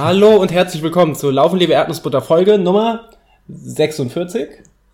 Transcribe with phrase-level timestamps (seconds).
[0.00, 3.08] Hallo und herzlich willkommen zur Laufen, liebe Erdnussbutter Folge Nummer
[3.48, 4.48] 46.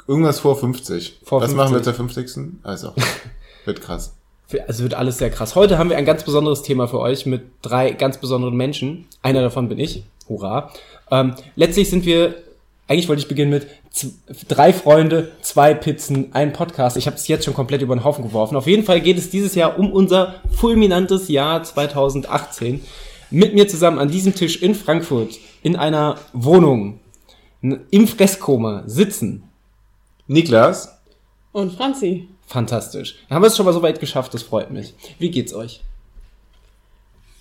[0.08, 1.20] Irgendwas vor 50.
[1.22, 1.56] Vor Was 50.
[1.58, 2.26] machen wir zur 50.
[2.62, 2.94] Also,
[3.66, 4.14] wird krass.
[4.66, 5.56] Also wird alles sehr krass.
[5.56, 9.04] Heute haben wir ein ganz besonderes Thema für euch mit drei ganz besonderen Menschen.
[9.20, 10.04] Einer davon bin ich.
[10.26, 10.72] Hurra.
[11.10, 12.36] Ähm, letztlich sind wir,
[12.88, 13.66] eigentlich wollte ich beginnen mit
[14.48, 16.96] drei Freunde, zwei Pizzen, ein Podcast.
[16.96, 18.56] Ich habe es jetzt schon komplett über den Haufen geworfen.
[18.56, 22.80] Auf jeden Fall geht es dieses Jahr um unser fulminantes Jahr 2018.
[23.30, 27.00] Mit mir zusammen an diesem Tisch in Frankfurt in einer Wohnung
[27.90, 29.44] im Fresskoma sitzen
[30.26, 30.98] Niklas,
[31.52, 32.28] Und Franzi.
[32.46, 33.16] Fantastisch.
[33.30, 34.94] Haben wir es schon mal so weit geschafft, das freut mich.
[35.18, 35.80] Wie geht's euch?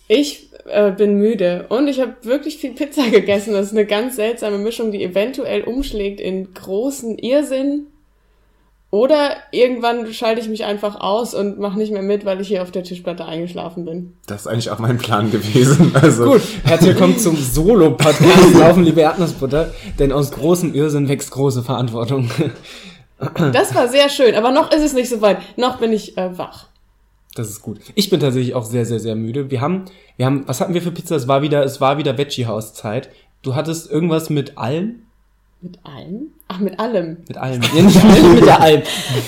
[0.08, 3.54] Ich äh, bin müde und ich habe wirklich viel Pizza gegessen.
[3.54, 7.88] Das ist eine ganz seltsame Mischung, die eventuell umschlägt in großen Irrsinn.
[8.94, 12.62] Oder irgendwann schalte ich mich einfach aus und mache nicht mehr mit, weil ich hier
[12.62, 14.14] auf der Tischplatte eingeschlafen bin.
[14.28, 15.96] das ist eigentlich auch mein Plan gewesen.
[16.00, 21.64] Also, Gut, herzlich willkommen zum Solo-Podcast Laufen, liebe Erdnussbutter, denn aus großem Irrsinn wächst große
[21.64, 22.30] Verantwortung.
[23.52, 25.40] Das war sehr schön, aber noch ist es nicht so weit.
[25.58, 26.68] Noch bin ich äh, wach.
[27.34, 27.80] Das ist gut.
[27.96, 29.50] Ich bin tatsächlich auch sehr, sehr, sehr müde.
[29.50, 29.86] Wir haben,
[30.18, 31.16] wir haben, was hatten wir für Pizza?
[31.16, 33.10] Es war wieder, es war wieder Veggie-House-Zeit.
[33.42, 35.00] Du hattest irgendwas mit Alm?
[35.64, 36.32] Mit allem?
[36.50, 37.20] Ach, mit allem.
[37.26, 37.38] Mit.
[37.38, 38.82] Ja, nicht mit, mit der Alm.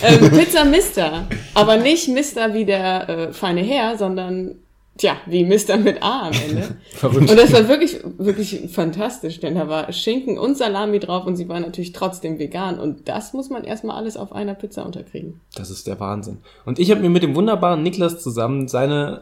[0.03, 1.28] Ähm, Pizza Mister.
[1.53, 4.56] Aber nicht Mister wie der äh, feine Herr, sondern,
[4.97, 6.75] tja, wie Mister mit A am Ende.
[6.91, 7.30] Verrückt.
[7.30, 11.47] Und das war wirklich, wirklich fantastisch, denn da war Schinken und Salami drauf und sie
[11.47, 12.80] war natürlich trotzdem vegan.
[12.81, 15.39] Und das muss man erstmal alles auf einer Pizza unterkriegen.
[15.56, 16.39] Das ist der Wahnsinn.
[16.66, 19.22] Und ich habe mir mit dem wunderbaren Niklas zusammen seine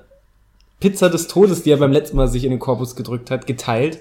[0.80, 4.00] Pizza des Todes, die er beim letzten Mal sich in den Korpus gedrückt hat, geteilt.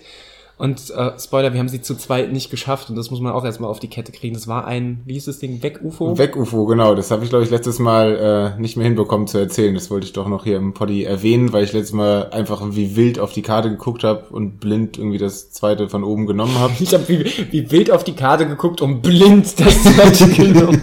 [0.62, 3.44] Und äh, Spoiler, wir haben sie zu zweit nicht geschafft und das muss man auch
[3.44, 4.34] erstmal auf die Kette kriegen.
[4.34, 6.16] Das war ein, wie hieß das Ding, Weg-UFO?
[6.18, 6.94] Weg-UFO, genau.
[6.94, 9.74] Das habe ich, glaube ich, letztes Mal äh, nicht mehr hinbekommen zu erzählen.
[9.74, 12.94] Das wollte ich doch noch hier im Poddy erwähnen, weil ich letztes Mal einfach wie
[12.94, 16.72] wild auf die Karte geguckt habe und blind irgendwie das zweite von oben genommen habe.
[16.78, 20.80] Ich habe wie, wie wild auf die Karte geguckt und blind das zweite genommen.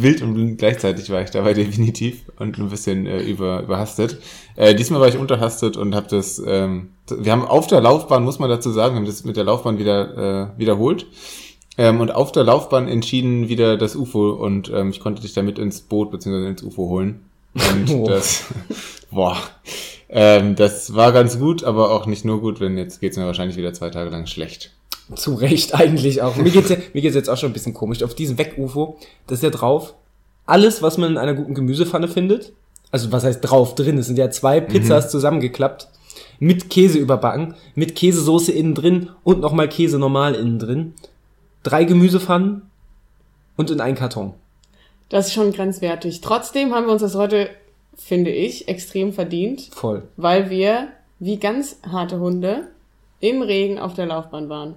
[0.00, 4.18] Wild und blind gleichzeitig war ich dabei definitiv und ein bisschen äh, über, überhastet.
[4.56, 8.38] Äh, diesmal war ich unterhastet und habe das, ähm, wir haben auf der Laufbahn, muss
[8.38, 11.06] man dazu sagen, wir haben das mit der Laufbahn wieder äh, wiederholt.
[11.78, 15.58] Ähm, und auf der Laufbahn entschieden wieder das UFO und ähm, ich konnte dich damit
[15.58, 16.48] ins Boot bzw.
[16.48, 17.24] ins UFO holen.
[17.54, 18.04] Und Oh.
[18.08, 18.44] das,
[19.10, 19.36] boah,
[20.08, 23.56] ähm, das war ganz gut, aber auch nicht nur gut, denn jetzt geht's mir wahrscheinlich
[23.56, 24.72] wieder zwei Tage lang schlecht.
[25.16, 26.36] Zu Recht eigentlich auch.
[26.36, 28.02] Mir geht's, ja, mir geht's jetzt auch schon ein bisschen komisch.
[28.02, 29.94] Auf diesem Weg-UFO, das ist ja drauf,
[30.46, 32.52] alles, was man in einer guten Gemüsepfanne findet,
[32.90, 35.88] also was heißt drauf, drin, es sind ja zwei Pizzas zusammengeklappt,
[36.38, 40.94] mit Käse überbacken, mit Käsesoße innen drin und nochmal Käse normal innen drin,
[41.62, 42.62] drei Gemüsepfannen
[43.56, 44.34] und in einen Karton.
[45.08, 46.20] Das ist schon grenzwertig.
[46.20, 47.50] Trotzdem haben wir uns das heute,
[47.94, 50.02] finde ich, extrem verdient, Voll.
[50.16, 52.68] weil wir, wie ganz harte Hunde,
[53.20, 54.74] im Regen auf der Laufbahn waren.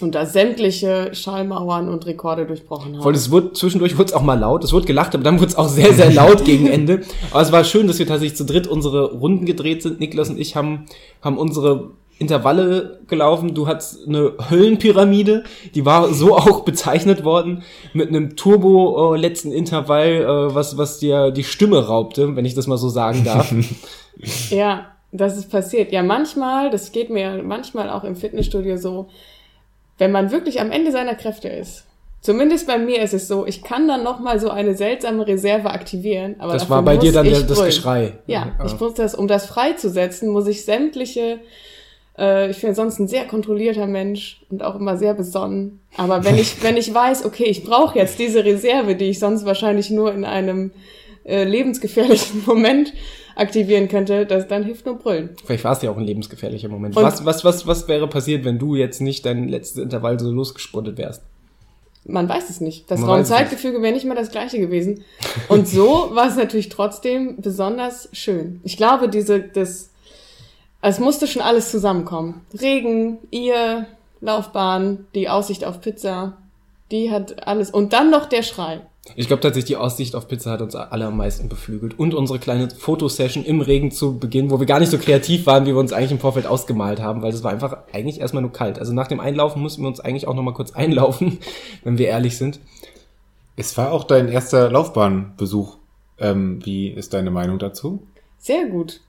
[0.00, 3.02] Und da sämtliche Schallmauern und Rekorde durchbrochen haben.
[3.02, 5.48] Voll, es wurde, zwischendurch wurde es auch mal laut, es wurde gelacht, aber dann wurde
[5.48, 7.02] es auch sehr, sehr laut gegen Ende.
[7.32, 9.98] Aber es war schön, dass wir tatsächlich zu dritt unsere Runden gedreht sind.
[9.98, 10.86] Niklas und ich haben,
[11.20, 13.54] haben unsere Intervalle gelaufen.
[13.54, 15.44] Du hattest eine Höllenpyramide,
[15.74, 20.98] die war so auch bezeichnet worden, mit einem Turbo äh, letzten Intervall, äh, was, was
[20.98, 23.54] dir die Stimme raubte, wenn ich das mal so sagen darf.
[24.50, 25.92] Ja, das ist passiert.
[25.92, 29.06] Ja, manchmal, das geht mir manchmal auch im Fitnessstudio so,
[29.98, 31.84] wenn man wirklich am Ende seiner Kräfte ist.
[32.20, 35.70] Zumindest bei mir ist es so, ich kann dann noch mal so eine seltsame Reserve
[35.70, 37.64] aktivieren, aber das war bei dir muss dann der, das.
[37.64, 38.14] Geschrei.
[38.26, 41.38] Ja, ich muss das, um das freizusetzen, muss ich sämtliche,
[42.18, 45.80] äh, ich bin sonst ein sehr kontrollierter Mensch und auch immer sehr besonnen.
[45.96, 49.44] Aber wenn ich, wenn ich weiß, okay, ich brauche jetzt diese Reserve, die ich sonst
[49.44, 50.72] wahrscheinlich nur in einem
[51.24, 52.92] äh, lebensgefährlichen Moment
[53.38, 55.30] aktivieren könnte, das, dann hilft nur Brüllen.
[55.44, 56.96] Vielleicht war es ja auch ein lebensgefährlicher Moment.
[56.96, 60.30] Und- Was, was, was, was wäre passiert, wenn du jetzt nicht dein letztes Intervall so
[60.30, 61.22] losgespurtet wärst?
[62.04, 62.90] Man weiß es nicht.
[62.90, 65.04] Das Raumzeitgefüge wäre nicht mehr das gleiche gewesen.
[65.48, 68.60] Und so war es natürlich trotzdem besonders schön.
[68.64, 69.90] Ich glaube, diese, das,
[70.80, 72.42] es musste schon alles zusammenkommen.
[72.58, 73.86] Regen, ihr,
[74.20, 76.38] Laufbahn, die Aussicht auf Pizza,
[76.90, 77.70] die hat alles.
[77.70, 78.80] Und dann noch der Schrei.
[79.16, 81.98] Ich glaube tatsächlich, die Aussicht auf Pizza hat uns alle am meisten beflügelt.
[81.98, 85.64] Und unsere kleine Fotosession im Regen zu Beginn, wo wir gar nicht so kreativ waren,
[85.64, 88.52] wie wir uns eigentlich im Vorfeld ausgemalt haben, weil es war einfach eigentlich erstmal nur
[88.52, 88.78] kalt.
[88.78, 91.38] Also nach dem Einlaufen mussten wir uns eigentlich auch nochmal kurz einlaufen,
[91.84, 92.60] wenn wir ehrlich sind.
[93.56, 95.78] Es war auch dein erster Laufbahnbesuch.
[96.20, 98.02] Ähm, wie ist deine Meinung dazu?
[98.38, 99.00] Sehr gut.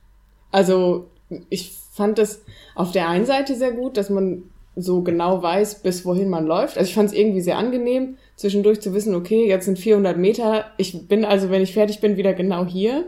[0.51, 1.07] Also,
[1.49, 2.43] ich fand es
[2.75, 4.43] auf der einen Seite sehr gut, dass man
[4.75, 6.77] so genau weiß, bis wohin man läuft.
[6.77, 10.71] Also ich fand es irgendwie sehr angenehm, zwischendurch zu wissen, okay, jetzt sind 400 Meter.
[10.77, 13.03] Ich bin also, wenn ich fertig bin, wieder genau hier,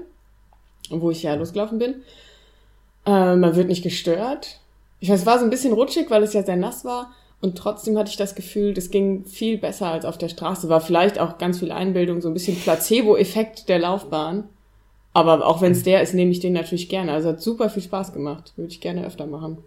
[0.89, 1.95] wo ich ja losgelaufen bin.
[3.05, 4.59] Äh, man wird nicht gestört.
[4.99, 7.13] ich weiß, es war so ein bisschen rutschig, weil es ja sehr nass war.
[7.39, 10.67] Und trotzdem hatte ich das Gefühl, das ging viel besser als auf der Straße.
[10.67, 14.49] War vielleicht auch ganz viel Einbildung, so ein bisschen Placebo-Effekt der Laufbahn.
[15.13, 17.13] Aber auch wenn es der ist, nehme ich den natürlich gerne.
[17.13, 18.51] Also hat super viel Spaß gemacht.
[18.57, 19.59] Würde ich gerne öfter machen.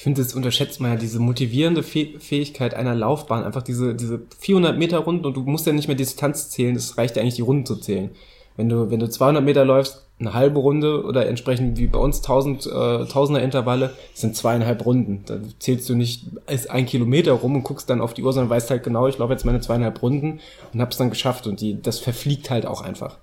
[0.00, 3.44] Ich finde, das unterschätzt man ja, diese motivierende Fäh Fähigkeit einer Laufbahn.
[3.44, 6.74] Einfach diese, diese 400 Meter Runden und du musst ja nicht mehr Distanz zählen.
[6.74, 8.08] Das reicht ja eigentlich, die Runden zu zählen.
[8.56, 12.22] Wenn du, wenn du 200 Meter läufst, eine halbe Runde oder entsprechend wie bei uns
[12.22, 15.22] 1000, äh, Tausender Intervalle, sind zweieinhalb Runden.
[15.26, 18.48] Da zählst du nicht als ein Kilometer rum und guckst dann auf die Uhr, sondern
[18.48, 20.40] weißt halt genau, ich laufe jetzt meine zweieinhalb Runden
[20.72, 23.18] und hab's dann geschafft und die, das verfliegt halt auch einfach.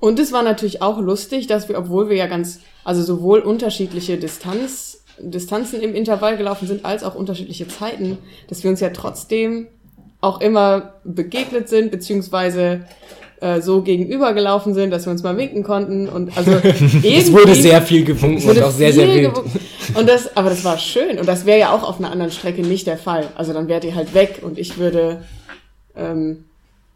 [0.00, 4.18] Und es war natürlich auch lustig, dass wir, obwohl wir ja ganz, also sowohl unterschiedliche
[4.18, 4.89] Distanz,
[5.22, 8.18] Distanzen im Intervall gelaufen sind, als auch unterschiedliche Zeiten,
[8.48, 9.66] dass wir uns ja trotzdem
[10.20, 12.82] auch immer begegnet sind, beziehungsweise
[13.40, 16.50] äh, so gegenübergelaufen sind, dass wir uns mal winken konnten und also
[17.02, 19.34] Es wurde sehr viel gewunken und auch sehr, sehr viel wild.
[19.34, 19.60] gewunken.
[19.94, 22.62] Und das, aber das war schön und das wäre ja auch auf einer anderen Strecke
[22.62, 23.28] nicht der Fall.
[23.34, 25.24] Also dann wärt ihr halt weg und ich würde
[25.96, 26.44] ähm,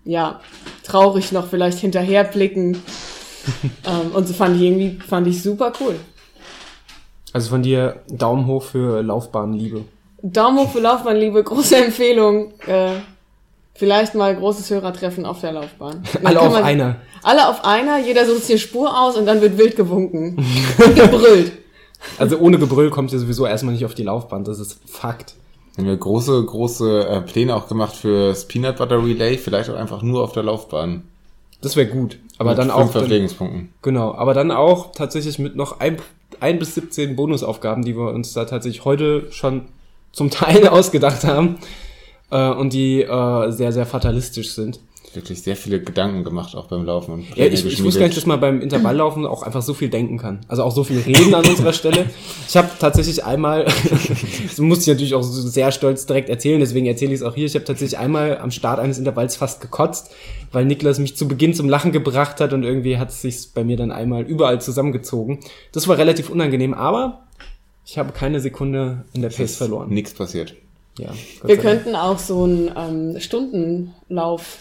[0.05, 0.41] ja
[0.83, 2.77] traurig noch vielleicht hinterher blicken.
[3.87, 5.97] ähm, und so fand ich irgendwie fand ich super cool.
[7.35, 9.83] Also von dir Daumen hoch für Laufbahnliebe.
[10.23, 12.53] Daumen hoch für Laufbahnliebe, große Empfehlung.
[12.67, 13.01] Äh,
[13.75, 16.05] vielleicht mal großes Hörertreffen auf der Laufbahn.
[16.15, 16.97] Dann Alle auf einer.
[17.25, 20.37] Alle auf einer, jeder sucht sich eine Spur aus und dann wird wild gewunken
[20.79, 21.53] und gebrüllt.
[22.19, 25.35] Also ohne Gebrüll kommt ihr sowieso erstmal nicht auf die Laufbahn, das ist Fakt.
[25.77, 29.77] Haben wir große, große äh, Pläne auch gemacht für das Peanut Butter Relay, vielleicht auch
[29.77, 31.03] einfach nur auf der Laufbahn.
[31.63, 32.19] Das wäre gut.
[32.39, 32.83] Aber Mit dann fünf auch.
[32.83, 33.73] Dann, Verpflegungspunkten.
[33.81, 35.97] genau, aber dann auch tatsächlich mit noch ein,
[36.41, 39.63] ein bis 17 Bonusaufgaben, die wir uns da tatsächlich heute schon
[40.13, 41.59] zum Teil ausgedacht haben.
[42.31, 44.81] Äh, und die äh, sehr, sehr fatalistisch sind.
[45.15, 47.15] Wirklich sehr viele Gedanken gemacht, auch beim Laufen.
[47.15, 49.89] Und Ja, ich, ich wusste gar nicht, dass man beim Intervalllaufen auch einfach so viel
[49.89, 50.41] denken kann.
[50.49, 52.07] Also auch so viel reden an unserer Stelle.
[52.49, 53.65] Ich habe tatsächlich einmal,
[54.47, 57.35] das muss ich natürlich auch so sehr stolz direkt erzählen, deswegen erzähle ich es auch
[57.35, 57.47] hier.
[57.47, 60.13] Ich habe tatsächlich einmal am Start eines Intervalls fast gekotzt,
[60.53, 63.65] weil Niklas mich zu Beginn zum Lachen gebracht hat und irgendwie hat es sich bei
[63.65, 65.41] mir dann einmal überall zusammengezogen.
[65.73, 67.25] Das war relativ unangenehm, aber
[67.87, 69.91] ich habe keine Sekunde in der Pace verloren.
[69.91, 70.55] Nichts passiert.
[70.99, 71.13] Ja,
[71.45, 74.59] Wir könnten auch so einen ähm, Stundenlauf,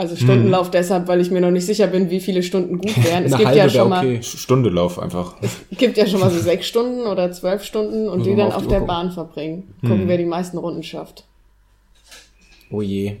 [0.00, 3.24] also Stundenlauf deshalb, weil ich mir noch nicht sicher bin, wie viele Stunden gut wären.
[3.24, 4.22] Es gibt ja schon mal, okay.
[4.22, 5.34] Stunde Lauf einfach.
[5.70, 8.54] gibt ja schon mal so sechs Stunden oder zwölf Stunden und Muss die dann auf
[8.56, 9.04] auf die der Uhr gucken.
[9.06, 9.74] Bahn verbringen.
[9.82, 11.24] Gucken, wer die meisten Runden schafft.
[12.70, 13.16] Oh je.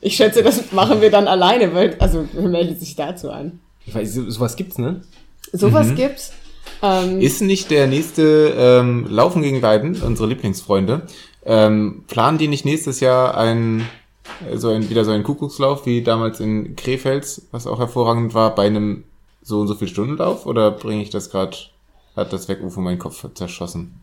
[0.00, 3.60] Ich schätze, das machen wir dann alleine, weil, also wer meldet sich dazu an?
[3.86, 5.02] Ich weiß, so- sowas gibt's, ne?
[5.52, 5.94] Sowas Mhm.
[5.96, 6.32] gibt's.
[6.82, 11.02] Ähm, Ist nicht der nächste ähm, Laufen gegen Leiden, unsere Lieblingsfreunde,
[11.46, 13.86] ähm, planen die nicht nächstes Jahr ein,
[14.56, 18.66] so ein, wieder so einen Kuckuckslauf wie damals in Krefeld, was auch hervorragend war, bei
[18.66, 19.04] einem
[19.42, 20.46] so und so viel Stundenlauf?
[20.46, 21.56] Oder bringe ich das gerade,
[22.16, 24.00] hat das Weg-UFO meinen Kopf zerschossen?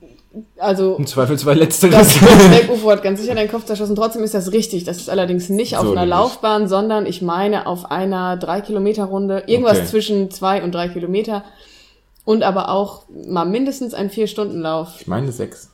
[0.57, 1.93] also Im Zweifelsfall letzteres.
[1.95, 3.95] Das, das Weg-UFO hat ganz sicher deinen Kopf zerschossen.
[3.95, 4.85] Trotzdem ist das richtig.
[4.85, 6.17] Das ist allerdings nicht auf So einer nämlich.
[6.17, 9.43] Laufbahn, sondern ich meine auf einer 3-Kilometer-Runde.
[9.47, 9.87] Irgendwas Okay.
[9.87, 11.43] zwischen zwei und drei Kilometer.
[12.23, 15.01] Und aber auch mal mindestens ein Vier-Stunden-Lauf.
[15.01, 15.70] Ich meine sechs.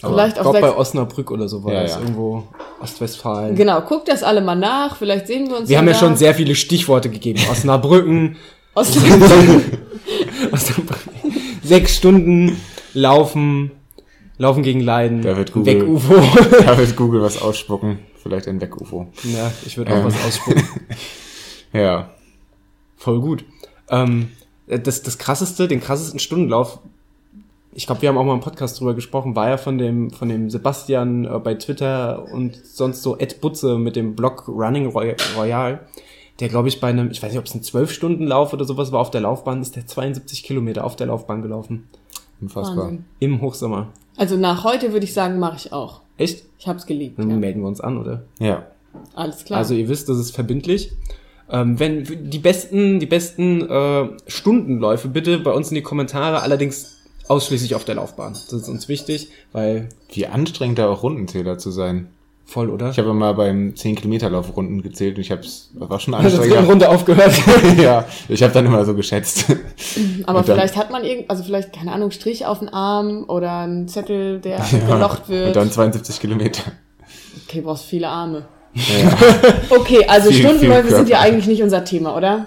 [0.00, 0.76] Vielleicht glaube bei.
[0.76, 1.92] Osnabrück oder so war Ja, das.
[1.92, 2.00] ja.
[2.00, 2.44] Irgendwo
[2.80, 3.56] Ostwestfalen.
[3.56, 4.96] Genau, guckt das alle mal nach.
[4.96, 5.98] Vielleicht sehen wir uns Wir haben ja da.
[5.98, 7.40] schon sehr viele Stichworte gegeben.
[7.50, 8.36] Osnabrücken,
[8.74, 9.78] Osnabrücken.
[11.62, 12.60] sechs Stunden
[12.94, 13.72] laufen,
[14.38, 16.14] laufen gegen Leiden, Da wird Google- UFO.
[16.64, 17.98] Da wird Google was ausspucken.
[18.22, 19.08] Vielleicht ein Weg-UFO.
[19.24, 20.04] ja, ich würde auch Ähm.
[20.06, 20.62] was ausspucken.
[21.72, 22.10] Ja.
[22.96, 23.44] Voll gut.
[23.90, 24.30] Ähm,
[24.66, 26.78] das, das krasseste, den krassesten Stundenlauf,
[27.78, 30.28] ich glaube, wir haben auch mal im Podcast drüber gesprochen, war ja von dem, von
[30.28, 35.14] dem Sebastian äh, bei Twitter und sonst so Ed Butze mit dem Blog Running Roy
[35.36, 35.86] Royal.
[36.40, 38.98] Der, glaube ich, bei einem, ich weiß nicht, ob es ein 12-Stunden-Lauf oder sowas war
[38.98, 41.88] auf der Laufbahn, ist der 72 Kilometer auf der Laufbahn gelaufen.
[42.40, 42.86] Unfassbar.
[42.86, 43.04] Wahnsinn.
[43.20, 43.88] Im Hochsommer.
[44.16, 46.00] Also nach heute würde ich sagen, mache ich auch.
[46.16, 46.44] Echt?
[46.58, 47.20] Ich hab's geliebt.
[47.20, 47.36] Dann Ja.
[47.36, 48.24] melden wir uns an, oder?
[48.40, 48.66] Ja.
[49.14, 49.58] Alles klar.
[49.60, 50.90] Also ihr wisst, das ist verbindlich.
[51.50, 56.97] Ähm, wenn die besten, die besten äh, Stundenläufe bitte bei uns in die Kommentare, allerdings
[57.28, 58.32] ausschließlich auf der Laufbahn.
[58.32, 62.08] Das ist uns wichtig, weil Wie anstrengend da auch Rundenzähler zu sein.
[62.46, 62.88] voll, oder?
[62.90, 66.68] Ich habe mal beim 10-Kilometer-Lauf Runden gezählt und ich habe es, war schon in anstrengend.
[66.68, 67.34] Runde aufgehört.
[67.78, 69.44] ja, ich habe dann immer so geschätzt.
[70.24, 73.24] Aber Und dann- vielleicht hat man irgend, also vielleicht, keine Ahnung, Strich auf den Arm
[73.28, 75.48] oder einen Zettel, der gelocht wird.
[75.48, 76.62] Und dann 72 Kilometer.
[77.46, 78.46] Okay, brauchst viele Arme.
[78.74, 79.16] Ja.
[79.70, 82.46] Okay, also Viel, Stundenläufe viel sind ja eigentlich nicht unser Thema, oder?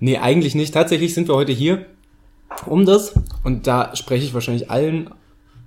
[0.00, 0.74] nee, eigentlich nicht.
[0.74, 1.86] Tatsächlich sind wir heute hier
[2.66, 5.10] um das, und da spreche ich wahrscheinlich allen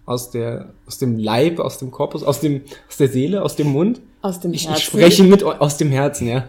[0.06, 3.68] aus der, aus dem Leib, aus dem Korpus, aus dem, aus der Seele, aus dem
[3.68, 4.01] Mund.
[4.22, 4.77] Aus dem Ich, Herzen.
[4.77, 6.48] ich spreche mit aus dem Herzen, ja.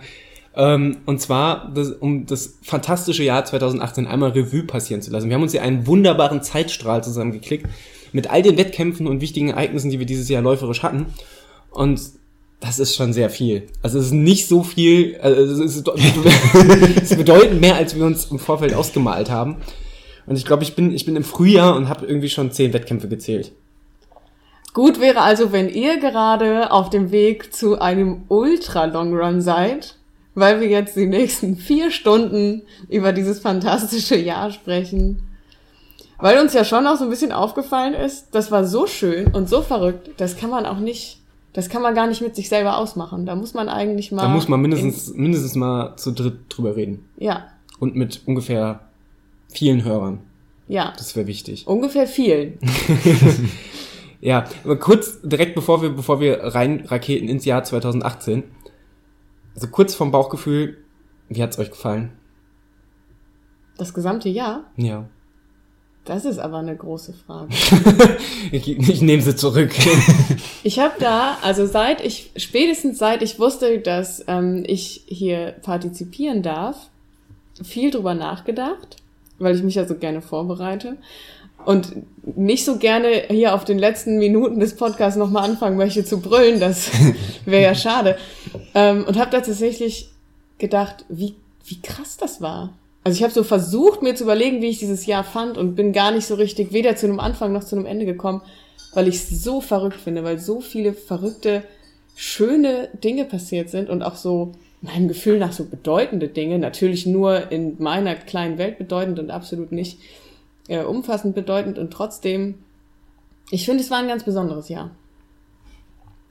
[0.55, 5.29] Ähm, und zwar, das, um das fantastische Jahr 2018 einmal Revue passieren zu lassen.
[5.29, 7.67] Wir haben uns hier einen wunderbaren Zeitstrahl zusammengeklickt
[8.13, 11.07] mit all den Wettkämpfen und wichtigen Ereignissen, die wir dieses Jahr läuferisch hatten.
[11.71, 12.01] Und
[12.61, 13.69] das ist schon sehr viel.
[13.83, 15.89] Also es ist nicht so viel, also es ist,
[16.97, 19.57] es ist bedeutend mehr, als wir uns im Vorfeld ausgemalt haben.
[20.27, 23.09] Und ich glaube, ich bin, ich bin im Frühjahr und habe irgendwie schon zehn Wettkämpfe
[23.09, 23.53] gezählt.
[24.75, 29.97] Gut wäre also, wenn ihr gerade auf dem Weg zu einem Ultra-Long-Run seid,
[30.35, 35.23] weil wir jetzt die nächsten vier Stunden über dieses fantastische Jahr sprechen.
[36.19, 39.49] Weil uns ja schon auch so ein bisschen aufgefallen ist, das war so schön und
[39.49, 41.21] so verrückt, das kann man auch nicht,
[41.53, 43.25] das kann man gar nicht mit sich selber ausmachen.
[43.25, 44.23] Da muss man eigentlich mal.
[44.23, 47.09] Da muss man mindestens, mindestens mal zu dritt drüber reden.
[47.17, 47.47] Ja.
[47.79, 48.81] Und mit ungefähr
[49.57, 50.21] vielen Hörern.
[50.69, 50.93] Ja.
[50.97, 51.67] Das wäre wichtig.
[51.67, 52.59] Ungefähr vielen.
[54.21, 58.45] Ja, aber kurz, direkt bevor wir, bevor wir rein Raketen ins Jahr 2018.
[59.55, 60.79] Also kurz vom Bauchgefühl,
[61.29, 62.13] wie hat's euch gefallen?
[63.79, 64.65] Das gesamte Jahr?
[64.77, 65.09] Ja.
[66.05, 67.53] Das ist aber eine große Frage.
[68.53, 69.75] ich, ich nehme sie zurück.
[70.63, 76.43] ich habe da, also seit ich, spätestens seit ich wusste, dass ähm, ich hier partizipieren
[76.43, 76.91] darf,
[77.63, 78.97] viel drüber nachgedacht,
[79.39, 80.97] weil ich mich ja so gerne vorbereite
[81.65, 81.93] und
[82.37, 86.61] nicht so gerne hier auf den letzten Minuten des Podcasts nochmal anfangen möchte zu brüllen,
[86.61, 86.91] das
[87.45, 88.17] wäre ja schade.
[88.75, 90.11] Ähm, und habe da tatsächlich
[90.59, 92.73] gedacht, wie, wie krass das war.
[93.03, 95.93] Also ich habe so versucht, mir zu überlegen, wie ich dieses Jahr fand und bin
[95.93, 98.43] gar nicht so richtig weder zu einem Anfang noch zu einem Ende gekommen,
[98.95, 101.63] weil ich es so verrückt finde, weil so viele verrückte,
[102.17, 104.53] schöne Dinge passiert sind und auch so
[104.87, 109.73] meinem Gefühl nach so bedeutende Dinge, natürlich nur in meiner kleinen Welt bedeutend und absolut
[109.73, 109.99] nicht
[110.69, 112.57] äh, umfassend bedeutend und trotzdem,
[113.51, 114.91] ich finde, es war ein ganz besonderes Jahr.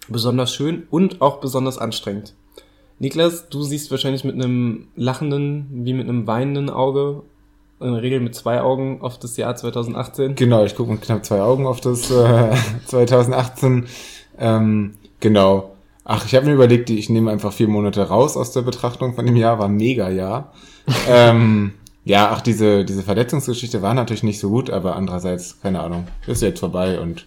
[0.08, 2.34] Besonders schön und auch besonders anstrengend.
[3.00, 7.24] Niklas, du siehst wahrscheinlich mit einem lachenden wie mit einem weinenden Auge,
[7.80, 10.36] in der Regel mit zwei Augen auf das Jahr 2018.
[10.36, 13.86] Genau, ich gucke mit knapp zwei Augen auf das äh, 2018.
[14.38, 15.75] Ähm, genau.
[16.08, 19.26] Ach, ich habe mir überlegt, ich nehme einfach vier Monate raus aus der Betrachtung von
[19.26, 20.54] dem Jahr, war ein mega Jahr.
[21.10, 26.08] ähm, ja, ach, diese, diese Verletzungsgeschichte war natürlich nicht so gut, aber andererseits, keine Ahnung,
[26.28, 27.26] ist jetzt vorbei und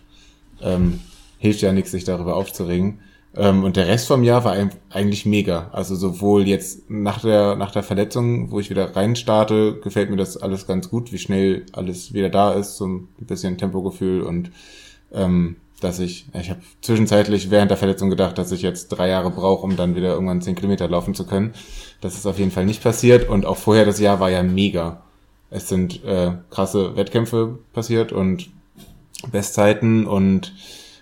[0.62, 1.00] ähm,
[1.38, 3.00] hilft ja nichts, sich darüber aufzuregen.
[3.34, 4.54] Ähm, und der Rest vom Jahr war
[4.90, 5.70] eigentlich mega.
[5.72, 10.36] Also sowohl jetzt nach der, nach der Verletzung, wo ich wieder reinstarte, gefällt mir das
[10.36, 14.52] alles ganz gut, wie schnell alles wieder da ist, so ein bisschen Tempogefühl und
[15.12, 19.30] ähm, dass ich, ich habe zwischenzeitlich während der Verletzung gedacht, dass ich jetzt drei Jahre
[19.30, 21.54] brauche, um dann wieder irgendwann zehn Kilometer laufen zu können.
[22.00, 25.02] Das ist auf jeden Fall nicht passiert und auch vorher das Jahr war ja mega.
[25.50, 28.50] Es sind äh, krasse Wettkämpfe passiert und
[29.30, 30.52] Bestzeiten und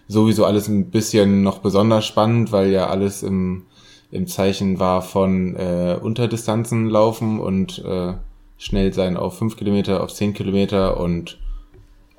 [0.09, 3.65] sowieso alles ein bisschen noch besonders spannend, weil ja alles im,
[4.11, 8.15] im Zeichen war von äh, Unterdistanzen laufen und äh,
[8.59, 11.39] schnell sein auf fünf Kilometer, auf zehn Kilometer und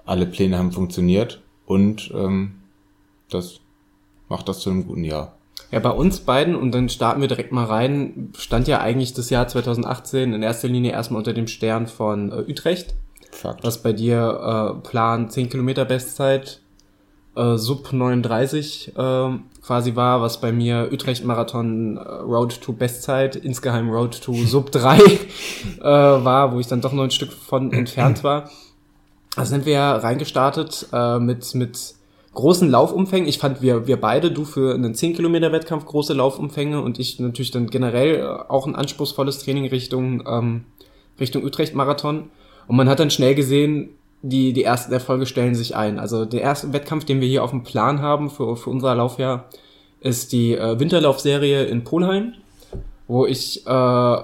[0.05, 2.55] alle Pläne haben funktioniert und ähm,
[3.29, 3.59] das
[4.29, 5.33] macht das zu einem guten Jahr.
[5.71, 9.29] Ja, bei uns beiden, und dann starten wir direkt mal rein, stand ja eigentlich das
[9.29, 12.95] Jahr 2018 in erster Linie erstmal unter dem Stern von äh, Utrecht.
[13.31, 13.63] Fakt.
[13.63, 16.61] Was bei dir äh, Plan 10 Kilometer Bestzeit,
[17.35, 19.29] äh, Sub 39 äh,
[19.61, 24.71] quasi war, was bei mir Utrecht Marathon äh, Road to Bestzeit, insgeheim Road to Sub
[24.71, 28.49] 3 äh, war, wo ich dann doch noch ein Stück von entfernt war.
[29.37, 31.93] Also sind wir reingestartet äh, mit, mit
[32.33, 33.29] großen Laufumfängen.
[33.29, 37.19] Ich fand, wir, wir beide, du für einen 10 Kilometer Wettkampf große Laufumfänge und ich
[37.19, 40.65] natürlich dann generell äh, auch ein anspruchsvolles Training Richtung, ähm,
[41.19, 42.31] Richtung Utrecht Marathon.
[42.67, 43.91] Und man hat dann schnell gesehen,
[44.23, 45.99] die, die ersten Erfolge stellen sich ein.
[45.99, 49.45] Also der erste Wettkampf, den wir hier auf dem Plan haben für, für unser Laufjahr,
[49.99, 52.33] ist die äh, Winterlaufserie in Polheim,
[53.07, 54.17] wo ich äh,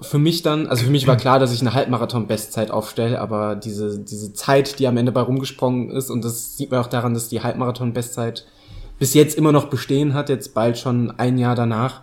[0.00, 3.98] für mich dann, also für mich war klar, dass ich eine Halbmarathon-Bestzeit aufstelle, aber diese,
[3.98, 7.28] diese Zeit, die am Ende bei rumgesprungen ist, und das sieht man auch daran, dass
[7.28, 8.46] die Halbmarathon-Bestzeit
[8.98, 12.02] bis jetzt immer noch bestehen hat, jetzt bald schon ein Jahr danach.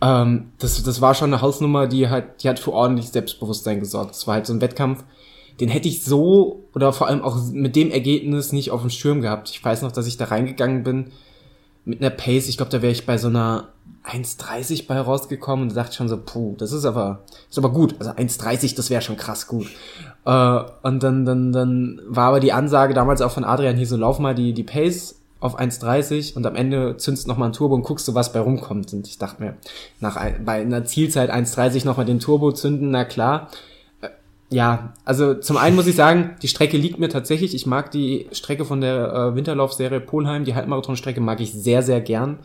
[0.00, 4.10] Ähm, das, das war schon eine Hausnummer, die halt, die hat für ordentlich Selbstbewusstsein gesorgt.
[4.10, 5.04] Das war halt so ein Wettkampf,
[5.60, 9.20] den hätte ich so oder vor allem auch mit dem Ergebnis nicht auf dem Schirm
[9.20, 9.50] gehabt.
[9.50, 11.12] Ich weiß noch, dass ich da reingegangen bin
[11.84, 13.68] mit einer Pace, ich glaube, da wäre ich bei so einer
[14.04, 17.94] 1,30 bei rausgekommen und dachte schon so, puh, das ist aber, ist aber gut.
[17.98, 19.66] Also 1,30, das wäre schon krass gut.
[20.24, 23.96] Äh, und dann, dann, dann war aber die Ansage damals auch von Adrian hier so,
[23.96, 27.74] lauf mal die, die Pace auf 1,30 und am Ende zündest noch mal ein Turbo
[27.74, 28.92] und guckst du, was bei rumkommt.
[28.92, 29.56] Und ich dachte mir,
[29.98, 33.48] nach bei einer Zielzeit 1,30 noch mal den Turbo zünden, na klar.
[34.52, 37.54] Ja, also zum einen muss ich sagen, die Strecke liegt mir tatsächlich.
[37.54, 42.02] Ich mag die Strecke von der äh, Winterlaufserie Polheim, die Halbmarathonstrecke mag ich sehr, sehr
[42.02, 42.38] gern.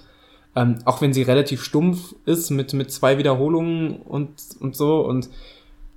[0.56, 5.02] Ähm, auch wenn sie relativ stumpf ist mit, mit zwei Wiederholungen und, und so.
[5.02, 5.30] Und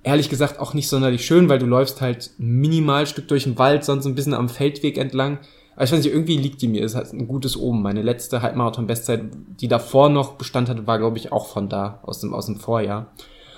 [0.03, 3.85] ehrlich gesagt auch nicht sonderlich schön, weil du läufst halt minimal Stück durch den Wald,
[3.85, 5.39] sonst ein bisschen am Feldweg entlang.
[5.75, 6.83] Aber ich weiß nicht, irgendwie liegt die mir.
[6.83, 7.81] Es hat ein gutes Oben.
[7.81, 9.23] Meine letzte Halbmarathon-Bestzeit,
[9.61, 12.57] die davor noch Bestand hatte, war, glaube ich, auch von da, aus dem, aus dem
[12.57, 13.13] Vorjahr.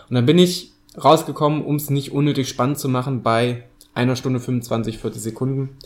[0.07, 4.39] Und dann bin ich rausgekommen, um es nicht unnötig spannend zu machen, bei einer Stunde
[4.39, 5.77] 25, 40 Sekunden.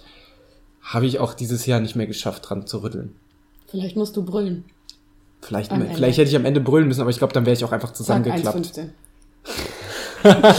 [0.82, 3.16] Habe ich auch dieses Jahr nicht mehr geschafft, dran zu rütteln.
[3.70, 4.64] Vielleicht musst du brüllen.
[5.42, 6.08] Vielleicht, Am vielleicht Ende.
[6.14, 8.58] hätte ich am Ende brüllen müssen, aber ich glaube, dann wäre ich auch einfach zusammengeklappt.
[8.58, 8.90] 1,15.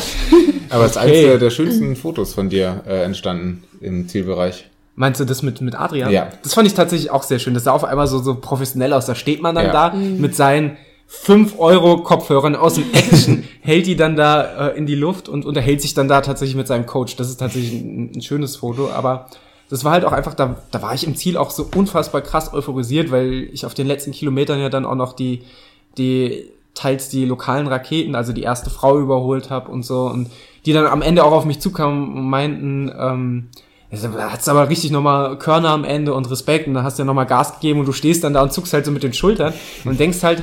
[0.70, 1.06] Aber es ist Okay.
[1.08, 4.68] eines der, der schönsten Fotos von dir äh, entstanden im Zielbereich.
[4.94, 6.10] Meinst du das mit, mit Adrian?
[6.10, 6.28] Ja.
[6.42, 7.54] Das fand ich tatsächlich auch sehr schön.
[7.54, 9.06] Das sah auf einmal so, so professionell aus.
[9.06, 9.72] Da steht man dann Ja.
[9.90, 10.76] da mit seinen
[11.10, 15.46] 5 Euro Kopfhörern aus dem Action, hält die dann da äh, in die Luft und
[15.46, 17.16] unterhält sich dann da tatsächlich mit seinem Coach.
[17.16, 19.26] Das ist tatsächlich ein, ein schönes Foto, aber
[19.70, 22.52] das war halt auch einfach, da, da war ich im Ziel auch so unfassbar krass
[22.52, 25.42] euphorisiert, weil ich auf den letzten Kilometern ja dann auch noch die,
[25.96, 30.30] die teils die lokalen Raketen, also die erste Frau überholt habe und so und
[30.66, 33.48] die dann am Ende auch auf mich zukamen und meinten, ähm,
[33.90, 37.24] hat's aber richtig nochmal Körner am Ende und Respekt und dann hast du ja nochmal
[37.24, 39.98] Gas gegeben und du stehst dann da und zuckst halt so mit den Schultern und
[39.98, 40.42] denkst halt,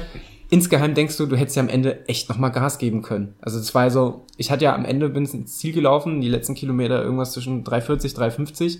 [0.55, 3.35] insgeheim denkst du, du hättest ja am Ende echt nochmal Gas geben können.
[3.41, 6.55] Also das war so, ich hatte ja am Ende, bin ins Ziel gelaufen, die letzten
[6.55, 8.79] Kilometer irgendwas zwischen 340, 350,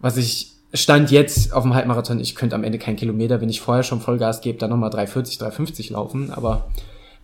[0.00, 3.60] was ich stand jetzt auf dem Halbmarathon, ich könnte am Ende keinen Kilometer, wenn ich
[3.60, 6.68] vorher schon Vollgas gebe, dann nochmal 340, 350 laufen, aber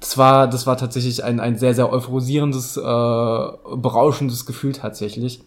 [0.01, 5.41] das war, das war tatsächlich ein, ein sehr, sehr euphorisierendes, äh, berauschendes Gefühl tatsächlich.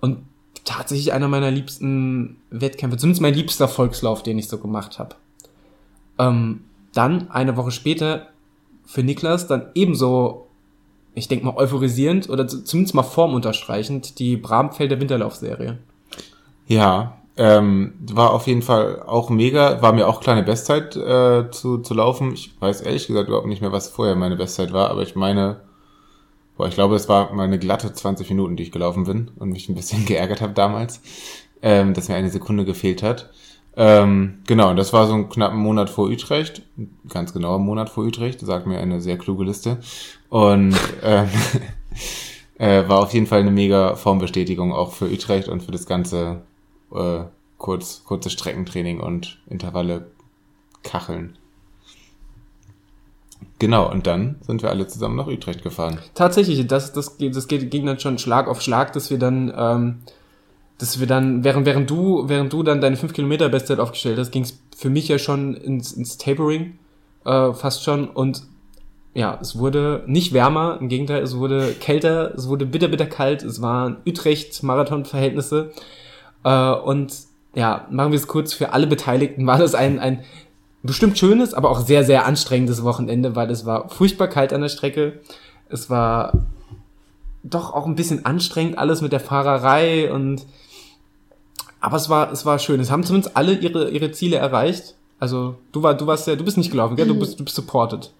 [0.00, 0.18] Und
[0.64, 5.16] tatsächlich einer meiner liebsten Wettkämpfe, zumindest mein liebster Volkslauf, den ich so gemacht habe.
[6.18, 6.64] Ähm,
[6.94, 8.28] dann, eine Woche später,
[8.86, 10.46] für Niklas dann ebenso,
[11.14, 15.78] ich denke mal, euphorisierend oder zu- zumindest mal formunterstreichend, die Bramfelder Winterlaufserie.
[16.66, 19.80] Ja, ähm, war auf jeden Fall auch mega.
[19.80, 22.32] War mir auch kleine Bestzeit äh, zu, zu laufen.
[22.34, 25.60] Ich weiß ehrlich gesagt überhaupt nicht mehr, was vorher meine Bestzeit war, aber ich meine,
[26.56, 29.68] boah, ich glaube, es war meine glatte 20 Minuten, die ich gelaufen bin und mich
[29.68, 31.00] ein bisschen geärgert habe damals,
[31.62, 33.30] ähm, dass mir eine Sekunde gefehlt hat.
[33.80, 36.62] Ähm, genau, das war so ein knappen Monat vor Utrecht,
[37.08, 39.78] ganz genauer Monat vor Utrecht, sagt mir eine sehr kluge Liste.
[40.28, 41.28] Und ähm,
[42.58, 46.42] äh, war auf jeden Fall eine mega Formbestätigung auch für Utrecht und für das ganze
[46.92, 47.20] äh,
[47.56, 50.10] kurz, kurze Streckentraining und Intervalle
[50.82, 51.38] kacheln.
[53.60, 55.98] Genau, und dann sind wir alle zusammen nach Utrecht gefahren.
[56.14, 59.52] Tatsächlich, das, das, geht- das geht, ging dann schon Schlag auf Schlag, dass wir dann,
[59.56, 59.98] ähm,
[60.78, 64.30] dass wir dann, während, während du, während du dann deine 5 Kilometer Bestzeit aufgestellt hast,
[64.30, 66.78] ging es für mich ja schon ins, ins Tapering,
[67.24, 68.08] äh, fast schon.
[68.08, 68.44] Und
[69.12, 73.42] ja, es wurde nicht wärmer, im Gegenteil, es wurde kälter, es wurde bitter, bitter kalt,
[73.42, 75.72] es waren Utrecht-Marathon-Verhältnisse.
[76.44, 77.12] Äh, und
[77.54, 80.24] ja, machen wir es kurz, für alle Beteiligten war das ein, ein
[80.84, 84.68] bestimmt schönes, aber auch sehr, sehr anstrengendes Wochenende, weil es war furchtbar kalt an der
[84.68, 85.20] Strecke.
[85.68, 86.34] Es war
[87.42, 90.46] doch auch ein bisschen anstrengend alles mit der Fahrerei und
[91.80, 92.80] aber es war, es war schön.
[92.80, 94.94] Es haben zumindest alle ihre, ihre Ziele erreicht.
[95.20, 97.06] Also du war, du warst ja, du bist nicht gelaufen, gell?
[97.06, 98.10] Du bist, du bist supported.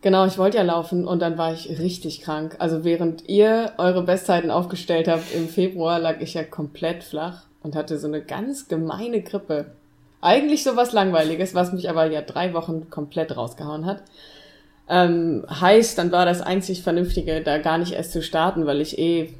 [0.00, 2.56] Genau, ich wollte ja laufen und dann war ich richtig krank.
[2.60, 7.74] Also während ihr eure Bestzeiten aufgestellt habt im Februar, lag ich ja komplett flach und
[7.74, 9.66] hatte so eine ganz gemeine Grippe.
[10.20, 14.02] Eigentlich sowas Langweiliges, was mich aber ja drei Wochen komplett rausgehauen hat.
[14.88, 18.98] Ähm, heißt, dann war das einzig Vernünftige, da gar nicht erst zu starten, weil ich
[18.98, 19.34] eh,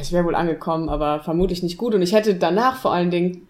[0.00, 1.94] ich wäre wohl angekommen, aber vermutlich nicht gut.
[1.94, 3.46] Und ich hätte danach vor allen Dingen,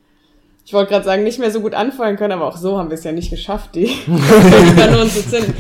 [0.65, 2.95] ich wollte gerade sagen, nicht mehr so gut anfeuern können, aber auch so haben wir
[2.95, 3.87] es ja nicht geschafft, die
[4.77, 5.55] Kanonen zu zünden.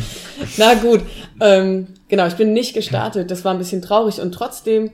[0.56, 1.00] Na gut,
[1.40, 4.90] ähm, genau, ich bin nicht gestartet, das war ein bisschen traurig und trotzdem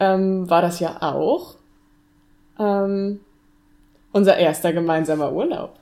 [0.00, 1.54] ähm, war das ja auch
[2.58, 3.20] ähm,
[4.12, 5.74] unser erster gemeinsamer Urlaub.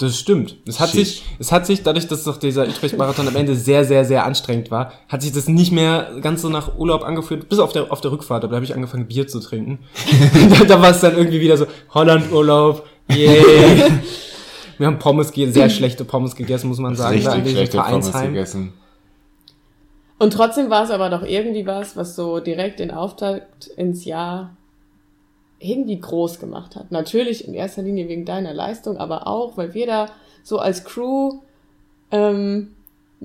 [0.00, 0.56] Das stimmt.
[0.66, 1.06] Es hat Shit.
[1.06, 4.70] sich, es hat sich, dadurch, dass doch dieser Utrecht-Marathon am Ende sehr, sehr, sehr anstrengend
[4.70, 8.00] war, hat sich das nicht mehr ganz so nach Urlaub angefühlt, bis auf der, auf
[8.00, 8.42] der Rückfahrt.
[8.44, 9.80] Da habe ich angefangen, Bier zu trinken.
[10.58, 13.84] da, da war es dann irgendwie wieder so, Holland-Urlaub, yay.
[14.78, 18.08] Wir haben Pommes, sehr schlechte Pommes gegessen, muss man sagen, da Richtig diesem schlechte Pommes
[18.08, 18.32] Vereinsheim.
[18.32, 18.72] gegessen.
[20.18, 24.56] Und trotzdem war es aber doch irgendwie was, was so direkt den Auftakt ins Jahr
[25.60, 26.90] irgendwie groß gemacht hat.
[26.90, 30.06] Natürlich in erster Linie wegen deiner Leistung, aber auch, weil wir da
[30.42, 31.40] so als Crew
[32.10, 32.74] ähm,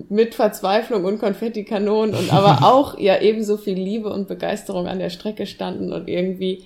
[0.10, 5.10] mit Verzweiflung und Konfettikanonen und aber auch ja ebenso viel Liebe und Begeisterung an der
[5.10, 6.64] Strecke standen und irgendwie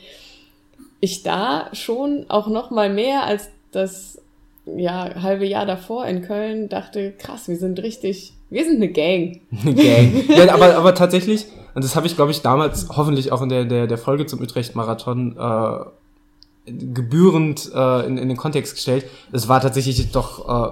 [1.00, 4.20] ich da schon auch noch mal mehr als das
[4.66, 9.40] ja halbe Jahr davor in Köln dachte, krass, wir sind richtig, wir sind eine Gang.
[9.64, 10.26] Gang.
[10.30, 13.66] ja, aber, aber tatsächlich, und das habe ich, glaube ich, damals hoffentlich auch in der,
[13.66, 19.06] der, der Folge zum Utrecht-Marathon äh, gebührend äh, in, in den Kontext gestellt.
[19.32, 20.72] Es war tatsächlich doch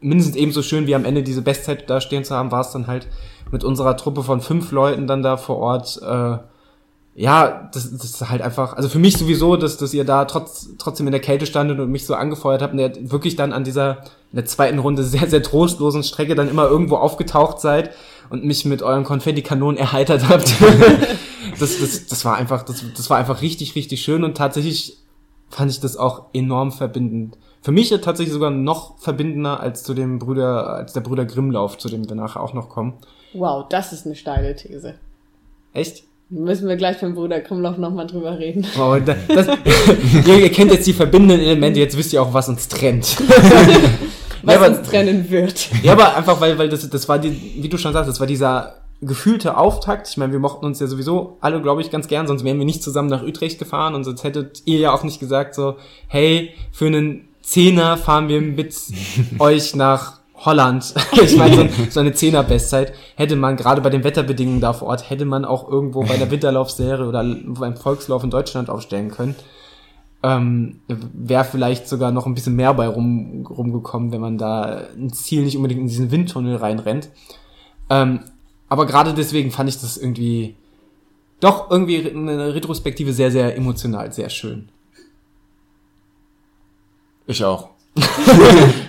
[0.00, 2.86] mindestens ebenso schön wie am Ende diese Bestzeit da stehen zu haben, war es dann
[2.86, 3.08] halt
[3.50, 6.38] mit unserer Truppe von fünf Leuten dann da vor Ort, äh,
[7.14, 10.68] ja, das, das ist halt einfach, also für mich sowieso, dass, dass ihr da trotz,
[10.78, 13.64] trotzdem in der Kälte standet und mich so angefeuert habt und ihr wirklich dann an
[13.64, 17.90] dieser, in der zweiten Runde sehr, sehr trostlosen Strecke dann immer irgendwo aufgetaucht seid
[18.30, 20.54] und mich mit euren Konfettikanonen erheitert habt.
[21.58, 24.98] das, das, das war einfach, das, das war einfach richtig, richtig schön und tatsächlich
[25.50, 27.38] fand ich das auch enorm verbindend.
[27.62, 31.88] Für mich tatsächlich sogar noch verbindender als zu dem Brüder, als der Brüder Grimmlauf, zu
[31.88, 32.94] dem wir nachher auch noch kommen.
[33.32, 34.94] Wow, das ist eine steile These.
[35.72, 36.04] Echt?
[36.30, 38.66] Müssen wir gleich beim Bruder Krummloff nochmal drüber reden.
[38.78, 39.46] Oh, das, das,
[40.26, 43.16] ihr, ihr kennt jetzt die verbindenden Elemente, jetzt wisst ihr auch, was uns trennt.
[44.42, 45.68] was ja, aber, uns trennen wird.
[45.82, 48.26] Ja, aber einfach, weil, weil das, das war die, wie du schon sagst, das war
[48.26, 50.08] dieser gefühlte Auftakt.
[50.08, 52.66] Ich meine, wir mochten uns ja sowieso alle, glaube ich, ganz gern, sonst wären wir
[52.66, 55.76] nicht zusammen nach Utrecht gefahren und sonst hättet ihr ja auch nicht gesagt so,
[56.08, 58.74] hey, für einen Zehner fahren wir mit
[59.38, 60.94] euch nach Holland.
[61.22, 65.08] ich meine, so, so eine Zehner-Bestzeit hätte man gerade bei den Wetterbedingungen da vor Ort,
[65.10, 69.34] hätte man auch irgendwo bei der Winterlaufserie oder beim Volkslauf in Deutschland aufstellen können.
[70.22, 75.12] Ähm, Wäre vielleicht sogar noch ein bisschen mehr bei rum, rumgekommen, wenn man da ein
[75.12, 77.10] Ziel nicht unbedingt in diesen Windtunnel reinrennt.
[77.88, 78.20] Ähm,
[78.68, 80.56] aber gerade deswegen fand ich das irgendwie
[81.40, 84.68] doch irgendwie eine Retrospektive sehr, sehr emotional, sehr schön.
[87.26, 87.68] Ich auch.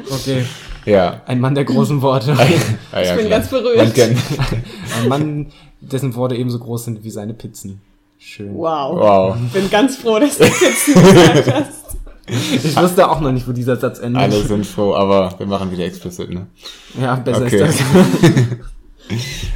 [0.10, 0.46] okay.
[0.86, 1.22] Ja.
[1.26, 2.32] Ein Mann der großen Worte.
[2.92, 3.40] ah, ja, ich bin klar.
[3.40, 3.78] ganz berührt.
[3.78, 3.94] Man
[5.02, 7.82] Ein Mann, dessen Worte ebenso groß sind wie seine Pizzen.
[8.20, 8.54] Schön.
[8.54, 9.00] Wow.
[9.00, 9.38] Wow.
[9.54, 11.98] Bin ganz froh, dass du jetzt gesagt hast.
[12.28, 14.22] Ich wusste auch noch nicht, wo dieser Satz endet.
[14.22, 16.48] Alle sind froh, aber wir machen wieder explicit, ne?
[17.00, 17.64] Ja, besser Okay.
[17.66, 17.86] ist das.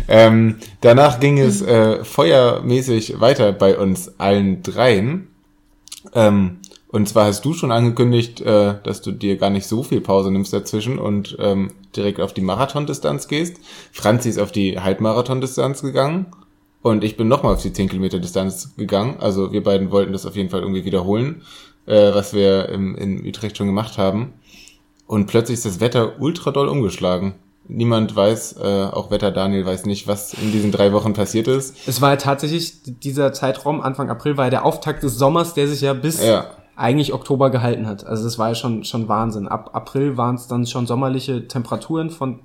[0.08, 5.28] Ähm, danach ging es äh, feuermäßig weiter bei uns allen dreien.
[6.14, 10.02] Ähm, und zwar hast du schon angekündigt, äh, dass du dir gar nicht so viel
[10.02, 13.58] Pause nimmst dazwischen und ähm, direkt auf die Marathondistanz gehst.
[13.92, 16.26] Franzi ist auf die Halbmarathondistanz gegangen
[16.84, 19.16] und ich bin nochmal auf die 10 Kilometer Distanz gegangen.
[19.20, 21.42] Also wir beiden wollten das auf jeden Fall irgendwie wiederholen,
[21.88, 24.34] äh, was wir im, in Utrecht schon gemacht haben.
[25.08, 27.36] Und plötzlich ist das Wetter ultra doll umgeschlagen.
[27.70, 31.88] Niemand weiß, äh, auch Wetter Daniel weiß nicht, was in diesen drei Wochen passiert ist.
[31.88, 35.68] Es war ja tatsächlich, dieser Zeitraum, Anfang April, war ja der Auftakt des Sommers, der
[35.70, 36.48] sich ja bis Ja.
[36.76, 38.06] eigentlich Oktober gehalten hat.
[38.06, 39.48] Also das war ja schon, schon Wahnsinn.
[39.48, 42.40] Ab April waren es dann schon sommerliche Temperaturen von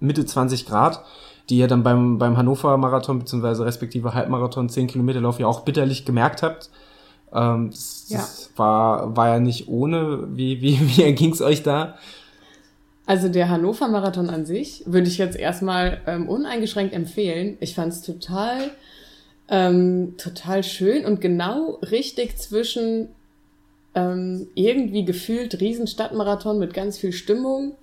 [0.00, 1.02] Mitte 20 Grad,
[1.48, 5.60] die ihr dann beim, beim Hannover Marathon beziehungsweise respektive Halbmarathon 10 Kilometer Lauf ja auch
[5.60, 6.70] bitterlich gemerkt habt.
[7.32, 8.18] Ähm, das, Ja.
[8.18, 10.28] das war, war ja nicht ohne.
[10.36, 11.96] Wie, wie, wie erging's euch da?
[13.06, 17.56] Also der Hannover Marathon an sich würde ich jetzt erstmal ähm, uneingeschränkt empfehlen.
[17.60, 18.72] Ich fand es total,
[19.48, 23.08] ähm, total schön und genau richtig zwischen
[23.94, 27.76] ähm, irgendwie gefühlt Riesenstadtmarathon mit ganz viel Stimmung,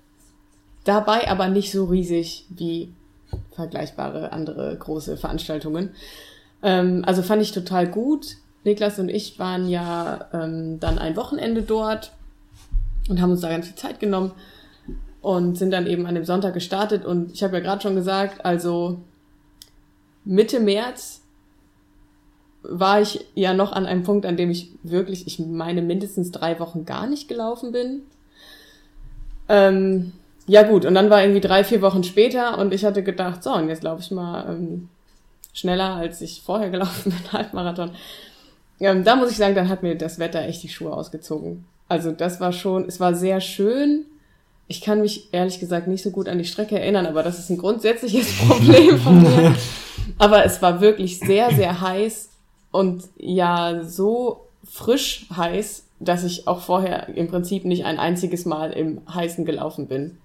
[0.84, 2.90] dabei aber nicht so riesig wie
[3.56, 5.92] vergleichbare andere große Veranstaltungen.
[6.62, 8.38] Ähm, also fand ich total gut.
[8.64, 12.14] Niklas und ich waren ja ähm, dann ein Wochenende dort
[13.10, 14.32] und haben uns da ganz viel Zeit genommen
[15.22, 17.06] und sind dann eben an dem Sonntag gestartet.
[17.06, 19.00] Und ich habe ja gerade schon gesagt, also
[20.24, 21.22] Mitte März
[22.62, 26.60] war ich ja noch an einem Punkt, an dem ich wirklich, ich meine, mindestens drei
[26.60, 28.04] Wochen gar nicht gelaufen bin.
[29.50, 30.14] Ähm,
[30.48, 33.54] ja gut, und dann war irgendwie drei, vier Wochen später und ich hatte gedacht, so,
[33.54, 34.90] und jetzt laufe ich mal ähm,
[35.54, 37.92] schneller, als ich vorher gelaufen bin, Halbmarathon.
[38.80, 41.66] Ähm, da muss ich sagen, dann hat mir das Wetter echt die Schuhe ausgezogen.
[41.88, 44.06] Also das war schon, es war sehr schön.
[44.68, 47.50] Ich kann mich ehrlich gesagt nicht so gut an die Strecke erinnern, aber das ist
[47.50, 49.56] ein grundsätzliches Problem von mir.
[50.18, 52.30] Aber es war wirklich sehr, sehr heiß
[52.72, 58.72] und ja, so frisch heiß, dass ich auch vorher im Prinzip nicht ein einziges Mal
[58.72, 60.18] im Heißen gelaufen bin.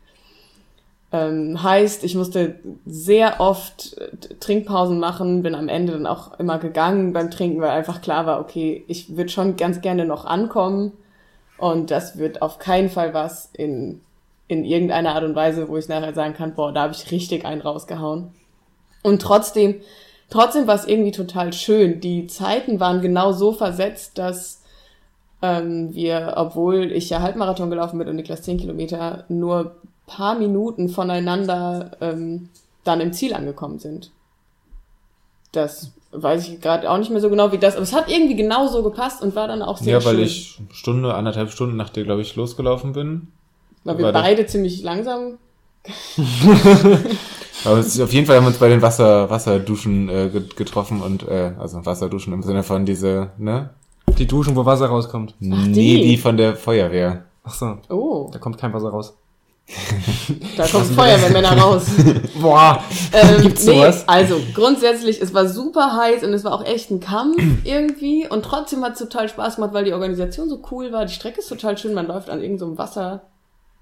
[1.10, 6.58] Ähm, heißt, ich musste sehr oft äh, Trinkpausen machen, bin am Ende dann auch immer
[6.58, 10.92] gegangen beim Trinken, weil einfach klar war, okay, ich würde schon ganz gerne noch ankommen
[11.56, 14.02] und das wird auf keinen Fall was in,
[14.48, 17.46] in irgendeiner Art und Weise, wo ich nachher sagen kann, boah, da habe ich richtig
[17.46, 18.34] einen rausgehauen.
[19.02, 19.76] Und trotzdem,
[20.28, 22.00] trotzdem war es irgendwie total schön.
[22.00, 24.62] Die Zeiten waren genau so versetzt, dass
[25.40, 29.76] ähm, wir, obwohl ich ja Halbmarathon gelaufen bin und Niklas 10 Kilometer, nur
[30.08, 32.48] paar Minuten voneinander ähm,
[32.84, 34.10] dann im Ziel angekommen sind.
[35.52, 38.34] Das weiß ich gerade auch nicht mehr so genau wie das, aber es hat irgendwie
[38.36, 40.24] genau so gepasst und war dann auch sehr Ja, weil schön.
[40.24, 43.28] ich Stunde, anderthalb Stunden nach dir, glaube ich, losgelaufen bin.
[43.84, 45.38] weil wir war das- beide ziemlich langsam.
[47.64, 51.00] Aber es auf jeden Fall haben wir uns bei den Wasser, Wasserduschen äh, get- getroffen
[51.02, 53.70] und äh, also Wasserduschen im Sinne von diese, ne?
[54.16, 55.34] Die Duschen, wo Wasser rauskommt.
[55.40, 56.02] nee, die.
[56.02, 57.24] die von der Feuerwehr.
[57.44, 59.16] Ach so, Oh, da kommt kein Wasser raus.
[60.56, 61.86] Da kommen Feuerwehrmänner raus.
[62.40, 64.04] Boah, Ähm, Gibt's nee, sowas?
[64.08, 68.44] also grundsätzlich, es war super heiß und es war auch echt ein Kampf irgendwie und
[68.44, 71.04] trotzdem hat es total Spaß gemacht, weil die Organisation so cool war.
[71.04, 73.22] Die Strecke ist total schön, man läuft an irgendeinem so Wasser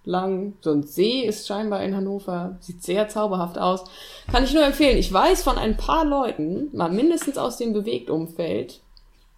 [0.05, 0.55] lang.
[0.61, 3.85] So ein See ist scheinbar in Hannover, sieht sehr zauberhaft aus.
[4.31, 4.99] Kann ich nur empfehlen.
[4.99, 8.81] Ich weiß von ein paar Leuten, mal mindestens aus dem Bewegtumfeld,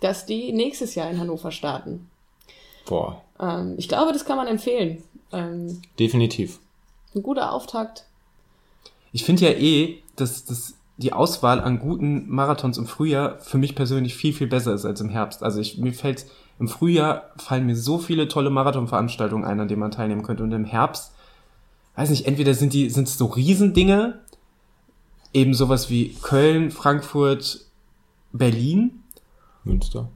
[0.01, 2.09] dass die nächstes Jahr in Hannover starten.
[2.87, 5.03] Boah, Ähm, ich glaube, das kann man empfehlen.
[5.33, 6.59] Ähm, definitiv.
[7.15, 8.07] ein guter Auftakt.
[9.13, 13.75] Ich finde ja eh, dass, dass die Auswahl an guten Marathons im Frühjahr für mich
[13.75, 15.43] persönlich viel, viel besser ist als im Herbst.
[15.43, 16.27] Also ich, mir fällt,
[16.59, 20.43] im Frühjahr fallen mir so viele tolle Marathonveranstaltungen ein, an denen man teilnehmen könnte.
[20.43, 21.13] Und im Herbst,
[21.95, 24.19] weiß nicht, entweder sind die, sind es so Riesendinge,
[25.33, 27.67] eben sowas wie Köln, Frankfurt,
[28.33, 29.05] Berlin.
[29.63, 30.09] Münster.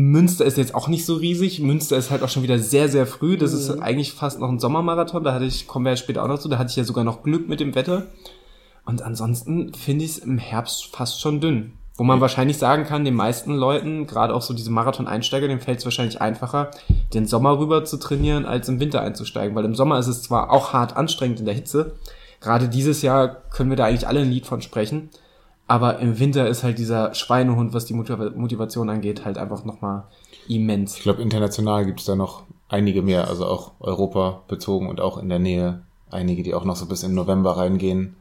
[0.00, 1.60] Münster ist jetzt auch nicht so riesig.
[1.60, 3.36] Münster ist halt auch schon wieder sehr, sehr früh.
[3.36, 5.24] Das ist eigentlich fast noch ein Sommermarathon.
[5.24, 7.04] Da hatte ich, kommen wir ja später auch noch zu, da hatte ich ja sogar
[7.04, 8.06] noch Glück mit dem Wetter.
[8.84, 11.74] Und ansonsten finde ich es im Herbst fast schon dünn.
[11.96, 15.80] Wo man wahrscheinlich sagen kann, den meisten Leuten, gerade auch so diese Marathon-Einsteiger, denen fällt
[15.80, 16.70] es wahrscheinlich einfacher,
[17.12, 19.54] den Sommer rüber zu trainieren, als im Winter einzusteigen.
[19.54, 21.96] Weil im Sommer ist es zwar auch hart anstrengend in der Hitze.
[22.40, 25.10] Gerade dieses Jahr können wir da eigentlich alle ein Lied von sprechen.
[25.70, 30.02] Aber im Winter ist halt dieser Schweinehund, was die Motiva- Motivation angeht, halt einfach nochmal
[30.48, 30.96] immens.
[30.96, 35.16] Ich glaube, international gibt es da noch einige mehr, also auch Europa bezogen und auch
[35.18, 38.16] in der Nähe einige, die auch noch so bis im November reingehen.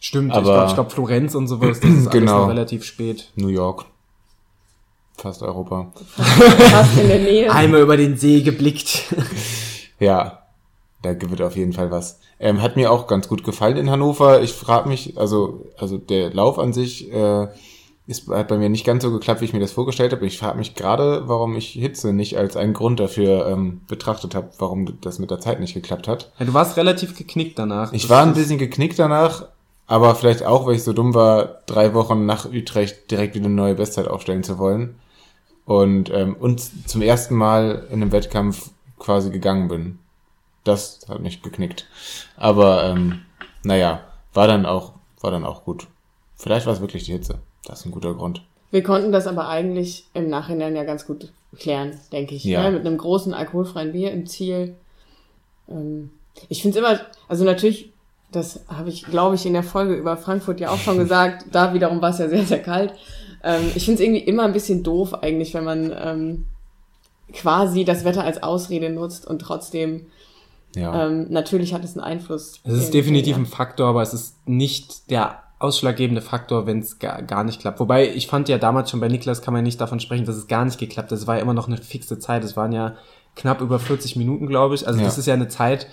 [0.00, 2.38] Stimmt, ich Aber- glaube, ich glaub, Florenz und sowas, das ist alles Genau.
[2.42, 3.30] noch relativ spät.
[3.36, 3.84] New York.
[5.18, 5.92] Fast Europa.
[6.16, 7.52] Fast in der Nähe.
[7.52, 9.14] Einmal über den See geblickt.
[10.00, 10.40] Ja,
[11.04, 12.20] da wird auf jeden Fall was.
[12.40, 14.42] Ähm, hat mir auch ganz gut gefallen in Hannover.
[14.42, 17.48] Ich frage mich, also, also der Lauf an sich äh,
[18.06, 20.26] ist, hat bei mir nicht ganz so geklappt, wie ich mir das vorgestellt habe.
[20.26, 24.50] Ich frage mich gerade, warum ich Hitze nicht als einen Grund dafür ähm, betrachtet habe,
[24.58, 26.32] warum das mit der Zeit nicht geklappt hat.
[26.38, 27.92] Ja, du warst relativ geknickt danach.
[27.92, 29.46] Ich war ein bisschen geknickt danach,
[29.86, 33.54] aber vielleicht auch, weil ich so dumm war, drei Wochen nach Utrecht direkt wieder eine
[33.54, 34.96] neue Bestzeit aufstellen zu wollen.
[35.64, 39.98] Und, ähm, und zum ersten Mal in einem Wettkampf quasi gegangen bin.
[40.64, 41.86] Das hat mich geknickt.
[42.36, 43.22] Aber ähm,
[43.62, 44.00] naja,
[44.32, 45.86] war dann auch, war dann auch gut.
[46.36, 47.38] Vielleicht war es wirklich die Hitze.
[47.64, 48.42] Das ist ein guter Grund.
[48.70, 52.44] Wir konnten das aber eigentlich im Nachhinein ja ganz gut klären, denke ich.
[52.44, 52.62] Ja.
[52.62, 52.72] Ne?
[52.72, 54.74] Mit einem großen alkoholfreien Bier im Ziel.
[55.68, 56.10] Ähm,
[56.48, 57.92] ich finde es immer, also natürlich,
[58.32, 61.72] das habe ich, glaube ich, in der Folge über Frankfurt ja auch schon gesagt, da
[61.72, 62.94] wiederum war es ja sehr, sehr kalt.
[63.42, 66.46] Ähm, ich finde es irgendwie immer ein bisschen doof eigentlich, wenn man ähm,
[67.32, 70.06] quasi das Wetter als Ausrede nutzt und trotzdem,
[70.74, 71.06] Ja.
[71.06, 72.60] ähm, natürlich hat es einen Einfluss.
[72.64, 77.22] Es ist definitiv ein Faktor, aber es ist nicht der ausschlaggebende Faktor, wenn es gar,
[77.22, 77.80] gar nicht klappt.
[77.80, 80.46] Wobei, ich fand ja damals schon bei Niklas kann man nicht davon sprechen, dass es
[80.46, 81.18] gar nicht geklappt hat.
[81.18, 82.44] Es war ja immer noch eine fixe Zeit.
[82.44, 82.94] Es waren ja
[83.36, 84.86] knapp über 40 Minuten, glaube ich.
[84.86, 85.06] Also Ja.
[85.06, 85.86] das ist ja eine Zeit,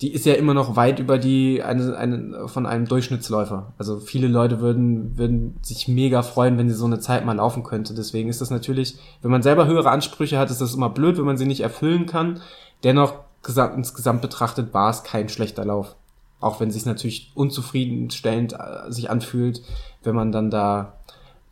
[0.00, 3.72] die ist ja immer noch weit über die eine, eine, von einem Durchschnittsläufer.
[3.76, 7.64] Also viele Leute würden, würden sich mega freuen, wenn sie so eine Zeit mal laufen
[7.64, 7.94] könnte.
[7.94, 11.26] Deswegen ist das natürlich, wenn man selber höhere Ansprüche hat, ist das immer blöd, wenn
[11.26, 12.40] man sie nicht erfüllen kann.
[12.82, 15.96] Dennoch gesamt, insgesamt betrachtet war es kein schlechter Lauf.
[16.40, 19.62] Auch wenn es sich natürlich unzufriedenstellend äh, sich anfühlt,
[20.02, 20.94] wenn man dann da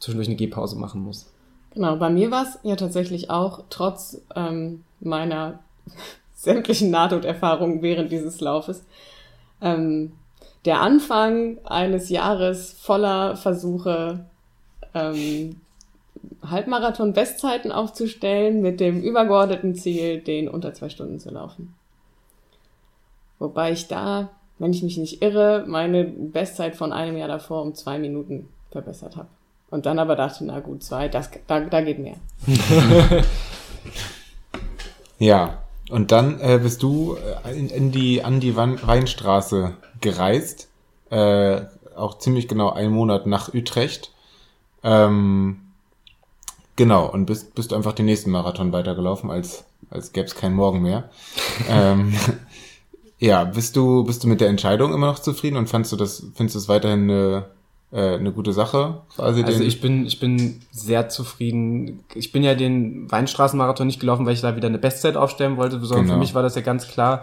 [0.01, 1.31] zwischendurch eine Gehpause machen muss.
[1.75, 5.59] Genau, bei mir war es ja tatsächlich auch, trotz ähm, meiner
[6.35, 8.85] sämtlichen Nahtoderfahrungen während dieses Laufes,
[9.61, 10.13] ähm,
[10.65, 14.25] der Anfang eines Jahres voller Versuche,
[14.95, 15.61] ähm,
[16.43, 21.75] Halbmarathon-Bestzeiten aufzustellen, mit dem übergeordneten Ziel, den unter zwei Stunden zu laufen.
[23.39, 27.75] Wobei ich da, wenn ich mich nicht irre, meine Bestzeit von einem Jahr davor um
[27.75, 29.29] zwei Minuten verbessert habe.
[29.71, 32.17] Und dann aber dachte, na gut, zwei, das, da, da geht mehr.
[35.19, 35.59] Ja,
[35.91, 40.69] und dann äh, bist du äh, in, in die, an die Weinstraße gereist,
[41.11, 41.63] äh,
[41.97, 44.13] auch ziemlich genau einen Monat nach Utrecht.
[44.85, 45.61] Ähm,
[46.77, 50.83] genau, und bist, bist einfach den nächsten Marathon weitergelaufen, als, als gäbe es keinen Morgen
[50.83, 51.11] mehr.
[51.69, 52.15] ähm,
[53.19, 56.27] ja, bist du, bist du mit der Entscheidung immer noch zufrieden und fandst du das,
[56.35, 57.47] findest du es weiterhin eine,
[57.93, 59.03] äh, eine gute Sache?
[59.17, 62.05] Quasi Also ich bin, ich bin sehr zufrieden.
[62.15, 65.81] Ich bin ja den Weinstraßenmarathon nicht gelaufen, weil ich da wieder eine Bestzeit aufstellen wollte,
[65.81, 66.15] sondern Genau.
[66.15, 67.23] für mich war das ja ganz klar.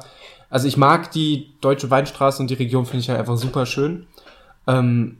[0.49, 4.05] Also ich mag die deutsche Weinstraße und die Region finde ich halt einfach super schön.
[4.67, 5.17] Ähm,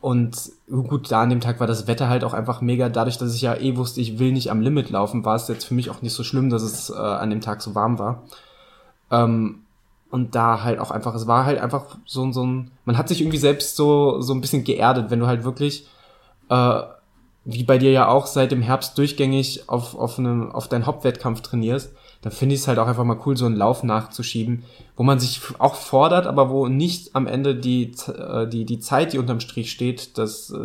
[0.00, 0.36] und
[0.70, 2.88] gut, da an dem Tag war das Wetter halt auch einfach mega.
[2.88, 5.64] Dadurch, dass ich ja eh wusste, ich will nicht am Limit laufen, war es jetzt
[5.64, 8.22] für mich auch nicht so schlimm, dass es äh, an dem Tag so warm war.
[9.10, 9.62] Ähm,
[10.10, 13.08] und da halt auch einfach, es war halt einfach so, ein- so ein, man hat
[13.08, 15.86] sich irgendwie selbst so, so ein bisschen geerdet, wenn du halt wirklich
[16.50, 16.80] äh,
[17.44, 21.40] wie bei dir ja auch seit dem Herbst durchgängig auf, auf, einem, auf deinen Hauptwettkampf
[21.40, 24.64] trainierst, dann finde ich es halt auch einfach mal cool, so einen Lauf nachzuschieben,
[24.96, 29.12] wo man sich auch fordert, aber wo nicht am Ende die, äh, die, die Zeit,
[29.12, 30.56] die unterm Strich steht, dass äh,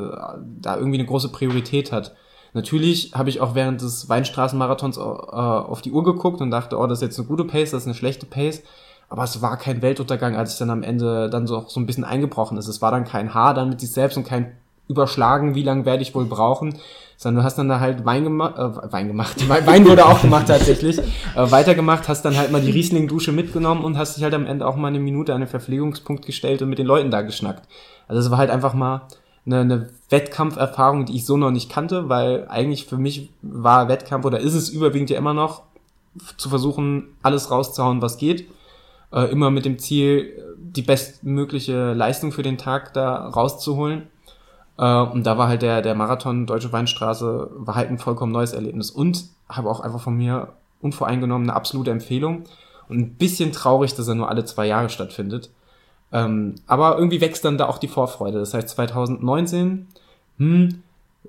[0.59, 2.15] da irgendwie eine große Priorität hat.
[2.53, 6.85] Natürlich habe ich auch während des Weinstraßenmarathons äh, auf die Uhr geguckt und dachte, oh,
[6.87, 8.61] das ist jetzt eine gute Pace, das ist eine schlechte Pace.
[9.13, 12.03] Aber es war kein Weltuntergang, als ich dann am Ende dann so, so ein bisschen
[12.03, 12.67] eingebrochen ist.
[12.67, 14.53] Es war dann kein Haar dann mit sich selbst und kein
[14.87, 16.79] Überschlagen, wie lange werde ich wohl brauchen,
[17.15, 20.47] sondern du hast dann da halt Wein gemacht, äh, Wein gemacht, Wein wurde auch gemacht
[20.47, 21.03] tatsächlich, äh,
[21.35, 24.77] weitergemacht, hast dann halt mal die Riesling-Dusche mitgenommen und hast dich halt am Ende auch
[24.77, 27.67] mal eine Minute an den Verpflegungspunkt gestellt und mit den Leuten da geschnackt.
[28.07, 29.03] Also es war halt einfach mal
[29.45, 34.25] eine, eine Wettkampferfahrung, die ich so noch nicht kannte, weil eigentlich für mich war Wettkampf
[34.25, 35.61] oder ist es überwiegend ja immer noch
[36.37, 38.47] zu versuchen, alles rauszuhauen, was geht.
[39.13, 44.07] Äh, immer mit dem Ziel, die bestmögliche Leistung für den Tag da rauszuholen.
[44.77, 48.53] Äh, und da war halt der, der Marathon Deutsche Weinstraße war halt ein vollkommen neues
[48.53, 52.45] Erlebnis und habe auch einfach von mir unvoreingenommen eine absolute Empfehlung.
[52.89, 55.51] Und ein bisschen traurig, dass er nur alle zwei Jahre stattfindet.
[56.11, 58.39] Ähm, aber irgendwie wächst dann da auch die Vorfreude.
[58.39, 59.87] Das heißt, 2019
[60.37, 60.83] hm,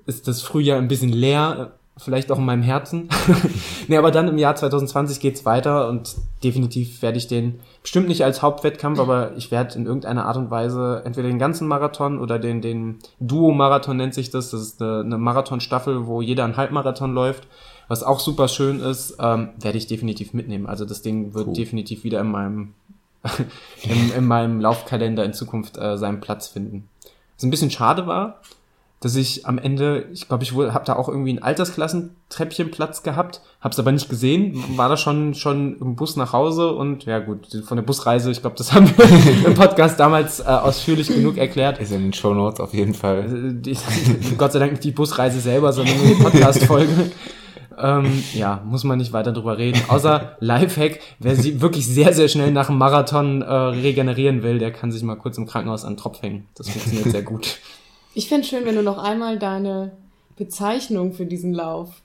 [0.05, 3.09] ist das Frühjahr ein bisschen leer, vielleicht auch in meinem Herzen.
[3.87, 8.23] nee, aber dann im Jahr 2020 geht's weiter und definitiv werde ich den bestimmt nicht
[8.23, 12.37] als Hauptwettkampf, aber ich werde in irgendeiner Art und Weise entweder den ganzen Marathon oder
[12.37, 14.49] den, den Duo-Marathon nennt sich das.
[14.49, 17.47] Das ist eine, eine Marathonstaffel, wo jeder einen Halbmarathon läuft.
[17.87, 20.65] Was auch super schön ist, ähm, werde ich definitiv mitnehmen.
[20.65, 21.53] Also das Ding wird cool.
[21.53, 22.73] definitiv wieder in meinem
[23.83, 26.89] in, in meinem Laufkalender in Zukunft äh, seinen Platz finden.
[27.35, 28.41] Was ein bisschen schade war,
[29.01, 33.73] dass ich am Ende, ich glaube, ich habe da auch irgendwie ein Altersklassentreppchenplatz gehabt, habe
[33.73, 37.47] es aber nicht gesehen, war da schon schon im Bus nach Hause und ja gut,
[37.65, 41.79] von der Busreise, ich glaube, das haben wir im Podcast damals äh, ausführlich genug erklärt.
[41.79, 43.25] Ist in den Show Notes auf jeden Fall.
[43.25, 43.77] Äh, die,
[44.37, 47.11] Gott sei Dank nicht die Busreise selber, sondern nur die Podcast-Folge.
[47.77, 49.81] Ähm, ja, muss man nicht weiter drüber reden.
[49.89, 54.71] Außer Lifehack, wer sie wirklich sehr, sehr schnell nach dem Marathon äh, regenerieren will, der
[54.71, 56.47] kann sich mal kurz im Krankenhaus an den Tropf hängen.
[56.55, 57.59] Das funktioniert sehr gut.
[58.17, 59.91] Ich fände schön, wenn du noch einmal deine
[60.37, 62.01] Bezeichnung für diesen Lauf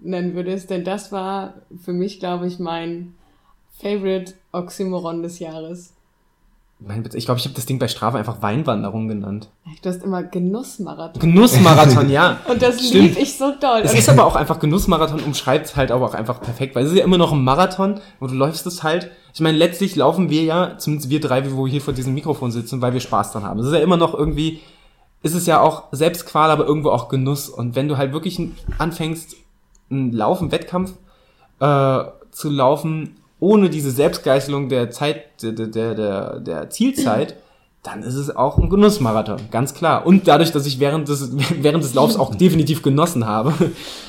[0.00, 3.14] nennen würdest, denn das war für mich, glaube ich, mein
[3.72, 5.94] Favorite Oxymoron des Jahres.
[7.12, 9.48] Ich glaube, ich habe das Ding bei Strafe einfach Weinwanderung genannt.
[9.82, 11.20] Du hast immer Genussmarathon.
[11.20, 12.38] Genussmarathon, ja.
[12.48, 13.80] Und das liebe ich so doll.
[13.82, 16.98] Es ist aber auch einfach Genussmarathon, umschreibt halt aber auch einfach perfekt, weil es ist
[16.98, 19.10] ja immer noch ein Marathon, wo du läufst es halt.
[19.34, 22.52] Ich meine, letztlich laufen wir ja, zumindest wir drei, wo wir hier vor diesem Mikrofon
[22.52, 23.58] sitzen, weil wir Spaß dran haben.
[23.58, 24.60] Es ist ja immer noch irgendwie,
[25.22, 27.48] ist es ja auch Selbstqual, aber irgendwo auch Genuss.
[27.48, 28.40] Und wenn du halt wirklich
[28.78, 29.36] anfängst,
[29.90, 30.92] einen Laufen, Wettkampf
[31.60, 37.36] äh, zu laufen, ohne diese Selbstgeißelung der Zeit, der, der, der, der Zielzeit,
[37.82, 40.04] dann ist es auch ein Genussmarathon, ganz klar.
[40.04, 43.54] Und dadurch, dass ich während des, während des Laufs auch definitiv genossen habe,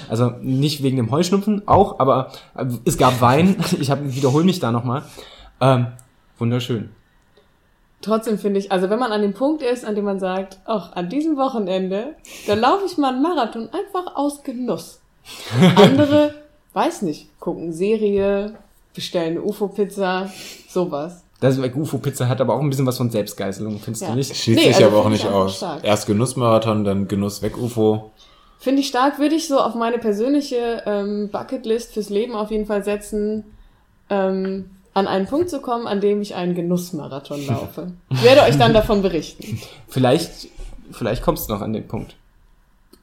[0.10, 2.32] also nicht wegen dem Heuschnupfen, auch, aber
[2.86, 5.04] es gab Wein, ich hab, wiederhole mich da nochmal,
[5.62, 5.88] ähm,
[6.38, 6.90] wunderschön.
[8.02, 10.94] Trotzdem finde ich, also wenn man an dem Punkt ist, an dem man sagt, ach,
[10.94, 12.16] an diesem Wochenende,
[12.48, 15.02] da laufe ich mal einen Marathon einfach aus Genuss.
[15.76, 16.34] Andere,
[16.74, 18.56] weiß nicht, gucken Serie,
[18.94, 20.32] bestellen eine UFO-Pizza,
[20.70, 21.24] sowas.
[21.42, 24.10] Das UFO-Pizza hat aber auch ein bisschen was von Selbstgeißelung, findest ja.
[24.10, 24.36] du nicht?
[24.36, 25.58] Schließt nee, sich also aber auch nicht aus.
[25.58, 25.84] Stark.
[25.84, 28.12] Erst Genussmarathon, dann Genuss weg UFO.
[28.60, 32.66] Finde ich stark, würde ich so auf meine persönliche ähm, Bucketlist fürs Leben auf jeden
[32.66, 33.46] Fall setzen,
[34.10, 37.92] ähm, an einen Punkt zu kommen, an dem ich einen Genussmarathon laufe.
[38.10, 39.60] Ich werde euch dann davon berichten.
[39.88, 40.50] Vielleicht,
[40.92, 42.16] vielleicht kommst du noch an den Punkt.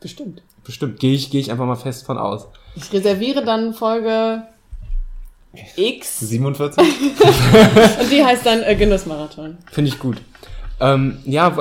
[0.01, 0.43] Bestimmt.
[0.65, 1.01] Bestimmt.
[1.01, 2.47] Gehe ich, gehe ich einfach mal fest von aus.
[2.75, 4.43] Ich reserviere dann Folge
[5.77, 6.21] X.
[6.21, 6.79] 47.
[8.01, 9.59] Und die heißt dann äh, Genussmarathon.
[9.71, 10.19] Finde ich gut.
[10.79, 11.57] Ähm, ja,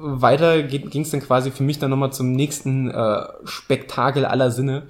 [0.00, 4.84] weiter ging es dann quasi für mich dann nochmal zum nächsten äh, Spektakel aller Sinne.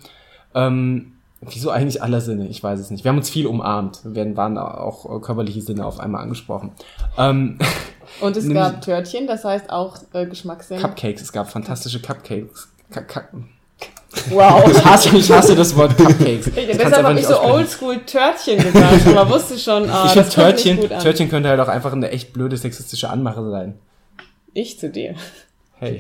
[0.55, 2.47] Ähm, wieso eigentlich aller Sinne?
[2.49, 3.05] Ich weiß es nicht.
[3.05, 4.01] Wir haben uns viel umarmt.
[4.05, 6.73] Wir waren auch körperliche Sinne auf einmal angesprochen.
[7.19, 7.59] Ähm,
[8.21, 10.81] Und es gab Törtchen, das heißt auch äh, Geschmackssinne.
[10.81, 12.69] Cupcakes, es gab fantastische Cupcakes.
[12.91, 13.03] Ka
[14.29, 14.65] Wow.
[14.71, 16.49] Ich hasse, ich hasse das Wort Cupcakes.
[16.49, 20.81] Ich, deshalb habe ich so oldschool Törtchen gesagt, aber wusste schon, ah, Ich finde Törtchen,
[21.01, 23.79] Törtchen könnte halt auch einfach eine echt blöde sexistische Anmache sein.
[24.53, 25.15] Ich zu dir.
[25.79, 25.99] Hey.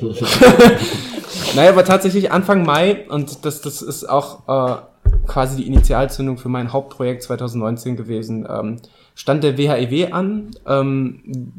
[1.57, 4.83] naja, aber tatsächlich Anfang Mai, und das, das ist auch äh,
[5.27, 8.77] quasi die Initialzündung für mein Hauptprojekt 2019 gewesen, ähm,
[9.15, 10.51] stand der WHEW e an.
[10.67, 11.53] Ähm,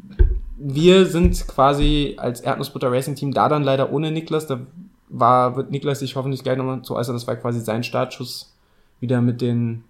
[0.56, 4.60] wir sind quasi als Erdnussbutter Racing Team da dann leider ohne Niklas, da
[5.08, 8.54] war, wird Niklas sich hoffentlich gleich nochmal zu äußern, das war quasi sein Startschuss
[9.00, 9.84] wieder mit den.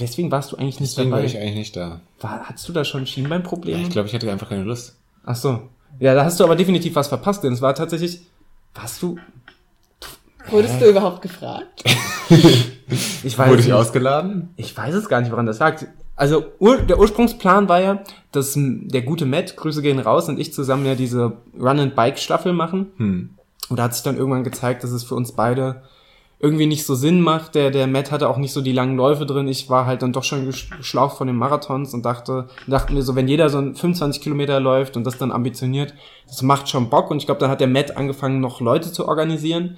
[0.00, 1.22] Deswegen warst du eigentlich nicht Deswegen dabei.
[1.22, 2.00] Deswegen war ich eigentlich nicht da.
[2.20, 3.78] War, hattest du da schon Schienbeinprobleme?
[3.78, 4.96] Ja, ich glaube, ich hatte einfach keine Lust.
[5.26, 5.68] Ach so.
[5.98, 8.20] Ja, da hast du aber definitiv was verpasst, denn es war tatsächlich.
[8.74, 9.18] Warst du.
[10.50, 11.84] Wurdest du überhaupt gefragt?
[13.22, 13.74] Ich weiß Wurde ich nicht.
[13.74, 14.48] ausgeladen?
[14.56, 15.76] Ich weiß es gar nicht, woran das lag.
[16.16, 20.54] Also ur der Ursprungsplan war ja, dass der gute Matt, Grüße gehen raus, und ich
[20.54, 22.86] zusammen ja diese Run-and-Bike-Staffel machen.
[22.96, 23.30] Hm.
[23.68, 25.82] Und da hat sich dann irgendwann gezeigt, dass es für uns beide
[26.40, 27.54] irgendwie nicht so Sinn macht.
[27.54, 29.48] Der, der Matt hatte auch nicht so die langen Läufe drin.
[29.48, 33.02] Ich war halt dann doch schon gesch- geschlaucht von den Marathons und dachte, dachte mir
[33.02, 35.92] so, wenn jeder so ein 25 Kilometer läuft und das dann ambitioniert,
[36.26, 37.10] das macht schon Bock.
[37.10, 39.76] Und ich glaube, dann hat der Matt angefangen, noch Leute zu organisieren.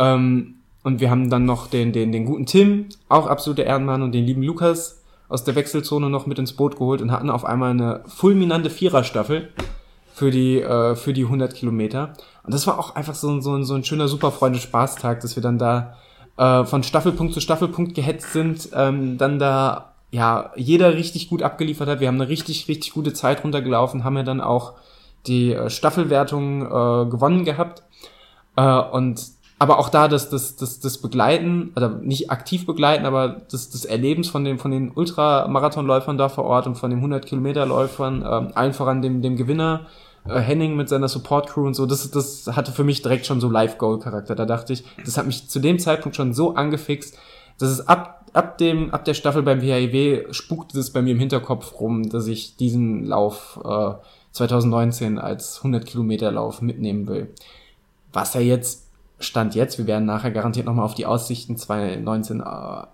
[0.00, 4.12] Ähm, und wir haben dann noch den, den, den guten Tim, auch absoluter Ehrenmann, und
[4.12, 7.70] den lieben Lukas aus der Wechselzone noch mit ins Boot geholt und hatten auf einmal
[7.70, 9.50] eine fulminante Viererstaffel
[10.12, 12.14] für die, äh, für die 100 Kilometer.
[12.42, 15.42] Und das war auch einfach so, ein- so, ein- so ein schöner Superfreunde-Spaßtag, dass wir
[15.42, 15.96] dann da
[16.38, 21.86] äh, von Staffelpunkt zu Staffelpunkt gehetzt sind, ähm, dann da ja jeder richtig gut abgeliefert
[21.86, 22.00] hat.
[22.00, 24.72] Wir haben eine richtig, richtig gute Zeit runtergelaufen, haben ja dann auch
[25.26, 27.82] die äh, Staffelwertung äh, gewonnen gehabt.
[28.56, 29.22] Äh, und
[29.60, 33.84] aber auch da das, das, das, das Begleiten, oder nicht aktiv begleiten, aber das, das
[33.84, 38.72] Erlebens von den, von den Ultramarathonläufern da vor Ort und von den 100-Kilometer-Läufern, ähm, allen
[38.72, 39.86] voran dem, dem Gewinner,
[40.26, 43.50] äh, Henning mit seiner Support-Crew und so, das, das hatte für mich direkt schon so
[43.50, 44.34] Live-Goal-Charakter.
[44.34, 47.18] Da dachte ich, das hat mich zu dem Zeitpunkt schon so angefixt,
[47.58, 51.18] dass es ab, ab dem, ab der Staffel beim WHIW spukte es bei mir im
[51.18, 53.92] Hinterkopf rum, dass ich diesen Lauf äh,
[54.32, 57.34] 2019 als 100 Kilometer Lauf mitnehmen will.
[58.10, 58.89] Was er jetzt
[59.20, 62.44] Stand jetzt, wir werden nachher garantiert nochmal auf die Aussichten 2019 äh,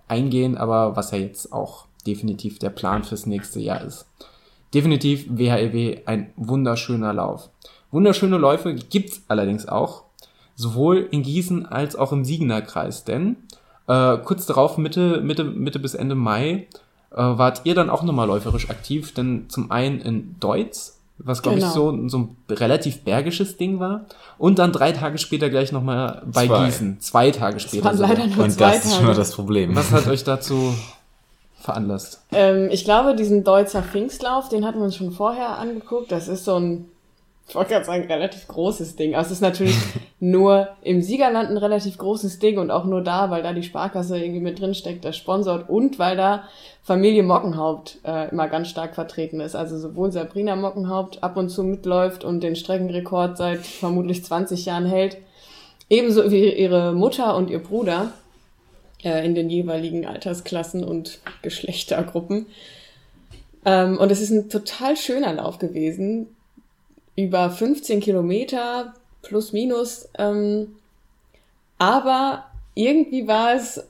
[0.09, 4.07] eingehen, aber was ja jetzt auch definitiv der Plan fürs nächste Jahr ist.
[4.75, 7.51] Definitiv WHEW ein wunderschöner Lauf.
[7.91, 10.05] Wunderschöne Läufe gibt's allerdings auch,
[10.57, 13.37] sowohl in Gießen als auch im Siegener Kreis, denn
[13.87, 16.67] äh, kurz darauf, Mitte, Mitte, Mitte bis Ende Mai,
[17.13, 21.57] äh, wart ihr dann auch nochmal läuferisch aktiv, denn zum einen in Deutz, was glaube
[21.59, 21.69] Genau.
[21.69, 24.07] ich so, so ein relativ bergisches Ding war,
[24.39, 26.65] und dann drei Tage später gleich nochmal bei Zwei.
[26.67, 27.85] Gießen, zwei Tage später.
[27.85, 28.15] waren sogar.
[28.15, 29.07] leider nur Und zwei das ist schon Tage.
[29.07, 29.75] mal das Problem.
[29.77, 30.75] Was hat euch dazu
[31.61, 32.23] veranlasst?
[32.33, 36.13] Ähm, ich glaube, diesen Deutzer Pfingstlauf, den hatten wir uns schon vorher angeguckt.
[36.13, 36.85] Das ist so ein,
[37.49, 39.15] ich wollte gerade sagen, relativ großes Ding.
[39.15, 39.77] Also es ist natürlich
[40.21, 44.19] nur im Siegerland ein relativ großes Ding und auch nur da, weil da die Sparkasse
[44.19, 46.45] irgendwie mit drin steckt, das sponsort und weil da
[46.83, 49.55] Familie Mockenhaupt äh, immer ganz stark vertreten ist.
[49.55, 54.87] Also sowohl Sabrina Mockenhaupt ab und zu mitläuft und den Streckenrekord seit vermutlich 20 Jahren
[54.87, 55.17] hält,
[55.89, 58.13] ebenso wie ihre Mutter und ihr Bruder
[59.05, 62.47] äh, in den jeweiligen Altersklassen und Geschlechtergruppen.
[63.65, 66.36] Ähm, und es ist ein total schöner Lauf gewesen.
[67.17, 70.09] Über 15 Kilometer plus minus.
[70.19, 70.77] Ähm,
[71.79, 72.45] aber
[72.75, 73.83] irgendwie war es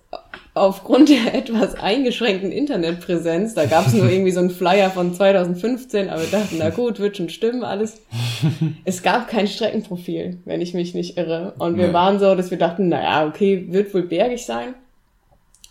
[0.55, 6.09] aufgrund der etwas eingeschränkten Internetpräsenz, da gab es nur irgendwie so einen Flyer von 2015,
[6.09, 8.01] aber wir dachten, na gut, wird schon stimmen alles.
[8.85, 11.55] Es gab kein Streckenprofil, wenn ich mich nicht irre.
[11.59, 11.93] Und wir Nee.
[11.93, 14.75] waren so, dass wir dachten, naja, okay, wird wohl bergig sein.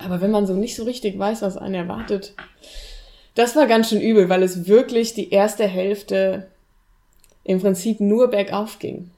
[0.04, 2.34] Aber wenn man so nicht so richtig weiß, was einen erwartet,
[3.36, 6.48] das war ganz schön übel, weil es wirklich die erste Hälfte
[7.46, 9.10] im Prinzip nur bergauf ging.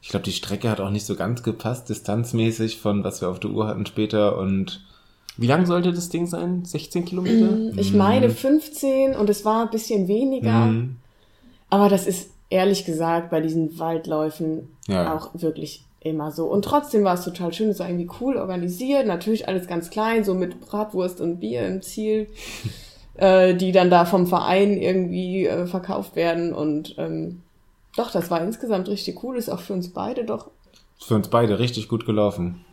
[0.00, 3.40] Ich glaube, die Strecke hat auch nicht so ganz gepasst, distanzmäßig von was wir auf
[3.40, 4.84] der Uhr hatten später und
[5.36, 6.64] Wie lang sollte das Ding sein?
[6.64, 7.76] 16 Kilometer?
[7.76, 10.66] Ich meine 15 und es war ein bisschen weniger.
[10.66, 10.96] Mhm.
[11.70, 15.14] Aber das ist ehrlich gesagt bei diesen Waldläufen Ja.
[15.16, 16.46] auch wirklich immer so.
[16.46, 19.06] Und trotzdem war es total schön, es war irgendwie cool organisiert.
[19.06, 22.26] Natürlich alles ganz klein, so mit Bratwurst und Bier im Ziel,
[23.14, 26.52] äh, die dann da vom Verein irgendwie äh, verkauft werden.
[26.52, 27.41] Und ähm,
[27.96, 29.36] doch, das war insgesamt richtig cool.
[29.36, 30.50] Ist auch für uns beide doch.
[30.98, 32.64] für uns beide richtig gut gelaufen.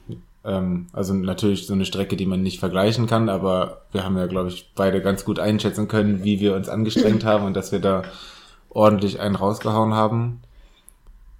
[0.43, 4.27] Ähm, also natürlich so eine Strecke, die man nicht vergleichen kann, aber wir haben ja,
[4.27, 7.79] glaube ich, beide ganz gut einschätzen können, wie wir uns angestrengt haben und dass wir
[7.79, 8.03] da
[8.69, 10.41] ordentlich einen rausgehauen haben.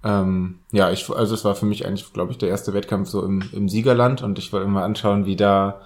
[0.02, 3.24] Ähm, ja, ich, also es war für mich eigentlich, glaube ich, der erste Wettkampf so
[3.24, 5.80] im, im Siegerland und ich wollte mal anschauen, wie da,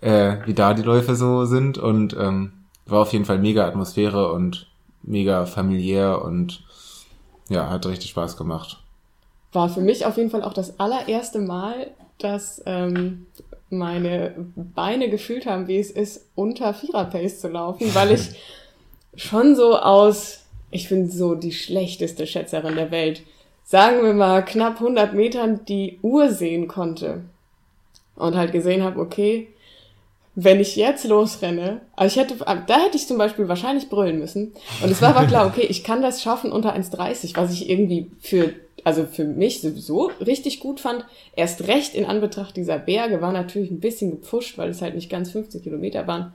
[0.00, 2.52] äh, wie da die Läufe so sind und ähm,
[2.86, 4.66] war auf jeden Fall mega Atmosphäre und
[5.02, 6.64] mega familiär und
[7.48, 8.78] ja, hat richtig Spaß gemacht.
[9.52, 13.26] War für mich auf jeden Fall auch das allererste Mal, dass ähm,
[13.70, 18.30] meine Beine gefühlt haben, wie es ist, unter Vierer-Pace zu laufen, weil ich
[19.16, 23.22] schon so aus, ich bin so die schlechteste Schätzerin der Welt,
[23.64, 27.22] sagen wir mal knapp 100 Metern die Uhr sehen konnte
[28.14, 29.48] und halt gesehen habe, okay,
[30.38, 34.52] wenn ich jetzt losrenne, also ich hätte, da hätte ich zum Beispiel wahrscheinlich brüllen müssen.
[34.82, 38.10] Und es war aber klar, okay, ich kann das schaffen unter 1,30, was ich irgendwie
[38.20, 38.52] für,
[38.84, 41.06] also für mich sowieso richtig gut fand.
[41.34, 45.08] Erst recht in Anbetracht dieser Berge war natürlich ein bisschen gepfuscht, weil es halt nicht
[45.08, 46.34] ganz 15 Kilometer waren.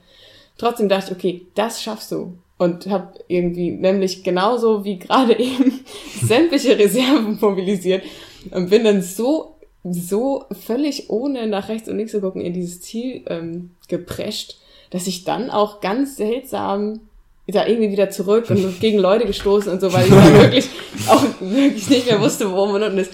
[0.58, 2.34] Trotzdem dachte ich, okay, das schaffst du.
[2.58, 5.80] Und habe irgendwie, nämlich genauso wie gerade eben,
[6.24, 8.04] sämtliche Reserven mobilisiert
[8.49, 12.82] und bin dann so so völlig ohne nach rechts und links zu gucken in dieses
[12.82, 14.58] Ziel ähm, geprescht,
[14.92, 17.02] dass ich dann auch ganz seltsam
[17.48, 20.70] da irgendwie wieder zurück und gegen Leute gestoßen und so, weil ich dann wirklich
[21.08, 23.12] auch wirklich nicht mehr wusste, wo man unten ist.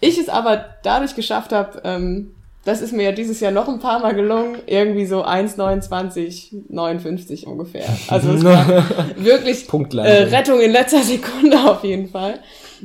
[0.00, 2.32] Ich es aber dadurch geschafft habe, ähm,
[2.64, 7.46] das ist mir ja dieses Jahr noch ein paar Mal gelungen, irgendwie so 1,29, 59
[7.46, 7.86] ungefähr.
[8.08, 8.66] Also es war
[9.16, 12.40] wirklich äh, Rettung in letzter Sekunde auf jeden Fall.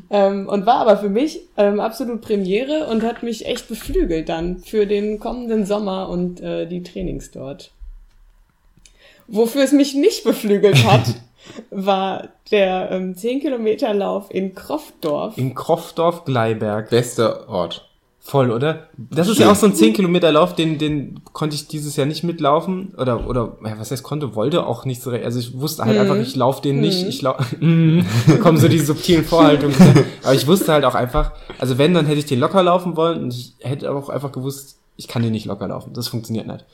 [0.10, 4.60] Ähm, und war aber für mich ähm, absolut Premiere und hat mich echt beflügelt dann
[4.60, 7.72] für den kommenden Sommer und äh, die Trainings dort.
[9.28, 11.16] Wofür es mich nicht beflügelt hat,
[11.72, 15.38] war der ähm, 10 Kilometer Lauf in Kroftdorf.
[15.38, 16.90] In Kroftdorf-Gleiberg.
[16.90, 17.90] Bester Ort.
[18.28, 18.88] Voll, oder?
[18.98, 22.08] Das ist ja auch so ein 10 Kilometer Lauf, den, den konnte ich dieses Jahr
[22.08, 22.96] nicht mitlaufen.
[22.98, 26.02] Oder, oder, ja, was heißt konnte, wollte auch nicht so, also ich wusste halt mhm.
[26.02, 27.10] einfach, ich laufe den nicht, mhm.
[27.10, 27.56] ich laufe,
[28.42, 29.76] kommen so die subtilen Vorhaltungen.
[30.24, 33.26] aber ich wusste halt auch einfach, also wenn, dann hätte ich den locker laufen wollen
[33.26, 35.94] und ich hätte auch einfach gewusst, ich kann den nicht locker laufen.
[35.94, 36.66] Das funktioniert nicht.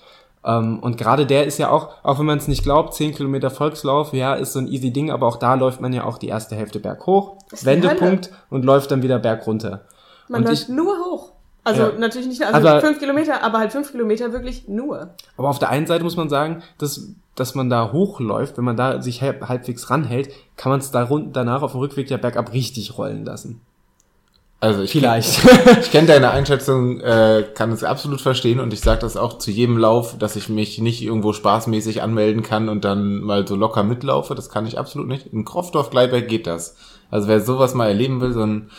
[0.43, 3.13] Um, ähm, und gerade der ist ja auch, auch wenn man es nicht glaubt, 10
[3.13, 6.17] Kilometer Volkslauf, ja, ist so ein easy Ding, aber auch da läuft man ja auch
[6.17, 9.81] die erste Hälfte berghoch, Wendepunkt und läuft dann wieder berg runter.
[10.29, 11.30] Man und läuft ich, nur hoch.
[11.63, 11.91] Also ja.
[11.97, 15.11] natürlich nicht, also aber, fünf Kilometer, aber halt fünf Kilometer wirklich nur.
[15.37, 18.77] Aber auf der einen Seite muss man sagen, dass, dass man da hochläuft, wenn man
[18.77, 22.51] da sich halbwegs ranhält, kann man es da rund, danach auf dem Rückweg ja bergab
[22.53, 23.61] richtig rollen lassen.
[24.59, 25.41] Also ich vielleicht.
[25.47, 29.37] Kenn, ich kenne deine Einschätzung, äh, kann es absolut verstehen und ich sage das auch
[29.37, 33.55] zu jedem Lauf, dass ich mich nicht irgendwo spaßmäßig anmelden kann und dann mal so
[33.55, 34.33] locker mitlaufe.
[34.33, 35.27] Das kann ich absolut nicht.
[35.27, 36.75] In Krofdorf Gleiberg geht das.
[37.11, 38.69] Also wer sowas mal erleben will, so ein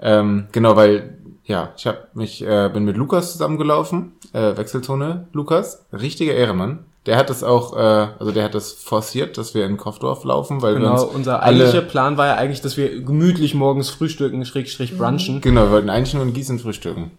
[0.00, 1.17] ähm, genau, weil
[1.48, 6.84] ja, ich habe mich äh, bin mit Lukas zusammengelaufen, äh, Wechselzone Lukas, richtiger Ehrenmann.
[7.06, 10.60] Der hat es auch, äh, also der hat das forciert, dass wir in Kopfdorf laufen,
[10.60, 14.44] weil genau, wir uns unser eigentlicher Plan war ja eigentlich, dass wir gemütlich morgens frühstücken,
[14.44, 14.98] Schrägstrich mhm.
[14.98, 15.40] brunchen.
[15.40, 17.12] Genau, wir wollten eigentlich nur in Gießen frühstücken.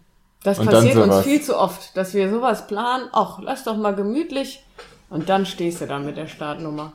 [0.43, 3.95] Das und passiert uns viel zu oft, dass wir sowas planen, ach, lass doch mal
[3.95, 4.63] gemütlich
[5.09, 6.93] und dann stehst du da mit der Startnummer.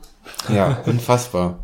[0.48, 1.58] Ja, unfassbar.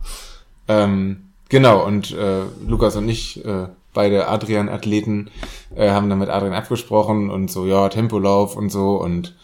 [0.66, 5.30] ähm, genau, und äh, Lukas und ich äh, beide Adrian-Athleten
[5.74, 8.96] äh, haben dann mit Adrian abgesprochen und so, ja, Tempolauf und so.
[8.96, 9.34] Und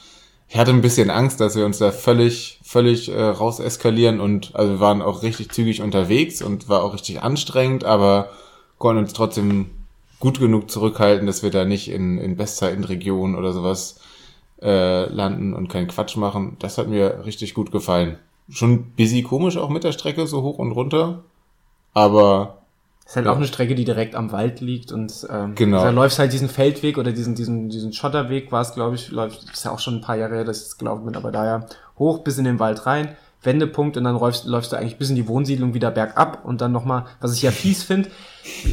[0.49, 4.55] ich hatte ein bisschen Angst, dass wir uns da völlig, völlig äh, raus eskalieren und
[4.55, 8.31] also wir waren auch richtig zügig unterwegs und war auch richtig anstrengend, aber
[8.79, 9.71] konnten uns trotzdem
[10.21, 14.01] gut genug zurückhalten, dass wir da nicht in, in Bestzeitenregionen oder sowas
[14.63, 16.57] äh, landen und keinen Quatsch machen.
[16.59, 18.19] Das hat mir richtig gut gefallen.
[18.49, 21.25] Schon busy komisch auch mit der Strecke, so hoch und runter.
[21.93, 22.63] Aber
[23.07, 23.33] ist halt ja.
[23.33, 25.83] auch eine Strecke, die direkt am Wald liegt und ähm, genau.
[25.85, 29.45] da läufst halt diesen Feldweg oder diesen diesen diesen Schotterweg war es, glaube ich, läuft
[29.53, 31.67] ist ja auch schon ein paar Jahre her, dass ich es gelaufen bin, aber daher
[31.99, 35.17] hoch bis in den Wald rein, Wendepunkt und dann läufst, läufst du eigentlich bis in
[35.17, 38.11] die Wohnsiedlung wieder bergab und dann nochmal, was ich ja fies finde,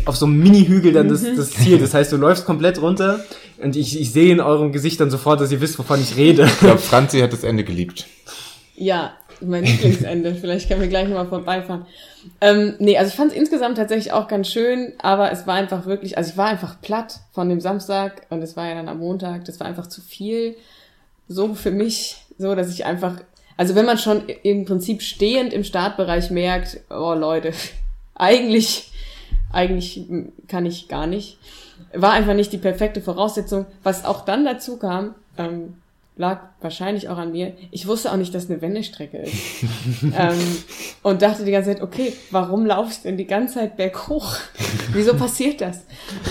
[0.06, 1.78] auf so einem Mini-Hügel dann das, das Ziel.
[1.78, 3.20] Das heißt, du läufst komplett runter
[3.62, 6.46] und ich, ich sehe in eurem Gesicht dann sofort, dass ihr wisst, wovon ich rede.
[6.46, 8.08] Ich glaube, Franzi hat das Ende geliebt.
[8.76, 9.14] Ja,
[9.48, 10.36] mein Lieblingsende.
[10.36, 11.86] Vielleicht können wir gleich nochmal vorbeifahren.
[12.42, 15.86] Ähm, nee, also ich fand es insgesamt tatsächlich auch ganz schön, aber es war einfach
[15.86, 19.00] wirklich, also ich war einfach platt von dem Samstag und es war ja dann am
[19.00, 20.56] Montag, das war einfach zu viel.
[21.28, 23.18] So für mich, so dass ich einfach,
[23.58, 27.52] also wenn man schon im Prinzip stehend im Startbereich merkt, oh Leute,
[28.16, 28.92] eigentlich,
[29.52, 30.06] eigentlich
[30.48, 31.38] kann ich gar nicht,
[31.94, 33.66] war einfach nicht die perfekte Voraussetzung.
[33.84, 35.76] Was auch dann dazu kam, ähm,
[36.16, 37.54] lag wahrscheinlich auch an mir.
[37.72, 39.64] Ich wusste auch nicht, dass eine Wendestrecke ist.
[40.04, 40.40] ähm,
[41.02, 44.38] und dachte die ganze Zeit, okay, warum laufst du denn die ganze Zeit berghoch?
[44.94, 45.86] Wieso passiert das?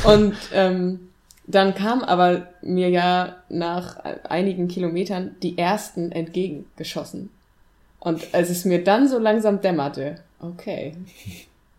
[0.04, 1.08] Und ähm,
[1.46, 7.30] dann kam aber mir ja nach einigen Kilometern die ersten entgegengeschossen.
[7.98, 10.94] Und als es mir dann so langsam dämmerte, okay,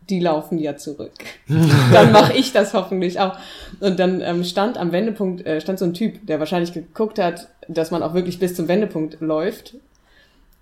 [0.10, 1.14] die laufen ja zurück.
[1.93, 3.38] dann mache ich das hoffentlich auch.
[3.80, 7.47] Und dann ähm, stand am Wendepunkt, äh, stand so ein Typ, der wahrscheinlich geguckt hat,
[7.68, 9.76] dass man auch wirklich bis zum Wendepunkt läuft.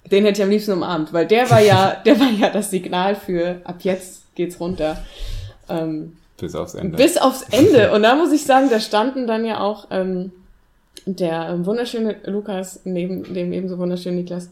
[0.10, 3.16] Den hätte ich am liebsten umarmt, weil der war ja, der war ja das Signal
[3.16, 5.04] für ab jetzt geht's runter.
[5.70, 6.98] Ähm, bis aufs Ende.
[6.98, 7.92] Bis aufs Ende.
[7.94, 10.32] Und da muss ich sagen, da standen dann ja auch ähm,
[11.06, 14.50] der ähm, wunderschöne Lukas neben dem ebenso wunderschönen Niklas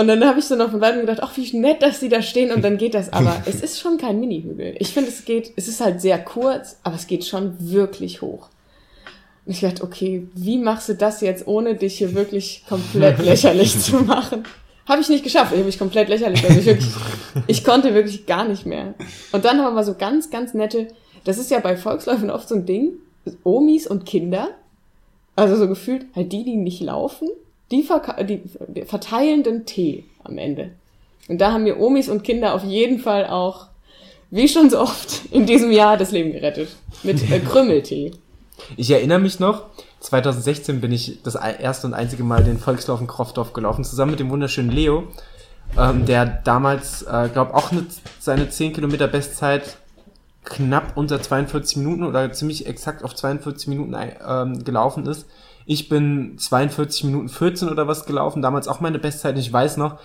[0.00, 2.22] und dann habe ich so noch von weitem gedacht, ach, wie nett, dass sie da
[2.22, 3.12] stehen und dann geht das.
[3.12, 4.74] Aber es ist schon kein Mini-Hügel.
[4.78, 8.48] Ich finde, es geht, es ist halt sehr kurz, aber es geht schon wirklich hoch.
[9.44, 13.78] Und ich dachte, okay, wie machst du das jetzt, ohne dich hier wirklich komplett lächerlich
[13.78, 14.44] zu machen?
[14.86, 15.52] Habe ich nicht geschafft.
[15.52, 16.42] Ich habe mich komplett lächerlich.
[16.44, 16.90] Also ich, wirklich,
[17.46, 18.94] ich konnte wirklich gar nicht mehr.
[19.32, 20.88] Und dann haben wir so ganz, ganz nette,
[21.24, 22.94] das ist ja bei Volksläufen oft so ein Ding,
[23.44, 24.48] Omis und Kinder,
[25.36, 27.28] also so gefühlt halt die, die nicht laufen,
[27.70, 27.86] die,
[28.68, 30.70] die verteilen den Tee am Ende.
[31.28, 33.66] Und da haben mir Omis und Kinder auf jeden Fall auch,
[34.30, 36.68] wie schon so oft in diesem Jahr, das Leben gerettet.
[37.02, 38.12] Mit äh, Krümmeltee.
[38.76, 39.66] Ich erinnere mich noch,
[40.00, 44.20] 2016 bin ich das erste und einzige Mal den Volkslauf in Kroffdorf gelaufen, zusammen mit
[44.20, 45.04] dem wunderschönen Leo,
[45.78, 47.86] ähm, der damals, äh, glaube auch eine,
[48.18, 49.76] seine 10 Kilometer Bestzeit
[50.44, 53.94] knapp unter 42 Minuten oder ziemlich exakt auf 42 Minuten
[54.26, 55.26] ähm, gelaufen ist.
[55.72, 59.38] Ich bin 42 Minuten 14 oder was gelaufen, damals auch meine Bestzeit.
[59.38, 60.00] Ich weiß noch,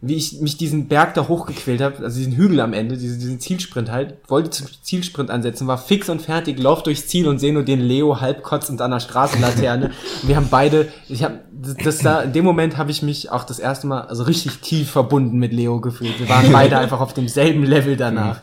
[0.00, 3.38] wie ich mich diesen Berg da hochgequält habe, also diesen Hügel am Ende, diesen, diesen
[3.38, 7.52] Zielsprint halt, wollte zum Zielsprint ansetzen, war fix und fertig, lauf durchs Ziel und sehe
[7.52, 9.90] nur den Leo halb kotzend an der Straßenlaterne.
[10.22, 13.58] wir haben beide, ich habe das da, in dem Moment habe ich mich auch das
[13.58, 16.18] erste Mal also richtig tief verbunden mit Leo gefühlt.
[16.18, 18.40] Wir waren beide einfach auf demselben Level danach.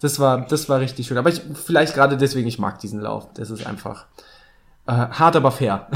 [0.00, 1.18] Das war, das war richtig schön.
[1.18, 3.26] Aber ich, vielleicht gerade deswegen, ich mag diesen Lauf.
[3.34, 4.06] Das ist einfach
[4.86, 5.86] äh, hart, aber fair.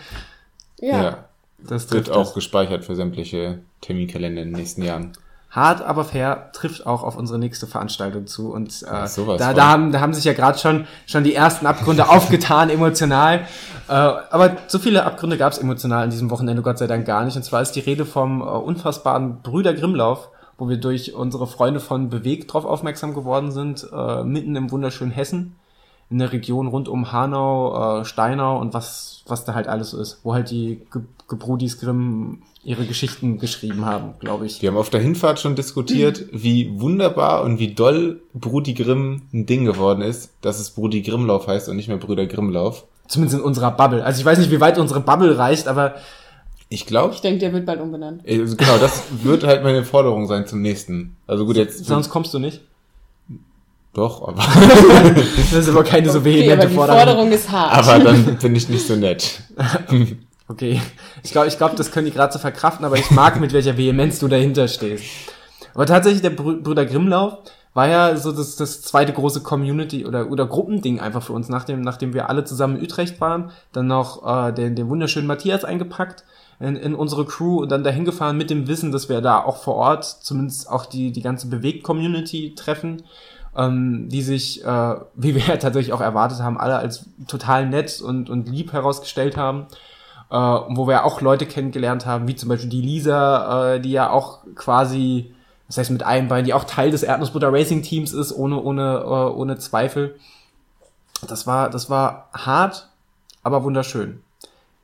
[0.80, 1.02] ja.
[1.02, 1.18] ja.
[1.58, 2.34] Das wird auch das.
[2.34, 5.12] gespeichert für sämtliche Terminkalender in den nächsten Jahren.
[5.50, 8.50] Hart, aber fair trifft auch auf unsere nächste Veranstaltung zu.
[8.50, 9.06] Und äh,
[9.36, 13.40] da, da, haben, da haben sich ja gerade schon, schon die ersten Abgründe aufgetan, emotional.
[13.86, 17.24] Äh, aber so viele Abgründe gab es emotional an diesem Wochenende Gott sei Dank gar
[17.24, 17.36] nicht.
[17.36, 21.80] Und zwar ist die Rede vom äh, unfassbaren Brüder Grimmlauf, wo wir durch unsere Freunde
[21.80, 25.54] von Bewegt drauf aufmerksam geworden sind, äh, mitten im wunderschönen Hessen
[26.12, 29.98] in der Region rund um Hanau, äh, Steinau und was, was da halt alles so
[29.98, 34.60] ist, wo halt die Ge Gebrudis Grimm ihre Geschichten geschrieben haben, glaube ich.
[34.60, 39.46] Wir haben auf der Hinfahrt schon diskutiert, wie wunderbar und wie doll Brudi Grimm ein
[39.46, 42.84] Ding geworden ist, dass es Brudi Grimmlauf heißt und nicht mehr Brüder Grimmlauf.
[43.08, 44.04] Zumindest in unserer Bubble.
[44.04, 45.94] Also ich weiß nicht, wie weit unsere Bubble reicht, aber
[46.68, 47.14] ich glaube.
[47.14, 48.22] Ich denke, der wird bald umbenannt.
[48.28, 51.16] Also genau, das wird halt meine Forderung sein zum nächsten.
[51.26, 51.86] Also gut, jetzt.
[51.86, 52.60] Sonst kommst du nicht.
[53.94, 54.42] Doch, aber.
[55.14, 56.98] das ist aber keine so vehemente okay, aber die Forderung.
[56.98, 57.88] Forderung ist hart.
[57.88, 59.42] Aber dann bin ich nicht so nett.
[60.48, 60.80] okay.
[61.22, 63.76] Ich glaube, ich glaub, das können die gerade so verkraften, aber ich mag, mit welcher
[63.76, 65.04] Vehemenz du dahinter stehst.
[65.74, 67.38] Aber tatsächlich, der Brüder Grimmlauf
[67.74, 71.80] war ja so das, das zweite große Community- oder, oder Gruppending einfach für uns, nachdem,
[71.80, 76.24] nachdem wir alle zusammen in Utrecht waren, dann noch äh, den, den wunderschönen Matthias eingepackt
[76.60, 79.56] in, in unsere Crew und dann dahin gefahren mit dem Wissen, dass wir da auch
[79.56, 83.02] vor Ort zumindest auch die, die ganze Bewegt-Community treffen
[83.56, 88.00] ähm, die sich, äh, wie wir ja tatsächlich auch erwartet haben, alle als total nett
[88.00, 89.66] und, und lieb herausgestellt haben.
[90.32, 94.08] Äh, wo wir auch Leute kennengelernt haben, wie zum Beispiel die Lisa, äh, die ja
[94.08, 95.34] auch quasi,
[95.66, 99.02] das heißt mit einem Bein, die auch Teil des Erdnussbutter Racing Teams ist, ohne, ohne,
[99.04, 100.18] äh, ohne Zweifel.
[101.28, 102.88] Das war, das war hart,
[103.42, 104.22] aber wunderschön.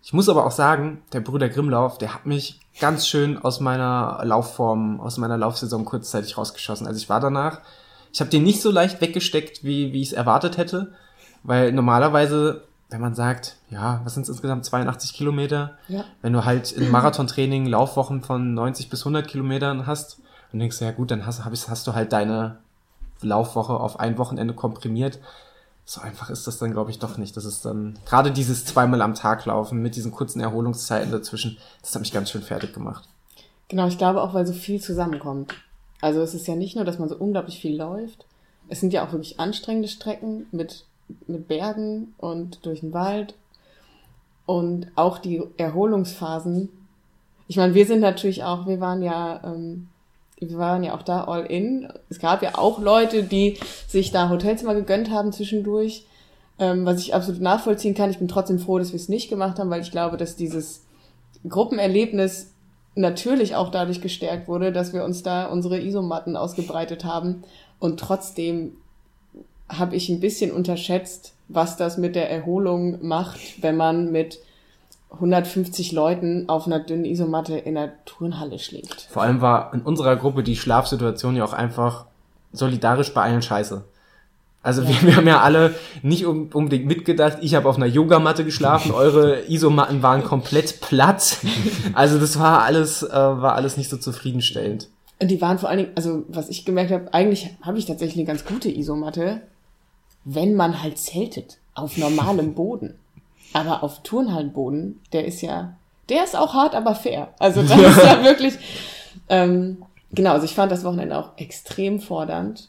[0.02, 4.20] Ich muss aber auch sagen, der Brüder Grimmlauf, der hat mich ganz schön aus meiner
[4.24, 6.86] Laufform, aus meiner Laufsaison kurzzeitig rausgeschossen.
[6.86, 7.62] Also ich war danach
[8.12, 10.92] ich habe den nicht so leicht weggesteckt, wie, wie ich es erwartet hätte,
[11.42, 16.04] weil normalerweise, wenn man sagt, ja, was sind es insgesamt, 82 Kilometer, ja.
[16.22, 20.18] wenn du halt in Marathontraining Laufwochen von 90 bis 100 Kilometern hast,
[20.52, 22.58] und denkst ja gut, dann hast, hast du halt deine
[23.20, 25.18] Laufwoche auf ein Wochenende komprimiert.
[25.84, 27.36] So einfach ist das dann, glaube ich, doch nicht.
[27.36, 31.94] Das ist dann gerade dieses zweimal am Tag laufen mit diesen kurzen Erholungszeiten dazwischen, das
[31.94, 33.08] hat mich ganz schön fertig gemacht.
[33.68, 35.54] Genau, ich glaube auch, weil so viel zusammenkommt.
[36.00, 38.24] Also es ist ja nicht nur, dass man so unglaublich viel läuft.
[38.68, 40.84] Es sind ja auch wirklich anstrengende Strecken mit,
[41.26, 43.34] mit Bergen und durch den Wald.
[44.46, 46.68] Und auch die Erholungsphasen.
[47.48, 49.88] Ich meine, wir sind natürlich auch, wir waren ja, ähm,
[50.38, 51.88] wir waren ja auch da all in.
[52.08, 56.06] Es gab ja auch Leute, die sich da Hotelzimmer gegönnt haben zwischendurch,
[56.58, 58.10] ähm, was ich absolut nachvollziehen kann.
[58.10, 60.84] Ich bin trotzdem froh, dass wir es nicht gemacht haben, weil ich glaube, dass dieses
[61.46, 62.52] Gruppenerlebnis
[62.98, 67.44] natürlich auch dadurch gestärkt wurde, dass wir uns da unsere Isomatten ausgebreitet haben.
[67.78, 68.72] Und trotzdem
[69.68, 74.40] habe ich ein bisschen unterschätzt, was das mit der Erholung macht, wenn man mit
[75.12, 79.08] 150 Leuten auf einer dünnen Isomatte in der Turnhalle schlägt.
[79.10, 82.06] Vor allem war in unserer Gruppe die Schlafsituation ja auch einfach
[82.52, 83.84] solidarisch bei allen scheiße.
[84.62, 84.88] Also ja.
[84.88, 87.38] wir, wir, haben ja alle nicht unbedingt mitgedacht.
[87.40, 91.38] Ich habe auf einer Yogamatte geschlafen, eure Isomatten waren komplett platt.
[91.94, 94.88] Also das war alles, äh, war alles nicht so zufriedenstellend.
[95.20, 98.18] Und die waren vor allen Dingen, also was ich gemerkt habe, eigentlich habe ich tatsächlich
[98.18, 99.42] eine ganz gute Isomatte,
[100.24, 102.94] wenn man halt zeltet, auf normalem Boden.
[103.52, 105.76] Aber auf Turnhallenboden, der ist ja,
[106.08, 107.28] der ist auch hart, aber fair.
[107.38, 108.54] Also das ist ja wirklich,
[109.28, 109.78] ähm,
[110.12, 112.68] genau, also ich fand das Wochenende auch extrem fordernd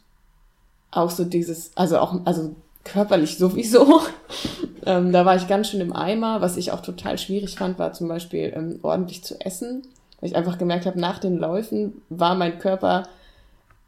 [0.92, 4.02] auch so dieses, also auch, also körperlich sowieso.
[4.86, 6.42] ähm, da war ich ganz schön im Eimer.
[6.42, 9.84] Was ich auch total schwierig fand, war zum Beispiel ähm, ordentlich zu essen.
[10.20, 13.04] Weil ich einfach gemerkt habe, nach den Läufen war mein Körper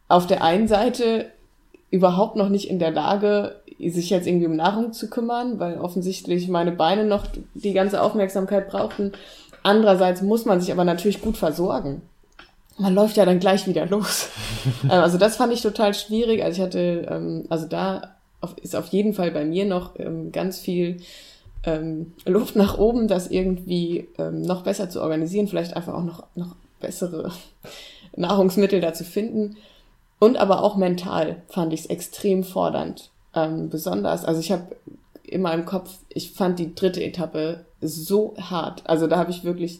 [0.07, 1.27] auf der einen Seite
[1.89, 6.47] überhaupt noch nicht in der Lage, sich jetzt irgendwie um Nahrung zu kümmern, weil offensichtlich
[6.47, 9.13] meine Beine noch die ganze Aufmerksamkeit brauchten.
[9.63, 12.01] Andererseits muss man sich aber natürlich gut versorgen
[12.81, 14.29] man läuft ja dann gleich wieder los.
[14.83, 16.43] Ähm, also das fand ich total schwierig.
[16.43, 18.15] Also ich hatte, ähm, also da
[18.61, 20.97] ist auf jeden Fall bei mir noch ähm, ganz viel
[21.63, 26.23] ähm, Luft nach oben, das irgendwie ähm, noch besser zu organisieren, vielleicht einfach auch noch,
[26.35, 27.31] noch bessere
[28.15, 29.57] Nahrungsmittel dazu finden.
[30.19, 33.09] Und aber auch mental fand ich es extrem fordernd.
[33.33, 34.75] Ähm, besonders, also ich habe
[35.23, 38.83] immer im Kopf, ich fand die dritte Etappe so hart.
[38.85, 39.79] Also da habe ich wirklich,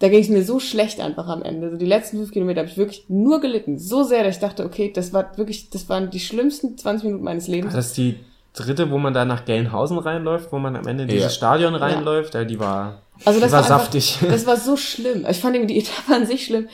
[0.00, 1.66] da ging es mir so schlecht einfach am Ende.
[1.66, 3.78] Also die letzten fünf Kilometer habe ich wirklich nur gelitten.
[3.78, 7.24] So sehr, dass ich dachte, okay, das war wirklich, das waren die schlimmsten 20 Minuten
[7.24, 7.74] meines Lebens.
[7.74, 8.16] Das ist die
[8.54, 11.14] dritte, wo man da nach Gelnhausen reinläuft, wo man am Ende in Ja.
[11.16, 12.44] dieses Stadion reinläuft, ja.
[12.44, 14.18] die war, Also das die war, war, einfach- saftig.
[14.28, 15.26] Das war so schlimm.
[15.28, 16.68] Ich fand irgendwie die Etappe an sich schlimm.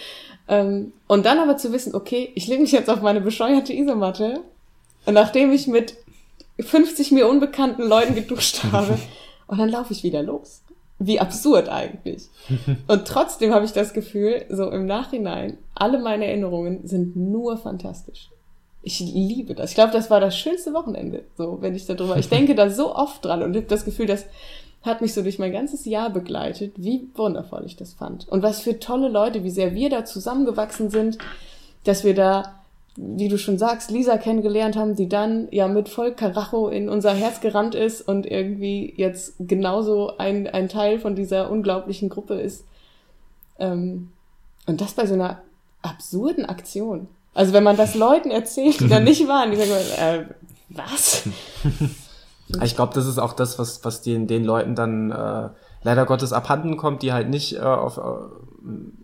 [0.46, 4.40] Ähm, und dann aber zu wissen, okay, ich lege mich jetzt auf meine bescheuerte Isomatte
[5.06, 5.94] und nachdem ich mit
[6.60, 8.98] 50 mir unbekannten Leuten geduscht habe
[9.46, 10.60] und dann laufe ich wieder los.
[10.98, 12.28] Wie absurd eigentlich.
[12.86, 18.30] Und trotzdem habe ich das Gefühl, so im Nachhinein, alle meine Erinnerungen sind nur fantastisch.
[18.82, 19.70] Ich liebe das.
[19.70, 21.24] Ich glaube, das war das schönste Wochenende.
[21.36, 24.26] So, wenn ich darüber, ich denke da so oft dran und habe das Gefühl, das
[24.82, 28.28] hat mich so durch mein ganzes Jahr begleitet, wie wundervoll ich das fand.
[28.28, 31.18] Und was für tolle Leute, wie sehr wir da zusammengewachsen sind,
[31.84, 32.54] dass wir da,
[32.96, 37.12] wie du schon sagst, Lisa kennengelernt haben, die dann ja mit voll Karacho in unser
[37.12, 42.64] Herz gerannt ist und irgendwie jetzt genauso ein, ein Teil von dieser unglaublichen Gruppe ist.
[43.58, 44.10] Ähm,
[44.66, 45.40] und das bei so einer
[45.82, 47.08] absurden Aktion.
[47.34, 50.24] Also wenn man das Leuten erzählt, die da nicht waren, die sagen, äh,
[50.68, 51.24] was?
[52.62, 55.48] Ich glaube, das ist auch das, was, was den, den Leuten dann äh,
[55.82, 58.02] leider Gottes abhanden kommt, die halt nicht äh, auf, äh,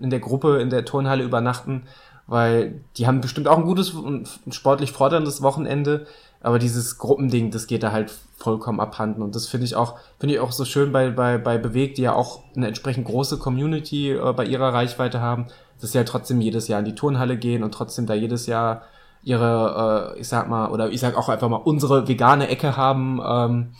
[0.03, 1.85] in der Gruppe, in der Turnhalle übernachten,
[2.31, 6.07] weil die haben bestimmt auch ein gutes und sportlich forderndes Wochenende,
[6.41, 9.21] aber dieses Gruppending, das geht da halt vollkommen abhanden.
[9.21, 12.03] Und das finde ich auch, finde ich auch so schön bei, bei, bei Bewegt, die
[12.03, 15.49] ja auch eine entsprechend große Community äh, bei ihrer Reichweite haben,
[15.81, 18.83] dass sie ja trotzdem jedes Jahr in die Turnhalle gehen und trotzdem da jedes Jahr
[19.25, 23.21] ihre, äh, ich sag mal, oder ich sag auch einfach mal, unsere vegane Ecke haben
[23.27, 23.73] ähm,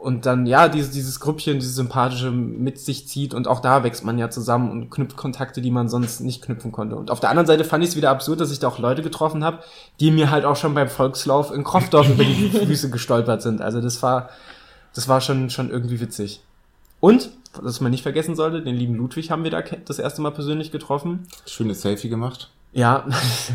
[0.00, 4.02] und dann ja dieses, dieses Grüppchen, dieses sympathische mit sich zieht und auch da wächst
[4.02, 6.96] man ja zusammen und knüpft Kontakte, die man sonst nicht knüpfen konnte.
[6.96, 9.02] Und auf der anderen Seite fand ich es wieder absurd, dass ich da auch Leute
[9.02, 9.58] getroffen habe,
[10.00, 13.60] die mir halt auch schon beim Volkslauf in Kroffdorf über die Füße gestolpert sind.
[13.60, 14.30] Also das war,
[14.94, 16.40] das war schon, schon irgendwie witzig.
[17.00, 17.30] Und,
[17.60, 20.72] was man nicht vergessen sollte, den lieben Ludwig haben wir da das erste Mal persönlich
[20.72, 21.26] getroffen.
[21.44, 22.50] Schönes Selfie gemacht.
[22.72, 23.04] Ja,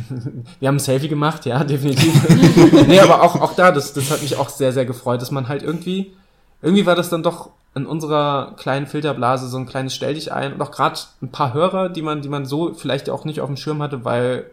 [0.60, 2.14] wir haben ein Selfie gemacht, ja, definitiv.
[2.88, 5.48] nee, aber auch, auch da, das, das hat mich auch sehr, sehr gefreut, dass man
[5.48, 6.14] halt irgendwie,
[6.66, 10.54] irgendwie war das dann doch in unserer kleinen Filterblase so ein kleines Stell dich ein
[10.54, 13.48] und auch gerade ein paar Hörer, die man, die man so vielleicht auch nicht auf
[13.48, 14.50] dem Schirm hatte, weil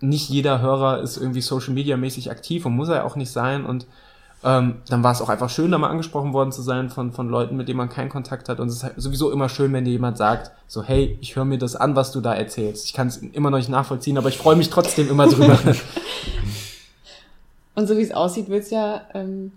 [0.00, 3.64] nicht jeder Hörer ist irgendwie Social Media mäßig aktiv und muss er auch nicht sein
[3.64, 3.86] und
[4.42, 7.28] ähm, dann war es auch einfach schön, da mal angesprochen worden zu sein von, von
[7.28, 8.58] Leuten, mit denen man keinen Kontakt hat.
[8.58, 11.44] Und es ist halt sowieso immer schön, wenn dir jemand sagt, so, hey, ich höre
[11.44, 12.86] mir das an, was du da erzählst.
[12.86, 15.58] Ich kann es immer noch nicht nachvollziehen, aber ich freue mich trotzdem immer drüber.
[17.74, 19.52] Und so wie es aussieht, wird es ja, ähm,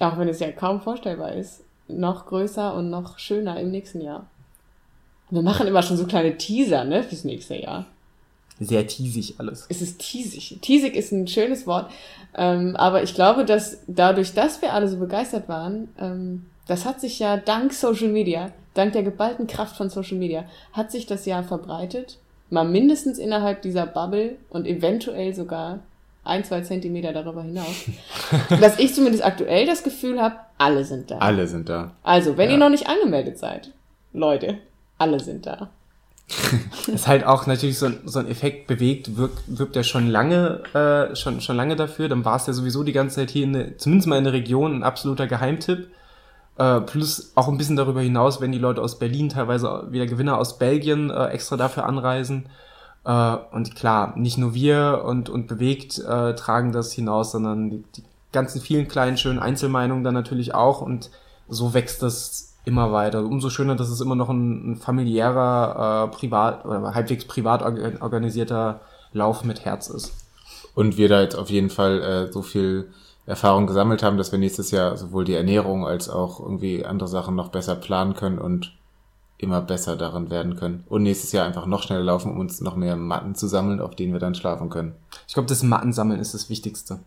[0.00, 4.26] auch wenn es ja kaum vorstellbar ist, noch größer und noch schöner im nächsten Jahr.
[5.30, 7.86] Wir machen immer schon so kleine Teaser, ne, fürs nächste Jahr.
[8.60, 9.66] Sehr teasig alles.
[9.68, 10.58] Es ist teasig.
[10.60, 11.90] Teasig ist ein schönes Wort.
[12.36, 17.00] Ähm, aber ich glaube, dass dadurch, dass wir alle so begeistert waren, ähm, das hat
[17.00, 21.26] sich ja dank Social Media, dank der geballten Kraft von Social Media, hat sich das
[21.26, 22.18] ja verbreitet.
[22.48, 25.80] Mal mindestens innerhalb dieser Bubble und eventuell sogar
[26.24, 27.84] ein, zwei Zentimeter darüber hinaus.
[28.60, 31.18] dass ich zumindest aktuell das Gefühl habe, alle sind da.
[31.18, 31.92] Alle sind da.
[32.02, 32.54] Also, wenn Ja.
[32.54, 33.70] ihr noch nicht angemeldet seid,
[34.12, 34.58] Leute,
[34.98, 35.70] alle sind da.
[36.86, 40.62] ist halt auch natürlich so ein, so ein Effekt bewegt, wirkt, wirkt ja schon lange,
[40.72, 42.08] äh, schon, schon lange dafür.
[42.08, 44.32] Dann war es ja sowieso die ganze Zeit hier, in der, zumindest mal in der
[44.32, 45.88] Region, ein absoluter Geheimtipp.
[46.56, 50.38] Äh, plus auch ein bisschen darüber hinaus, wenn die Leute aus Berlin, teilweise wieder Gewinner
[50.38, 52.46] aus Belgien äh, extra dafür anreisen.
[53.04, 57.84] Äh, und klar, nicht nur wir und, und bewegt äh, tragen das hinaus, sondern die,
[57.96, 58.02] die
[58.32, 60.80] ganzen vielen kleinen schönen Einzelmeinungen dann natürlich auch.
[60.80, 61.10] Und
[61.48, 63.24] so wächst das immer weiter.
[63.24, 68.00] Umso schöner, dass es immer noch ein, ein familiärer, äh, privat oder halbwegs privat orga-
[68.00, 68.80] organisierter
[69.12, 70.12] Lauf mit Herz ist.
[70.74, 72.88] Und wir da jetzt auf jeden Fall äh, so viel
[73.26, 77.34] Erfahrung gesammelt haben, dass wir nächstes Jahr sowohl die Ernährung als auch irgendwie andere Sachen
[77.36, 78.72] noch besser planen können und
[79.38, 80.84] immer besser darin werden können.
[80.88, 83.94] Und nächstes Jahr einfach noch schneller laufen, um uns noch mehr Matten zu sammeln, auf
[83.96, 84.94] denen wir dann schlafen können.
[85.26, 87.00] Ich glaube, das Mattensammeln ist das Wichtigste.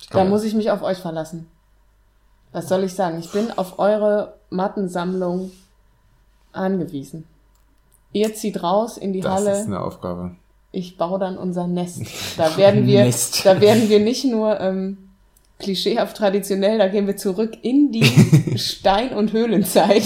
[0.00, 1.46] Ich Da muss ich mich auf euch verlassen.
[2.52, 3.18] Was soll ich sagen?
[3.18, 5.50] Ich bin auf eure Mattensammlung
[6.52, 7.24] angewiesen.
[8.12, 9.52] Ihr zieht raus in die Das Halle.
[9.58, 10.36] ist eine Aufgabe.
[10.70, 12.02] Ich baue dann unser Nest.
[12.36, 13.44] Da werden wir, Nest.
[13.44, 14.98] da werden wir nicht nur ähm,
[15.58, 18.04] klischeehaft traditionell, da gehen wir zurück in die
[18.58, 20.02] Stein- und Höhlenzeit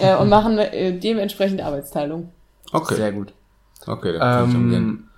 [0.00, 2.30] äh, und machen äh, dementsprechend Arbeitsteilung.
[2.72, 2.94] Okay.
[2.94, 3.32] Sehr gut.
[3.86, 4.82] Okay, da kann ich umgehen.
[4.82, 5.08] Ähm,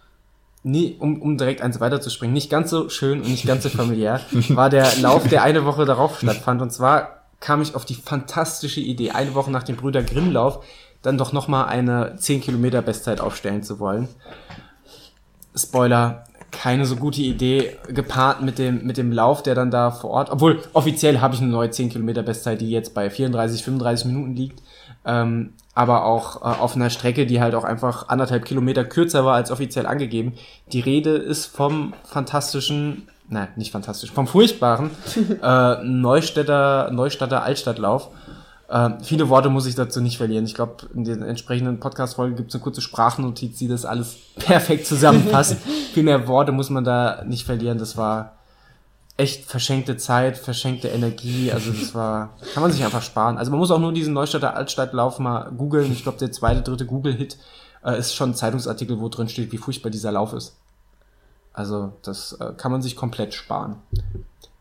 [0.62, 4.20] nie, um, um direkt eins weiterzuspringen, nicht ganz so schön und nicht ganz so familiär,
[4.50, 6.62] war der Lauf, der eine Woche darauf stattfand.
[6.62, 10.64] Und zwar kam ich auf die fantastische Idee, eine Woche nach dem Brüder Grimm-Lauf
[11.02, 14.08] dann doch nochmal eine 10 Kilometer Bestzeit aufstellen zu wollen.
[15.54, 20.10] Spoiler, keine so gute Idee, gepaart mit dem, mit dem Lauf, der dann da vor
[20.10, 24.06] Ort, obwohl offiziell habe ich eine neue 10 Kilometer Bestzeit, die jetzt bei 34, 35
[24.06, 24.62] Minuten liegt,
[25.04, 29.34] ähm, aber auch äh, auf einer Strecke, die halt auch einfach anderthalb Kilometer kürzer war
[29.34, 30.34] als offiziell angegeben.
[30.72, 34.90] Die Rede ist vom fantastischen, nein, nicht fantastisch, vom furchtbaren
[35.42, 38.10] äh, Neustädter, Neustadter Altstadtlauf
[38.72, 40.46] äh, viele Worte muss ich dazu nicht verlieren.
[40.46, 44.86] Ich glaube, in den entsprechenden Podcast-Folgen gibt es eine kurze Sprachnotiz, die das alles perfekt
[44.86, 45.58] zusammenfasst.
[45.92, 47.76] Viel mehr Worte muss man da nicht verlieren.
[47.76, 48.38] Das war
[49.16, 51.52] echt verschenkte Zeit, verschenkte Energie.
[51.52, 53.38] Also das war, kann man sich einfach sparen.
[53.38, 55.92] Also man muss auch nur diesen Neustadter Altstadtlauf mal googeln.
[55.92, 57.38] Ich glaube, der zweite, dritte Google-Hit
[57.84, 60.56] äh, ist schon ein Zeitungsartikel, wo drin steht, wie furchtbar dieser Lauf ist.
[61.52, 63.76] Also das äh, kann man sich komplett sparen.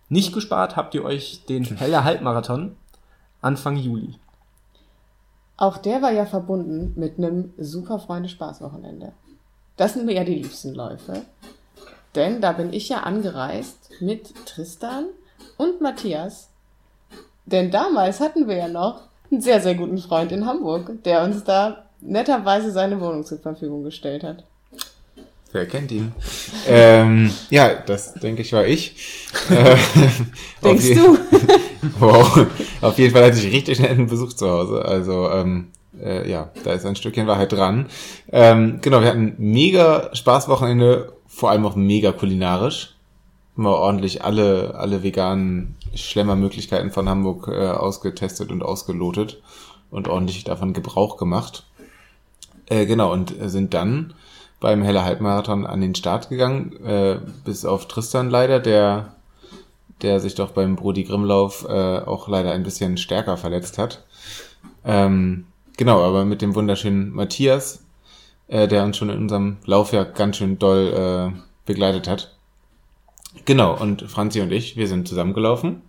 [0.10, 2.76] Nicht gespart habt ihr euch den Heller Halbmarathon
[3.42, 4.16] Anfang Juli.
[5.56, 9.14] Auch der war ja verbunden mit einem super Freunde-Spaß-Wochenende.
[9.78, 11.22] Das sind mir ja die liebsten Läufe.
[12.16, 15.06] Denn da bin ich ja angereist mit Tristan
[15.58, 16.50] und Matthias.
[17.46, 19.02] Denn damals hatten wir ja noch
[19.32, 23.84] einen sehr, sehr guten Freund in Hamburg, der uns da netterweise seine Wohnung zur Verfügung
[23.84, 24.44] gestellt hat.
[25.54, 26.14] Wer kennt ihn?
[26.68, 28.96] ähm, ja, das denke ich war ich.
[29.50, 29.76] Äh,
[30.64, 31.18] Denkst du?
[32.00, 32.46] wow.
[32.82, 34.86] Auf jeden Fall hatte ich richtig netten Besuch zu Hause.
[34.86, 37.88] Also ähm, äh, ja, da ist ein Stückchen Wahrheit dran.
[38.32, 42.96] Ähm, genau, wir hatten mega Spaßwochenende, vor allem auch mega kulinarisch.
[43.56, 49.42] Wir ordentlich alle, alle veganen Schlemmermöglichkeiten von Hamburg äh, ausgetestet und ausgelotet
[49.90, 51.66] und ordentlich davon Gebrauch gemacht.
[52.68, 54.14] Äh, genau, und sind dann
[54.60, 59.16] beim Heller Halbmarathon an den Start gegangen, äh, bis auf Tristan leider, der,
[60.02, 64.06] der sich doch beim Brody Grimmlauf äh, auch leider ein bisschen stärker verletzt hat.
[64.86, 65.46] Ähm,
[65.78, 67.84] genau, aber mit dem wunderschönen Matthias,
[68.52, 72.36] äh, der uns schon in unserem Laufjahr ganz schön doll äh, begleitet hat.
[73.46, 75.82] Genau, und Franzi und ich, wir sind zusammengelaufen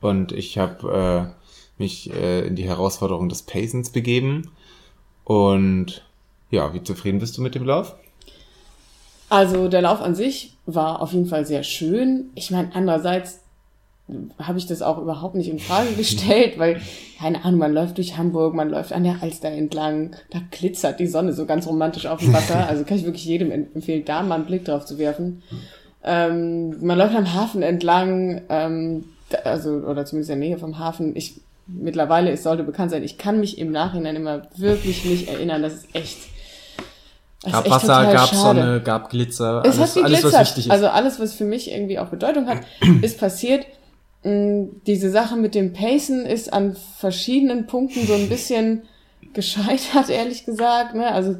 [0.00, 1.32] und ich habe
[1.78, 4.50] äh, mich äh, in die Herausforderung des Pacens begeben
[5.22, 6.04] und
[6.50, 7.94] ja, wie zufrieden bist du mit dem Lauf?
[9.28, 12.30] Also der Lauf an sich war auf jeden Fall sehr schön.
[12.34, 13.40] Ich meine, andererseits
[14.38, 16.80] habe ich das auch überhaupt nicht in Frage gestellt, weil,
[17.18, 21.06] keine Ahnung, man läuft durch Hamburg, man läuft an der Alster entlang, da glitzert die
[21.06, 22.68] Sonne so ganz romantisch auf dem Wasser.
[22.74, 25.42] Also kann ich wirklich jedem empfehlen, da mal einen Blick drauf zu werfen.
[26.02, 29.04] Ähm, man läuft am Hafen entlang, ähm,
[29.44, 31.16] also, oder zumindest in der Nähe vom Hafen.
[31.16, 35.62] Ich, mittlerweile, es sollte bekannt sein, ich kann mich im Nachhinein immer wirklich nicht erinnern.
[35.62, 36.18] Das ist echt,
[37.50, 38.36] gab Wasser, gab schade.
[38.36, 39.62] Sonne, gab Glitzer.
[39.64, 40.70] Es alles, hat alles, was wichtig ist.
[40.70, 42.58] Also alles, was für mich irgendwie auch Bedeutung hat,
[43.00, 43.64] ist passiert.
[44.24, 48.82] Mm, diese Sache mit dem Pacen ist an verschiedenen Punkten so ein bisschen
[49.32, 50.94] gescheitert, ehrlich gesagt.
[50.94, 51.06] Ne?
[51.06, 51.36] Also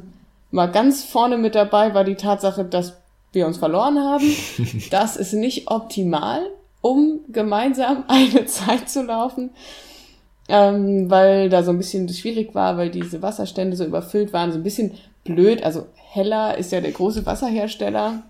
[0.51, 2.93] mal ganz vorne mit dabei war die Tatsache, dass
[3.31, 4.25] wir uns verloren haben.
[4.91, 6.41] Das ist nicht optimal,
[6.81, 9.51] um gemeinsam eine Zeit zu laufen.
[10.47, 14.59] Ähm, weil da so ein bisschen schwierig war, weil diese Wasserstände so überfüllt waren, so
[14.59, 14.91] ein bisschen
[15.23, 15.63] blöd.
[15.63, 18.21] Also Heller ist ja der große Wasserhersteller.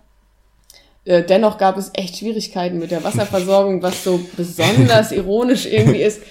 [1.06, 6.22] Äh, dennoch gab es echt Schwierigkeiten mit der Wasserversorgung, was so besonders ironisch irgendwie ist.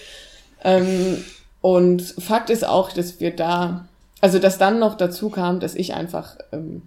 [0.63, 1.25] Ähm,
[1.61, 3.87] und Fakt ist auch, dass wir da,
[4.21, 6.83] also dass dann noch dazu kam, dass ich einfach ähm,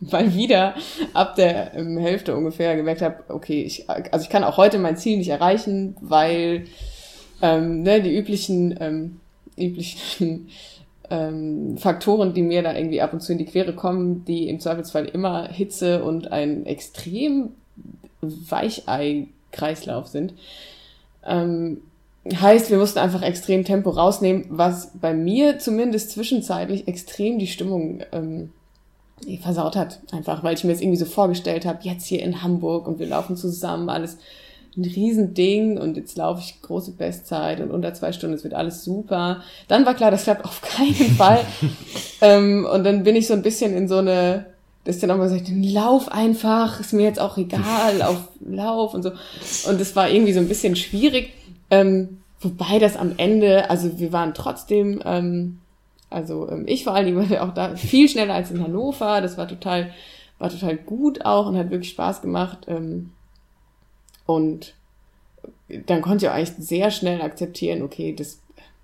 [0.00, 0.74] mal wieder
[1.14, 4.96] ab der ähm, Hälfte ungefähr gemerkt habe, okay, ich, also ich kann auch heute mein
[4.96, 6.66] Ziel nicht erreichen, weil
[7.42, 9.20] ähm, ne, die üblichen, ähm,
[9.56, 10.50] üblichen
[11.10, 14.60] ähm, Faktoren, die mir da irgendwie ab und zu in die Quere kommen, die im
[14.60, 17.50] Zweifelsfall immer Hitze und ein extrem
[18.20, 20.34] Weichei-Kreislauf sind.
[21.24, 21.82] Ähm,
[22.32, 28.00] heißt, wir mussten einfach extrem Tempo rausnehmen, was bei mir zumindest zwischenzeitlich extrem die Stimmung
[28.12, 28.52] ähm,
[29.40, 30.00] versaut hat.
[30.12, 33.06] Einfach, weil ich mir das irgendwie so vorgestellt habe, jetzt hier in Hamburg und wir
[33.06, 34.18] laufen zusammen, alles
[34.78, 38.84] ein Riesending und jetzt laufe ich große Bestzeit und unter zwei Stunden, es wird alles
[38.84, 39.42] super.
[39.66, 41.40] Dann war klar, das klappt auf keinen Fall.
[42.20, 44.46] ähm, und dann bin ich so ein bisschen in so eine,
[44.84, 48.94] das ist dann auch mal gesagt, lauf einfach, ist mir jetzt auch egal, auf Lauf
[48.94, 49.10] und so.
[49.68, 51.32] Und das war irgendwie so ein bisschen schwierig.
[51.70, 55.58] Ähm, wobei das am Ende, also wir waren trotzdem, ähm,
[56.08, 59.20] also ähm, ich vor allen Dingen war auch da viel schneller als in Hannover.
[59.20, 59.90] Das war total,
[60.38, 62.58] war total gut auch und hat wirklich Spaß gemacht.
[62.68, 63.10] Ähm,
[64.28, 64.74] und
[65.86, 68.40] dann konnte ich auch eigentlich sehr schnell akzeptieren, okay, das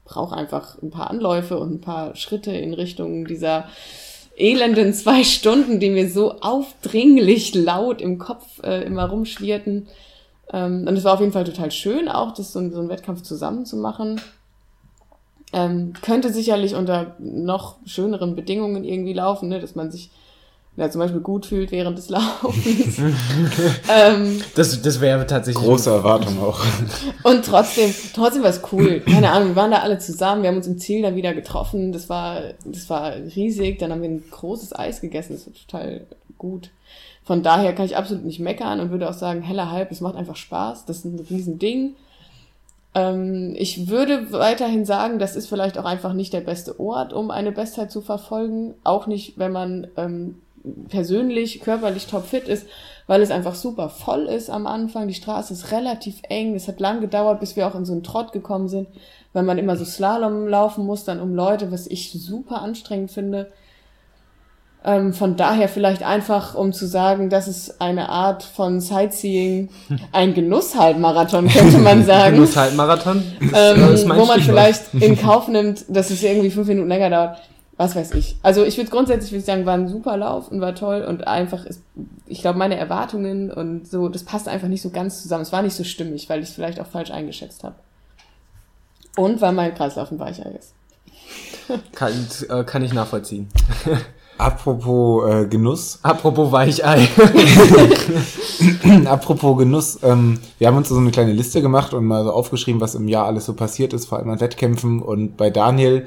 [0.07, 3.69] braucht einfach ein paar Anläufe und ein paar Schritte in Richtung dieser
[4.37, 9.87] elenden zwei Stunden, die mir so aufdringlich laut im Kopf äh, immer rumschwirrten.
[10.51, 13.21] Ähm, und es war auf jeden Fall total schön, auch das so, so einen Wettkampf
[13.21, 14.19] zusammen zu machen.
[15.53, 19.61] Ähm, könnte sicherlich unter noch schöneren Bedingungen irgendwie laufen, ne?
[19.61, 20.11] dass man sich
[20.77, 22.99] ja, zum Beispiel gut fühlt während des Laufens.
[23.89, 25.65] ähm, das das wäre tatsächlich.
[25.65, 26.61] Große Erwartung auch.
[27.23, 29.01] Und trotzdem, trotzdem war es cool.
[29.01, 31.93] Keine Ahnung, wir waren da alle zusammen, wir haben uns im Ziel dann wieder getroffen.
[31.93, 33.79] Das war, das war riesig.
[33.79, 35.35] Dann haben wir ein großes Eis gegessen.
[35.35, 36.07] Das war total
[36.39, 36.71] gut.
[37.23, 40.17] Von daher kann ich absolut nicht meckern und würde auch sagen, heller Halb, es macht
[40.17, 40.87] einfach Spaß.
[40.87, 41.95] Das ist ein Riesending.
[42.95, 47.31] Ähm, ich würde weiterhin sagen, das ist vielleicht auch einfach nicht der beste Ort, um
[47.31, 48.75] eine Bestzeit zu verfolgen.
[48.83, 50.41] Auch nicht, wenn man ähm,
[50.89, 52.67] persönlich, körperlich topfit ist,
[53.07, 55.09] weil es einfach super voll ist am Anfang.
[55.09, 56.55] Die Straße ist relativ eng.
[56.55, 58.89] Es hat lang gedauert, bis wir auch in so einen Trott gekommen sind,
[59.33, 63.53] weil man immer so Slalom laufen muss, dann um Leute, was ich super anstrengend finde.
[64.87, 69.71] Ähm, von daher vielleicht einfach, um zu sagen, das ist eine Art von Sightseeing,
[70.13, 72.35] ein Genusshaltmarathon, könnte man sagen.
[72.37, 73.23] Genusshaltmarathon?
[73.55, 77.39] Ähm, wo man vielleicht in Kauf nimmt, dass es irgendwie fünf Minuten länger dauert
[77.77, 78.37] was weiß ich.
[78.43, 81.27] Also ich würde grundsätzlich würde ich sagen, war ein super Lauf und war toll und
[81.27, 81.83] einfach ist,
[82.27, 85.43] ich glaube, meine Erwartungen und so, das passt einfach nicht so ganz zusammen.
[85.43, 87.75] Es war nicht so stimmig, weil ich es vielleicht auch falsch eingeschätzt habe.
[89.17, 90.75] Und weil mein Kreislauf ein Weicher ist.
[91.93, 92.13] kann,
[92.49, 93.49] äh, kann ich nachvollziehen.
[94.37, 96.01] Apropos äh, Genuss.
[96.03, 97.07] Apropos Weichei.
[99.07, 100.01] Apropos Genuss.
[100.03, 103.07] Ähm, wir haben uns so eine kleine Liste gemacht und mal so aufgeschrieben, was im
[103.07, 105.03] Jahr alles so passiert ist, vor allem an Wettkämpfen.
[105.03, 106.07] Und bei Daniel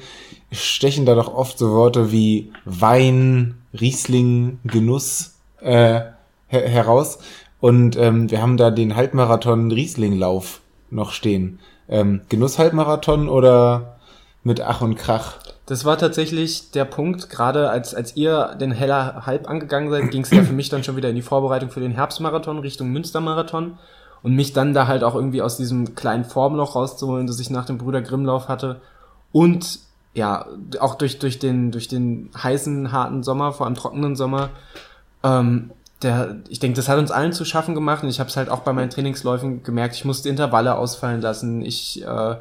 [0.52, 6.02] stechen da doch oft so Worte wie Wein, Riesling, Genuss äh,
[6.48, 7.20] her heraus.
[7.60, 11.60] Und ähm, wir haben da den Halbmarathon Rieslinglauf noch stehen.
[11.90, 13.98] Ähm, Genuss-Halbmarathon oder
[14.44, 15.40] mit Ach und Krach?
[15.66, 20.22] Das war tatsächlich der Punkt, gerade als, als ihr den Heller Halb angegangen seid, ging
[20.22, 23.78] es ja für mich dann schon wieder in die Vorbereitung für den Herbstmarathon Richtung Münstermarathon
[24.24, 27.66] und mich dann da halt auch irgendwie aus diesem kleinen Formloch rauszuholen, das ich nach
[27.66, 28.80] dem Brüder Grimmlauf hatte
[29.34, 29.80] und
[30.18, 30.46] ja,
[30.80, 34.50] auch durch, durch den, durch den heißen, harten Sommer, vor allem trockenen Sommer,
[35.24, 35.72] ähm,
[36.04, 38.50] der, ich denke, das hat uns allen zu schaffen gemacht und ich habe es halt
[38.50, 42.36] auch bei meinen Trainingsläufen gemerkt, ich musste Intervalle ausfallen lassen, ich äh,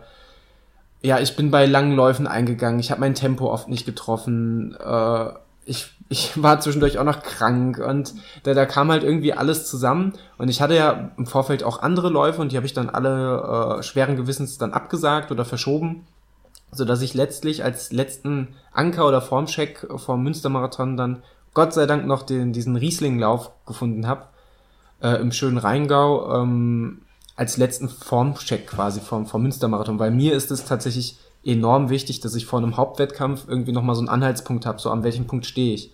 [1.03, 2.81] ja, ich bin bei langen Läufen eingegangen.
[2.81, 4.77] Ich habe mein Tempo oft nicht getroffen.
[4.85, 5.29] Äh,
[5.65, 10.15] ich, ich war zwischendurch auch noch krank und da, da kam halt irgendwie alles zusammen.
[10.39, 13.79] Und ich hatte ja im Vorfeld auch andere Läufe und die habe ich dann alle
[13.79, 16.07] äh, schweren Gewissens dann abgesagt oder verschoben,
[16.77, 21.23] so dass ich letztlich als letzten Anker oder Formcheck vom Münstermarathon dann
[21.55, 24.27] Gott sei Dank noch den, diesen Rieslinglauf gefunden habe
[25.03, 26.43] äh, im schönen Rheingau.
[26.43, 27.03] Ähm,
[27.37, 32.35] als letzten Formcheck quasi vom, vom Münstermarathon, weil mir ist es tatsächlich enorm wichtig, dass
[32.35, 35.75] ich vor einem Hauptwettkampf irgendwie nochmal so einen Anhaltspunkt habe, so an welchem Punkt stehe
[35.75, 35.93] ich.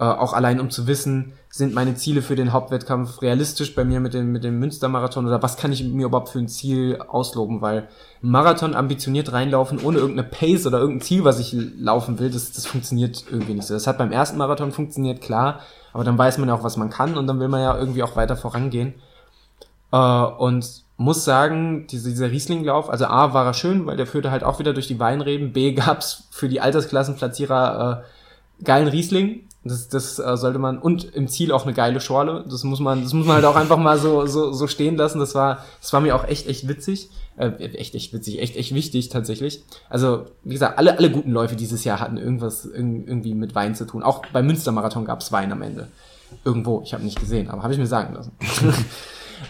[0.00, 4.00] Äh, auch allein um zu wissen, sind meine Ziele für den Hauptwettkampf realistisch bei mir
[4.00, 7.60] mit dem, mit dem Münstermarathon oder was kann ich mir überhaupt für ein Ziel ausloben,
[7.60, 7.86] weil
[8.22, 12.64] Marathon ambitioniert reinlaufen ohne irgendeine Pace oder irgendein Ziel, was ich laufen will, das, das
[12.64, 13.74] funktioniert irgendwie nicht so.
[13.74, 15.60] Das hat beim ersten Marathon funktioniert, klar,
[15.92, 18.02] aber dann weiß man ja auch, was man kann und dann will man ja irgendwie
[18.02, 18.94] auch weiter vorangehen.
[19.92, 24.30] Äh, und muss sagen, diese, dieser Rieslinglauf, also A war er schön, weil der führte
[24.30, 25.52] halt auch wieder durch die Weinreben.
[25.52, 28.04] B gab's für die Altersklassenplatzierer
[28.60, 29.42] äh, geilen Riesling.
[29.62, 32.44] Das, das äh, sollte man und im Ziel auch eine geile Schorle.
[32.48, 35.18] Das muss man, das muss man halt auch einfach mal so so, so stehen lassen.
[35.18, 38.74] Das war, das war mir auch echt echt witzig, äh, echt echt witzig, echt echt
[38.74, 39.62] wichtig tatsächlich.
[39.90, 43.84] Also wie gesagt, alle alle guten Läufe dieses Jahr hatten irgendwas irgendwie mit Wein zu
[43.84, 44.02] tun.
[44.02, 45.88] Auch beim Münstermarathon gab's Wein am Ende.
[46.44, 48.32] Irgendwo, ich habe nicht gesehen, aber habe ich mir sagen lassen.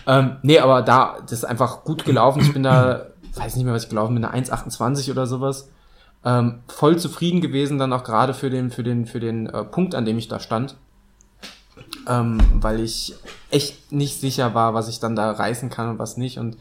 [0.07, 2.43] Ähm, nee, aber da, das ist einfach gut gelaufen.
[2.43, 5.69] Ich bin da, weiß nicht mehr, was ich gelaufen bin, eine 1,28 oder sowas.
[6.25, 9.95] Ähm, voll zufrieden gewesen, dann auch gerade für den, für den, für den äh, Punkt,
[9.95, 10.77] an dem ich da stand.
[12.07, 13.15] Ähm, weil ich
[13.51, 16.39] echt nicht sicher war, was ich dann da reißen kann und was nicht.
[16.39, 16.57] Und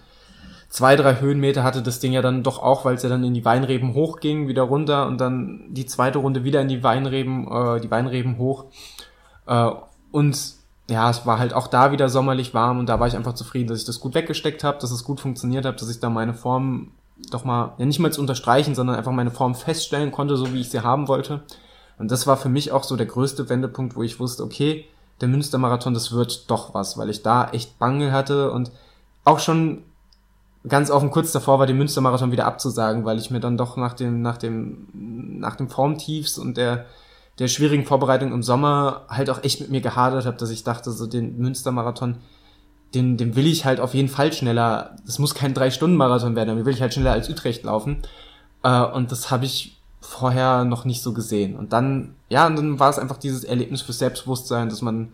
[0.70, 3.34] zwei, drei Höhenmeter hatte das Ding ja dann doch auch, weil es ja dann in
[3.34, 7.82] die Weinreben hochging, wieder runter und dann die zweite Runde wieder in die Weinreben, äh,
[7.82, 8.66] die Weinreben hoch.
[9.46, 9.72] Äh,
[10.12, 10.54] und
[10.90, 13.68] ja, es war halt auch da wieder sommerlich warm und da war ich einfach zufrieden,
[13.68, 16.34] dass ich das gut weggesteckt habe, dass es gut funktioniert hat, dass ich da meine
[16.34, 16.92] Form
[17.32, 20.62] doch mal, ja nicht mal zu unterstreichen, sondern einfach meine Form feststellen konnte, so wie
[20.62, 21.42] ich sie haben wollte.
[21.98, 24.86] Und das war für mich auch so der größte Wendepunkt, wo ich wusste, okay,
[25.22, 28.72] der Münstermarathon, das wird doch was, weil ich da echt Bangel hatte und
[29.26, 29.84] auch schon
[30.68, 33.94] ganz offen kurz davor war, den Münstermarathon wieder abzusagen, weil ich mir dann doch nach
[33.94, 36.86] dem, nach dem, nach dem Formtiefs und der,
[37.38, 40.92] der schwierigen Vorbereitung im Sommer halt auch echt mit mir gehadert habe, dass ich dachte,
[40.92, 42.18] so den Münstermarathon,
[42.94, 46.66] den, den will ich halt auf jeden Fall schneller, das muss kein Drei-Stunden-Marathon werden, den
[46.66, 47.98] will ich halt schneller als Utrecht laufen.
[48.64, 51.56] Äh, und das habe ich vorher noch nicht so gesehen.
[51.56, 55.14] Und dann, ja, und dann war es einfach dieses Erlebnis für Selbstbewusstsein, dass man,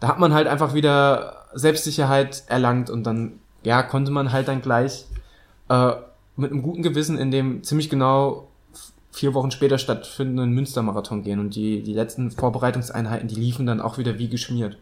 [0.00, 4.62] da hat man halt einfach wieder Selbstsicherheit erlangt und dann, ja, konnte man halt dann
[4.62, 5.06] gleich
[5.68, 5.92] äh,
[6.36, 8.48] mit einem guten Gewissen in dem ziemlich genau
[9.10, 11.40] vier Wochen später stattfindenden Münstermarathon gehen.
[11.40, 14.76] Und die, die letzten Vorbereitungseinheiten, die liefen dann auch wieder wie geschmiert.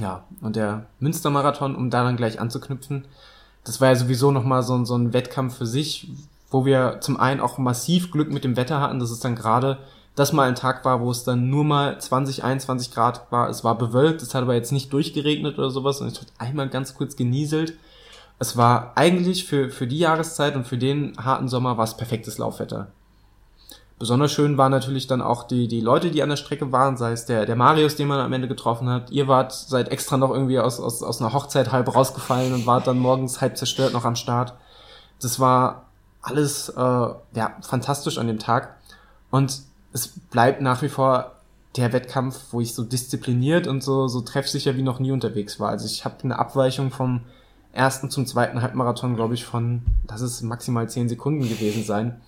[0.00, 3.04] Ja, und der Münstermarathon, um daran gleich anzuknüpfen,
[3.64, 6.08] das war ja sowieso nochmal so, so ein Wettkampf für sich,
[6.50, 9.78] wo wir zum einen auch massiv Glück mit dem Wetter hatten, dass es dann gerade
[10.14, 13.48] das mal ein Tag war, wo es dann nur mal 20, 21 Grad war.
[13.48, 16.68] Es war bewölkt, es hat aber jetzt nicht durchgeregnet oder sowas und es hat einmal
[16.68, 17.74] ganz kurz genieselt.
[18.38, 22.38] Es war eigentlich für, für die Jahreszeit und für den harten Sommer war es perfektes
[22.38, 22.88] Laufwetter.
[24.02, 27.12] Besonders schön waren natürlich dann auch die, die Leute, die an der Strecke waren, sei
[27.12, 29.12] es der, der Marius, den man am Ende getroffen hat.
[29.12, 32.88] Ihr wart seit extra noch irgendwie aus, aus, aus einer Hochzeit halb rausgefallen und wart
[32.88, 34.54] dann morgens halb zerstört noch am Start.
[35.20, 35.84] Das war
[36.20, 38.74] alles äh, ja, fantastisch an dem Tag.
[39.30, 39.60] Und
[39.92, 41.36] es bleibt nach wie vor
[41.76, 45.68] der Wettkampf, wo ich so diszipliniert und so, so treffsicher wie noch nie unterwegs war.
[45.68, 47.20] Also ich habe eine Abweichung vom
[47.72, 52.20] ersten zum zweiten Halbmarathon, glaube ich, von, das ist maximal zehn Sekunden gewesen sein.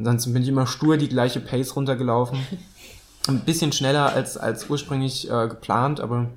[0.00, 2.38] Ansonsten bin ich immer stur die gleiche Pace runtergelaufen.
[3.28, 6.30] Ein bisschen schneller als, als ursprünglich äh, geplant, aber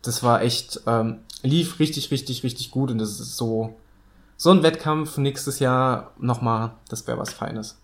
[0.00, 3.74] das war echt, ähm, lief richtig, richtig, richtig gut und das ist so,
[4.36, 7.78] so ein Wettkampf nächstes Jahr nochmal, das wäre was Feines.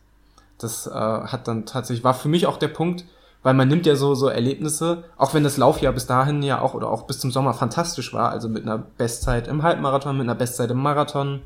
[0.58, 3.04] Das äh, hat dann tatsächlich, war für mich auch der Punkt,
[3.42, 6.74] weil man nimmt ja so, so Erlebnisse, auch wenn das Laufjahr bis dahin ja auch
[6.74, 10.36] oder auch bis zum Sommer fantastisch war, also mit einer Bestzeit im Halbmarathon, mit einer
[10.36, 11.42] Bestzeit im Marathon,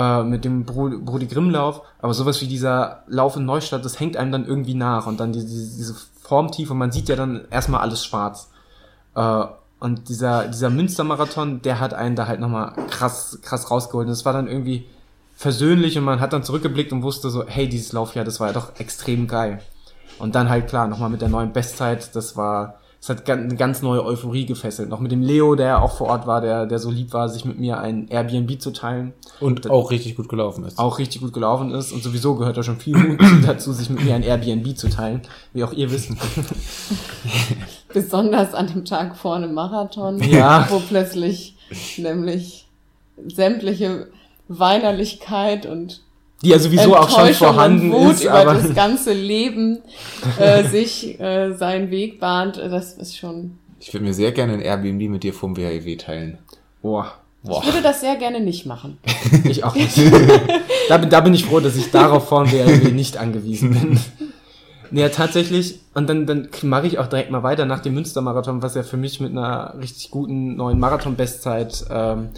[0.00, 4.32] äh, mit dem Brudi Grimm-Lauf, aber sowas wie dieser Lauf in Neustadt, das hängt einem
[4.32, 8.50] dann irgendwie nach und dann diese, diese Formtiefe, man sieht ja dann erstmal alles schwarz.
[9.14, 9.44] Äh,
[9.78, 14.06] und dieser, dieser Münstermarathon, der hat einen da halt nochmal krass, krass rausgeholt.
[14.06, 14.86] Und das war dann irgendwie
[15.36, 18.52] versöhnlich und man hat dann zurückgeblickt und wusste so, hey, dieses Laufjahr, das war ja
[18.52, 19.60] doch extrem geil.
[20.18, 23.80] Und dann halt klar, nochmal mit der neuen Bestzeit, das war, es hat eine ganz
[23.80, 24.90] neue Euphorie gefesselt.
[24.90, 27.46] Noch mit dem Leo, der auch vor Ort war, der, der so lieb war, sich
[27.46, 29.14] mit mir ein Airbnb zu teilen.
[29.40, 30.78] Und das auch richtig gut gelaufen ist.
[30.78, 31.92] Auch richtig gut gelaufen ist.
[31.92, 35.22] Und sowieso gehört da schon viel Mut dazu, sich mit mir ein Airbnb zu teilen.
[35.54, 36.18] Wie auch ihr wissen.
[37.94, 40.66] Besonders an dem Tag vor einem Marathon, ja.
[40.68, 41.56] wo plötzlich
[41.96, 42.68] nämlich
[43.28, 44.08] sämtliche
[44.48, 46.02] Weinerlichkeit und
[46.42, 49.78] die ja sowieso auch schon vorhanden und Wut ist, über aber das ganze Leben
[50.38, 53.58] äh, sich äh, seinen Weg bahnt, das ist schon.
[53.78, 56.38] Ich würde mir sehr gerne ein Airbnb mit dir vom WHEW teilen.
[56.82, 57.12] Boah.
[57.42, 57.62] Boah.
[57.62, 58.98] Ich würde das sehr gerne nicht machen.
[59.44, 59.96] ich auch nicht.
[60.88, 64.00] da, bin, da bin ich froh, dass ich darauf vom WHEW nicht angewiesen bin.
[64.92, 65.80] Ja, tatsächlich.
[65.94, 68.96] Und dann, dann mache ich auch direkt mal weiter nach dem Münstermarathon, was ja für
[68.96, 72.28] mich mit einer richtig guten neuen Marathon-Bestzeit ähm,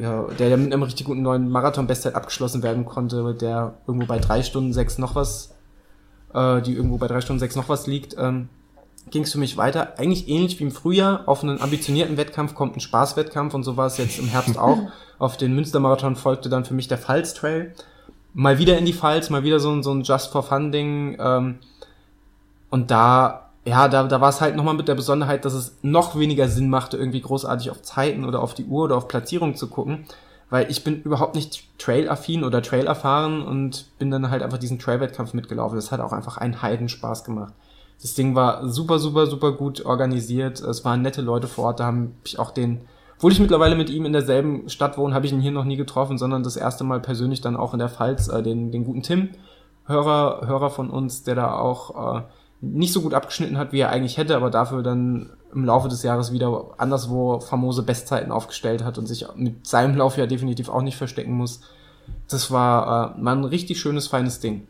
[0.00, 4.42] ja, der, mit einem richtig guten neuen Marathon-Bestzeit abgeschlossen werden konnte, der irgendwo bei drei
[4.42, 5.54] Stunden sechs noch was,
[6.32, 8.48] äh, die irgendwo bei drei Stunden sechs noch was liegt, ähm,
[9.10, 9.98] ging es für mich weiter.
[9.98, 11.24] Eigentlich ähnlich wie im Frühjahr.
[11.26, 14.78] Auf einen ambitionierten Wettkampf kommt ein Spaßwettkampf und so war es jetzt im Herbst auch.
[15.18, 17.74] Auf den Münstermarathon folgte dann für mich der Pfalz Trail.
[18.32, 21.18] Mal wieder in die Pfalz, mal wieder so ein, so ein Just for Fun Ding.
[21.20, 21.58] Ähm,
[22.70, 26.18] und da ja, da, da war es halt nochmal mit der Besonderheit, dass es noch
[26.18, 29.68] weniger Sinn machte, irgendwie großartig auf Zeiten oder auf die Uhr oder auf Platzierung zu
[29.68, 30.06] gucken,
[30.48, 34.78] weil ich bin überhaupt nicht Trail-affin oder Trail erfahren und bin dann halt einfach diesen
[34.78, 35.76] Trail-Wettkampf mitgelaufen.
[35.76, 37.52] Das hat auch einfach einen Heidenspaß gemacht.
[38.00, 40.60] Das Ding war super, super, super gut organisiert.
[40.60, 41.80] Es waren nette Leute vor Ort.
[41.80, 42.80] Da habe ich auch den,
[43.16, 45.76] obwohl ich mittlerweile mit ihm in derselben Stadt wohne, habe ich ihn hier noch nie
[45.76, 49.02] getroffen, sondern das erste Mal persönlich dann auch in der Pfalz, äh, den, den guten
[49.02, 49.28] Tim,
[49.84, 52.22] Hörer, Hörer von uns, der da auch äh,
[52.60, 56.02] nicht so gut abgeschnitten hat, wie er eigentlich hätte, aber dafür dann im Laufe des
[56.02, 60.82] Jahres wieder anderswo famose Bestzeiten aufgestellt hat und sich mit seinem Lauf ja definitiv auch
[60.82, 61.60] nicht verstecken muss.
[62.28, 64.66] Das war äh, mal ein richtig schönes, feines Ding.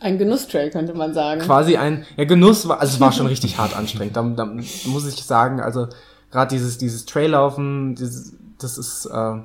[0.00, 1.40] Ein Genusstrail könnte man sagen.
[1.40, 4.16] Quasi ein, ja Genuss war, also es war schon richtig hart anstrengend.
[4.16, 5.88] Da, da muss ich sagen, also
[6.30, 9.44] gerade dieses, dieses Traillaufen, dieses, das ist, äh, ja,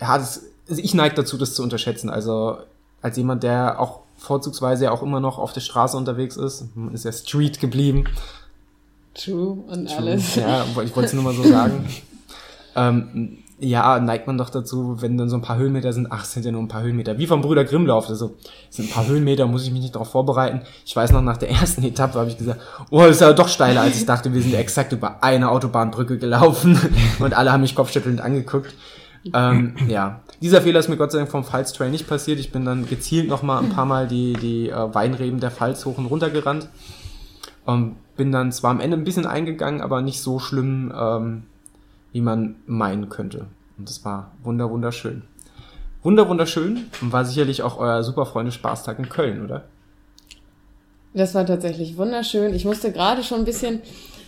[0.00, 2.10] das, also ich neige dazu, das zu unterschätzen.
[2.10, 2.58] Also
[3.02, 6.76] als jemand, der auch vorzugsweise ja auch immer noch auf der Straße unterwegs ist.
[6.76, 8.04] Man ist ja Street geblieben.
[9.14, 9.96] True und True.
[9.96, 10.34] alles.
[10.36, 11.88] Ja, ich wollte es nur mal so sagen.
[12.76, 16.44] ähm, ja, neigt man doch dazu, wenn dann so ein paar Höhenmeter sind, ach, sind
[16.44, 17.18] ja nur ein paar Höhenmeter.
[17.18, 18.36] Wie vom Brüder Grimmlauf, also
[18.70, 20.60] sind ein paar Höhenmeter, muss ich mich nicht darauf vorbereiten.
[20.86, 23.48] Ich weiß noch, nach der ersten Etappe habe ich gesagt, oh, das ist ja doch
[23.48, 24.32] steiler, als ich dachte.
[24.32, 26.78] Wir sind ja exakt über eine Autobahnbrücke gelaufen
[27.18, 28.74] und alle haben mich kopfschüttelnd angeguckt.
[29.34, 32.38] Ähm, ja, dieser Fehler ist mir Gott sei Dank vom Pfalz Trail nicht passiert.
[32.38, 35.84] Ich bin dann gezielt noch mal ein paar Mal die, die äh, Weinreben der Pfalz
[35.84, 36.68] hoch und runter gerannt.
[37.64, 41.42] Und bin dann zwar am Ende ein bisschen eingegangen, aber nicht so schlimm, ähm,
[42.12, 43.46] wie man meinen könnte.
[43.76, 45.22] Und das war wunder wunderschön.
[46.02, 49.64] wunder wunderschön und war sicherlich auch euer super Freunde Spaßtag in Köln, oder?
[51.14, 52.54] Das war tatsächlich wunderschön.
[52.54, 53.80] Ich musste gerade schon ein bisschen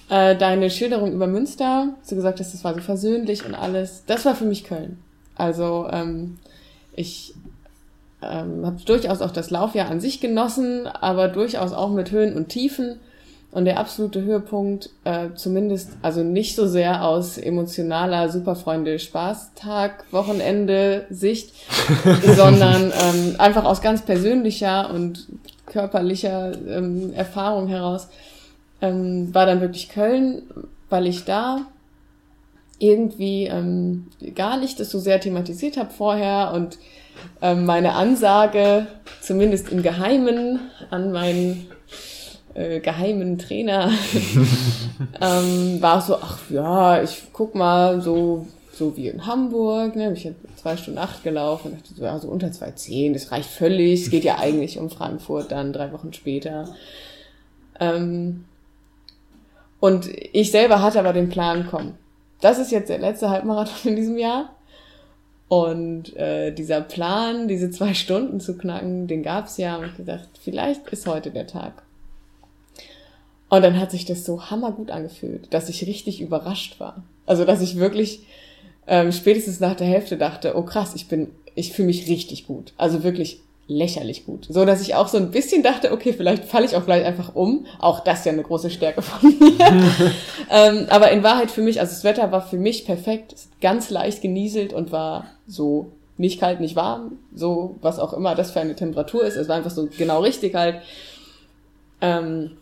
[0.09, 4.05] äh, deine Schilderung über Münster, du gesagt hast, das war so versöhnlich und alles.
[4.07, 4.99] Das war für mich Köln.
[5.41, 6.39] Also ähm,
[6.95, 7.35] ich
[8.23, 12.49] ähm, habe durchaus auch das Laufjahr an sich genossen, aber durchaus auch mit Höhen und
[12.49, 13.01] Tiefen.
[13.53, 21.07] Und der absolute Höhepunkt, äh, zumindest, also nicht so sehr aus emotionaler Superfreunde Spaßtag, Wochenende
[21.11, 21.53] Sicht,
[22.37, 25.27] sondern ähm, einfach aus ganz persönlicher und
[25.67, 28.07] körperlicher ähm, Erfahrung heraus,
[28.83, 30.43] ähm, war dann wirklich Köln,
[30.89, 31.67] weil ich da
[32.81, 36.79] irgendwie ähm, gar nicht das so sehr thematisiert habe vorher und
[37.43, 38.87] ähm, meine Ansage,
[39.21, 41.69] zumindest im Geheimen, an meinen
[42.55, 43.91] äh, geheimen Trainer
[45.21, 50.25] ähm, war so, ach ja, ich guck mal so, so wie in Hamburg, ne, ich
[50.25, 54.03] habe zwei Stunden acht gelaufen, dachte so, ja, so unter zwei zehn, das reicht völlig,
[54.03, 56.75] es geht ja eigentlich um Frankfurt dann drei Wochen später.
[57.79, 58.45] Ähm,
[59.81, 61.95] und ich selber hatte aber den Plan, komm,
[62.41, 64.55] das ist jetzt der letzte Halbmarathon in diesem Jahr.
[65.49, 69.77] Und äh, dieser Plan, diese zwei Stunden zu knacken, den gab's ja.
[69.77, 71.83] Und ich gedacht, vielleicht ist heute der Tag.
[73.49, 77.03] Und dann hat sich das so hammergut angefühlt, dass ich richtig überrascht war.
[77.27, 78.27] Also, dass ich wirklich
[78.87, 82.73] ähm, spätestens nach der Hälfte dachte, oh krass, ich bin, ich fühle mich richtig gut.
[82.77, 83.41] Also wirklich
[83.71, 84.47] lächerlich gut.
[84.51, 87.37] So, dass ich auch so ein bisschen dachte, okay, vielleicht falle ich auch gleich einfach
[87.37, 87.67] um.
[87.79, 89.55] Auch das ist ja eine große Stärke von mir.
[90.51, 94.23] ähm, aber in Wahrheit für mich, also das Wetter war für mich perfekt, ganz leicht
[94.23, 98.75] genieselt und war so nicht kalt, nicht warm, so was auch immer das für eine
[98.75, 99.37] Temperatur ist.
[99.37, 100.83] Es war einfach so genau richtig halt.
[102.01, 102.57] Ähm,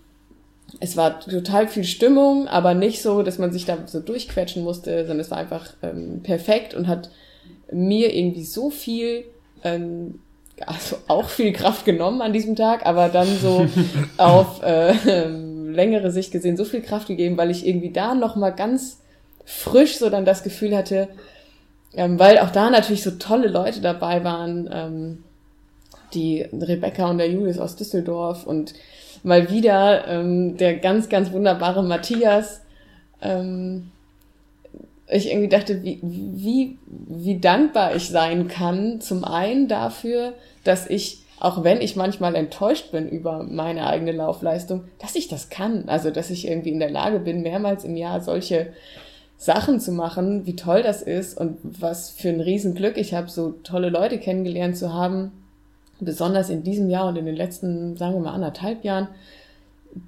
[0.78, 5.01] es war total viel Stimmung, aber nicht so, dass man sich da so durchquetschen musste,
[5.01, 7.10] sondern es war einfach ähm, perfekt und hat
[7.72, 9.24] mir irgendwie so viel,
[9.64, 10.20] ähm,
[10.66, 13.66] also auch viel Kraft genommen an diesem Tag, aber dann so
[14.16, 14.93] auf äh,
[15.26, 19.01] längere Sicht gesehen so viel Kraft gegeben, weil ich irgendwie da nochmal ganz
[19.44, 21.09] frisch so dann das Gefühl hatte,
[21.94, 25.24] ähm, weil auch da natürlich so tolle Leute dabei waren, ähm,
[26.14, 28.74] die Rebecca und der Julius aus Düsseldorf und
[29.22, 32.62] mal wieder ähm, der ganz, ganz wunderbare Matthias.
[33.20, 33.90] Ähm,
[35.10, 41.22] ich irgendwie dachte, wie, wie, wie dankbar ich sein kann, zum einen dafür, dass ich,
[41.40, 45.85] auch wenn ich manchmal enttäuscht bin über meine eigene Laufleistung, dass ich das kann.
[45.89, 48.72] Also, dass ich irgendwie in der Lage bin, mehrmals im Jahr solche
[49.39, 53.52] Sachen zu machen, wie toll das ist und was für ein Riesenglück ich habe, so
[53.62, 55.30] tolle Leute kennengelernt zu haben,
[56.01, 59.09] besonders in diesem Jahr und in den letzten, sagen wir mal, anderthalb Jahren,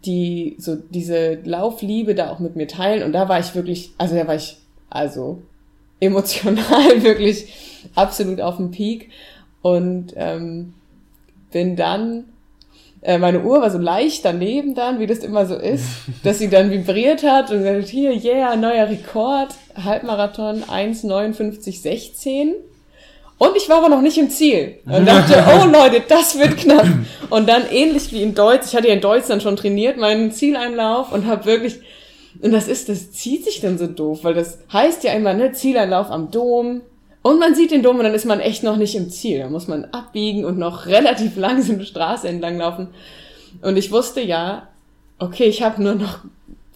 [0.05, 3.02] die so diese Laufliebe da auch mit mir teilen.
[3.02, 4.59] Und da war ich wirklich, also da war ich
[4.90, 5.42] also
[6.00, 6.56] emotional
[7.02, 9.10] wirklich absolut auf dem Peak
[9.62, 10.74] und ähm,
[11.50, 12.24] bin dann
[13.02, 15.86] äh, meine Uhr war so leicht daneben dann, wie das immer so ist,
[16.22, 22.52] dass sie dann vibriert hat und gesagt, hier, yeah, neuer Rekord, Halbmarathon 1,59,16.
[23.38, 24.80] Und ich war aber noch nicht im Ziel.
[24.84, 26.86] Und dachte, oh Leute, das wird knapp.
[27.30, 30.30] Und dann ähnlich wie in Deutsch, ich hatte ja in Deutsch dann schon trainiert, meinen
[30.30, 31.80] Zieleinlauf und habe wirklich,
[32.40, 35.52] und das ist, das zieht sich dann so doof, weil das heißt ja immer, ne,
[35.52, 36.82] Zieleinlauf am Dom.
[37.23, 39.40] Und man sieht den Dom und dann ist man echt noch nicht im Ziel.
[39.40, 42.89] Da muss man abbiegen und noch relativ langsam die Straße entlang laufen.
[43.62, 44.69] Und ich wusste ja,
[45.19, 46.20] okay, ich habe nur noch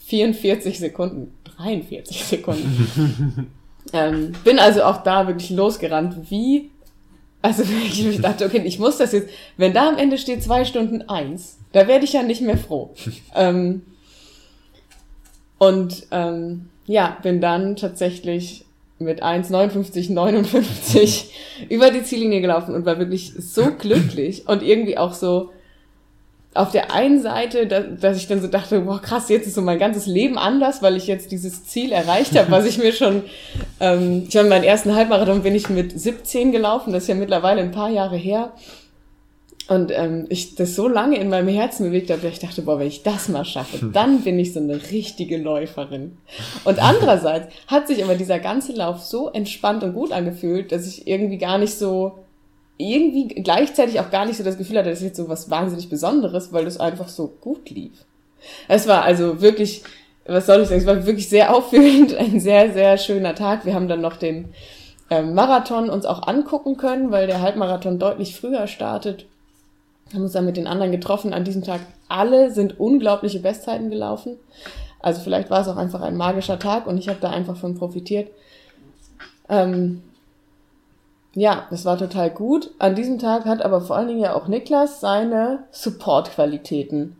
[0.07, 3.51] 44 Sekunden, 43 Sekunden.
[3.93, 6.71] Ähm, bin also auch da wirklich losgerannt, wie,
[7.43, 11.03] also ich dachte, okay, ich muss das jetzt, wenn da am Ende steht zwei Stunden
[11.03, 12.95] eins, da werde ich ja nicht mehr froh.
[13.35, 13.83] ähm,
[15.59, 18.65] und ähm, ja, bin dann tatsächlich
[18.99, 21.27] mit 1,59,59
[21.69, 25.51] über die Ziellinie gelaufen und war wirklich so glücklich und irgendwie auch so,
[26.55, 29.63] auf der einen Seite, dass, dass ich dann so dachte, boah krass, jetzt ist so
[29.63, 33.25] mein ganzes Leben anders, weil ich jetzt dieses Ziel erreicht habe, was ich mir schon,
[33.81, 37.61] ähm, ich habe meinen ersten Halbmarathon bin ich mit 17 gelaufen, das ist ja mittlerweile
[37.61, 38.53] ein paar Jahre her.
[39.67, 42.79] Und ähm, ich das so lange in meinem Herzen bewegt habe, dass ich dachte, boah,
[42.79, 46.19] wenn ich das mal schaffe, dann bin ich so eine richtige Läuferin.
[46.65, 51.07] Und andererseits hat sich aber dieser ganze Lauf so entspannt und gut angefühlt, dass ich
[51.07, 52.19] irgendwie gar nicht so
[52.77, 55.89] irgendwie gleichzeitig auch gar nicht so das Gefühl hatte, das ist jetzt so was wahnsinnig
[55.89, 58.05] Besonderes, weil das einfach so gut lief.
[58.69, 59.83] Es war also wirklich,
[60.27, 63.65] was soll ich sagen, es war wirklich sehr auffühlend, ein sehr, sehr schöner Tag.
[63.65, 64.53] Wir haben dann noch den
[65.09, 69.27] ähm, Marathon uns auch angucken können, weil der Halbmarathon deutlich früher startet.
[70.13, 71.33] Haben uns dann mit den anderen getroffen.
[71.33, 74.37] An diesem Tag alle sind unglaubliche Bestzeiten gelaufen.
[75.01, 77.75] Also vielleicht war es auch einfach ein magischer Tag und ich habe da einfach von
[77.75, 78.31] profitiert.
[79.49, 80.03] Ähm,
[81.35, 82.71] Ja, das war total gut.
[82.79, 87.17] An diesem Tag hat aber vor allen Dingen ja auch Niklas seine Support-Qualitäten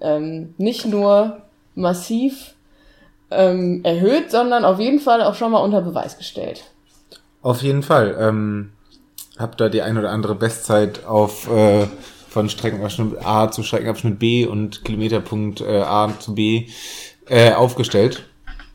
[0.00, 1.42] ähm, nicht nur
[1.74, 2.54] massiv
[3.30, 6.62] ähm, erhöht, sondern auf jeden Fall auch schon mal unter Beweis gestellt.
[7.42, 8.16] Auf jeden Fall.
[8.20, 8.72] Ähm,
[9.38, 11.86] hab da die ein oder andere Bestzeit auf äh,
[12.28, 16.66] von Streckenabschnitt A zu Streckenabschnitt B und Kilometerpunkt äh, A zu B
[17.26, 18.26] äh, aufgestellt.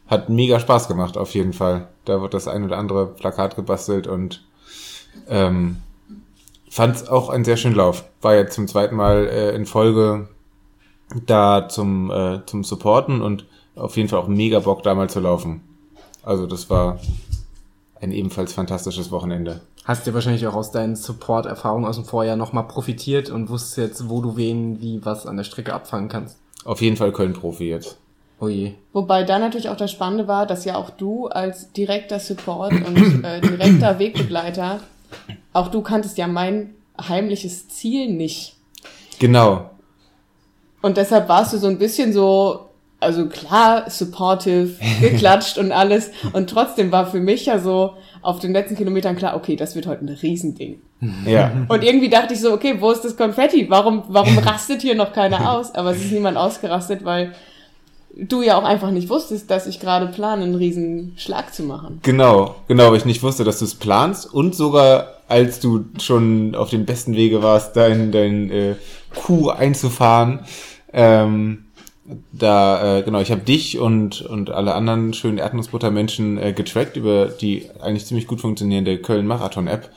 [0.07, 1.88] Hat mega Spaß gemacht, auf jeden Fall.
[2.06, 4.44] Da wird das ein oder andere Plakat gebastelt und
[5.27, 5.77] ähm,
[6.69, 8.06] fand es auch einen sehr schönen Lauf.
[8.22, 10.30] War jetzt zum zweiten Mal äh, in Folge
[11.26, 13.45] da zum, äh, zum Supporten und
[13.76, 15.61] auf jeden Fall auch mega Bock, da mal zu laufen.
[16.23, 16.99] Also das war
[18.02, 19.61] ein ebenfalls fantastisches Wochenende.
[19.90, 24.07] Hast du wahrscheinlich auch aus deinen Support-Erfahrungen aus dem Vorjahr nochmal profitiert und wusstest jetzt,
[24.07, 26.38] wo du wen wie was an der Strecke abfangen kannst?
[26.64, 27.98] Auf jeden Fall Köln-Profi jetzt.
[28.40, 28.74] Oh je.
[28.94, 33.24] Wobei da natürlich auch das Spannende war, dass ja auch du als direkter Support und
[33.26, 34.80] äh, direkter Wegbegleiter,
[35.53, 38.57] auch du kanntest ja mein heimliches Ziel nicht.
[39.18, 39.72] Genau.
[40.84, 46.11] Und deshalb warst du so ein bisschen so, also klar, supportive, geklatscht und alles.
[46.34, 49.88] Und trotzdem war für mich ja so auf den letzten Kilometern klar, okay, das wird
[49.88, 50.82] heute ein Riesending.
[51.26, 51.66] Ja.
[51.68, 53.70] Und irgendwie dachte ich so, okay, wo ist das Konfetti?
[53.70, 55.74] Warum, warum rastet hier noch keiner aus?
[55.74, 57.34] Aber es ist niemand ausgerastet, weil
[58.16, 62.00] du ja auch einfach nicht wusstest, dass ich gerade plane, einen riesen Schlag zu machen.
[62.04, 66.56] Genau, genau, weil ich nicht wusste, dass du es planst und sogar als du schon
[66.56, 68.76] auf dem besten Wege warst, dein, dein äh,
[69.16, 70.40] Kuh einzufahren,
[70.91, 71.66] ähm,
[72.31, 77.27] da, äh, genau, ich habe dich und, und alle anderen schönen Erdnussbutter-Menschen äh, getrackt über
[77.27, 79.90] die eigentlich ziemlich gut funktionierende Köln-Marathon-App.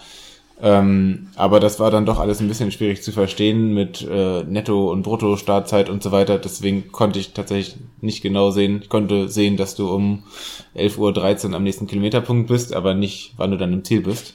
[0.60, 4.92] Ähm, aber das war dann doch alles ein bisschen schwierig zu verstehen mit äh, Netto-
[4.92, 6.38] und Brutto-Startzeit und so weiter.
[6.38, 8.80] Deswegen konnte ich tatsächlich nicht genau sehen.
[8.82, 10.22] Ich konnte sehen, dass du um
[10.76, 14.34] 11.13 Uhr am nächsten Kilometerpunkt bist, aber nicht, wann du dann im Ziel bist.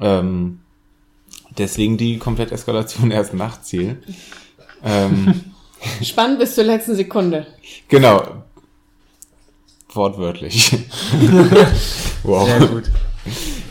[0.00, 0.58] Ähm,
[1.56, 4.02] deswegen die Kompletteskalation erst nach Ziel.
[4.84, 5.51] Ähm,
[6.02, 7.46] Spannend bis zur letzten Sekunde.
[7.88, 8.22] genau.
[9.94, 10.72] Wortwörtlich.
[12.22, 12.46] wow.
[12.48, 12.84] Sehr gut.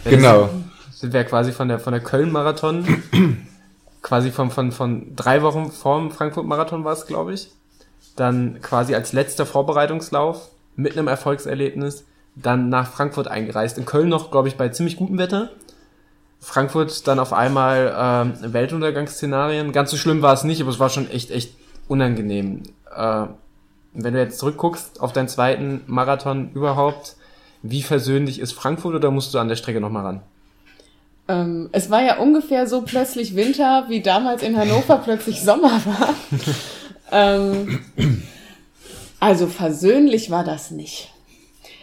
[0.05, 0.49] Ja, Genau.
[0.87, 3.03] das Sind wir quasi von der, von der Köln-Marathon,
[4.03, 7.49] quasi von, von, von drei Wochen vorm Frankfurt-Marathon war es, glaube ich.
[8.15, 12.05] Dann quasi als letzter Vorbereitungslauf mit einem Erfolgserlebnis,
[12.35, 13.77] dann nach Frankfurt eingereist.
[13.77, 15.49] In Köln noch, glaube ich, bei ziemlich gutem Wetter.
[16.39, 19.71] Frankfurt dann auf einmal ähm, Weltuntergangsszenarien.
[19.71, 21.53] Ganz so schlimm war es nicht, aber es war schon echt, echt
[21.91, 22.63] unangenehm.
[22.95, 23.25] Äh,
[23.93, 27.17] wenn du jetzt zurückguckst auf deinen zweiten Marathon überhaupt,
[27.61, 30.21] wie versöhnlich ist Frankfurt oder musst du an der Strecke nochmal ran?
[31.27, 36.15] Ähm, es war ja ungefähr so plötzlich Winter, wie damals in Hannover plötzlich Sommer war.
[37.11, 37.83] ähm,
[39.19, 41.11] also versöhnlich war das nicht.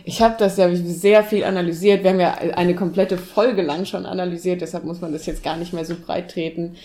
[0.04, 2.02] Ich habe das ja sehr viel analysiert.
[2.02, 5.58] Wir haben ja eine komplette Folge lang schon analysiert, deshalb muss man das jetzt gar
[5.58, 6.76] nicht mehr so breit treten.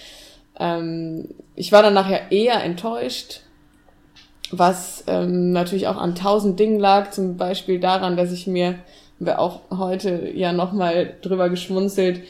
[0.60, 3.42] Ähm, ich war dann nachher eher enttäuscht,
[4.52, 8.76] was ähm, natürlich auch an tausend Dingen lag, zum Beispiel daran, dass ich mir,
[9.20, 12.22] wir auch heute ja nochmal drüber geschmunzelt,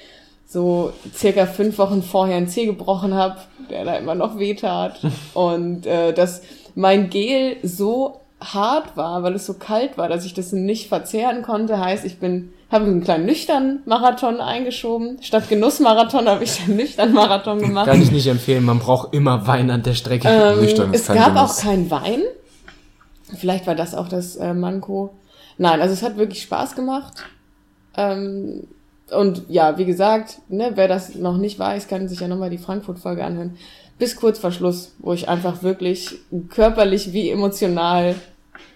[0.47, 3.39] so circa fünf Wochen vorher einen Zeh gebrochen habe,
[3.69, 4.99] der da immer noch wehtat.
[5.33, 6.43] Und äh, dass
[6.75, 11.41] mein Gel so hart war, weil es so kalt war, dass ich das nicht verzehren
[11.41, 11.79] konnte.
[11.79, 15.19] Heißt, ich bin, habe einen kleinen nüchtern Marathon eingeschoben.
[15.21, 17.87] Statt Genussmarathon habe ich einen nüchtern Marathon gemacht.
[17.87, 20.27] Kann ich nicht empfehlen, man braucht immer Wein an der Strecke.
[20.27, 21.59] Ähm, Nüchtern ist es kein gab Genuss.
[21.59, 22.21] auch keinen Wein.
[23.37, 25.13] Vielleicht war das auch das äh, Manko.
[25.57, 27.13] Nein, also es hat wirklich Spaß gemacht.
[27.95, 28.67] Ähm,
[29.11, 32.57] und ja, wie gesagt, ne, wer das noch nicht weiß, kann sich ja nochmal die
[32.57, 33.57] Frankfurt-Folge anhören.
[33.99, 36.15] Bis kurz vor Schluss, wo ich einfach wirklich
[36.49, 38.15] körperlich wie emotional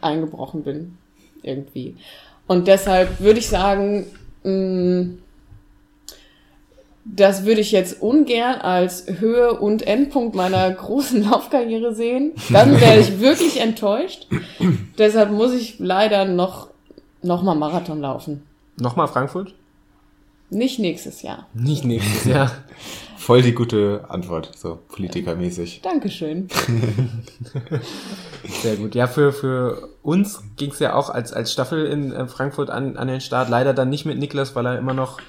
[0.01, 0.97] eingebrochen bin.
[1.41, 1.95] Irgendwie.
[2.47, 4.05] Und deshalb würde ich sagen,
[4.43, 5.17] mh,
[7.05, 12.33] das würde ich jetzt ungern als Höhe und Endpunkt meiner großen Laufkarriere sehen.
[12.49, 14.27] Dann wäre ich wirklich enttäuscht.
[14.97, 16.69] Deshalb muss ich leider noch,
[17.21, 18.43] noch mal Marathon laufen.
[18.77, 19.53] Nochmal Frankfurt?
[20.49, 21.47] Nicht nächstes Jahr.
[21.53, 22.51] Nicht nächstes Jahr.
[23.27, 25.81] Voll die gute Antwort, so politikermäßig.
[25.81, 26.47] Dankeschön.
[28.61, 28.95] Sehr gut.
[28.95, 32.95] Ja, für, für uns ging es ja auch als, als Staffel in äh, Frankfurt an,
[32.95, 33.49] an den Start.
[33.49, 35.19] Leider dann nicht mit Niklas, weil er immer noch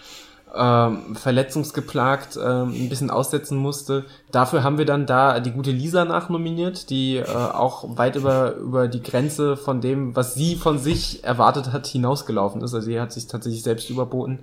[0.55, 4.05] ähm, verletzungsgeplagt ähm, ein bisschen aussetzen musste.
[4.31, 8.87] Dafür haben wir dann da die gute Lisa nachnominiert, die äh, auch weit über, über
[8.87, 12.75] die Grenze von dem, was sie von sich erwartet hat, hinausgelaufen ist.
[12.75, 14.39] Also sie hat sich tatsächlich selbst überboten.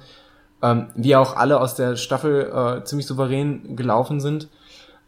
[0.62, 4.48] Ähm, wie auch alle aus der Staffel äh, ziemlich souverän gelaufen sind.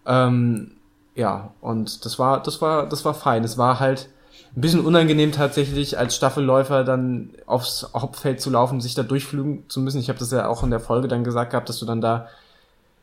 [0.05, 0.71] Ähm,
[1.15, 3.43] ja, und das war, das war, das war fein.
[3.43, 4.09] Es war halt
[4.55, 9.79] ein bisschen unangenehm tatsächlich als Staffelläufer dann aufs Hauptfeld zu laufen, sich da durchflügen zu
[9.79, 9.99] müssen.
[9.99, 12.27] Ich habe das ja auch in der Folge dann gesagt gehabt, dass du dann da,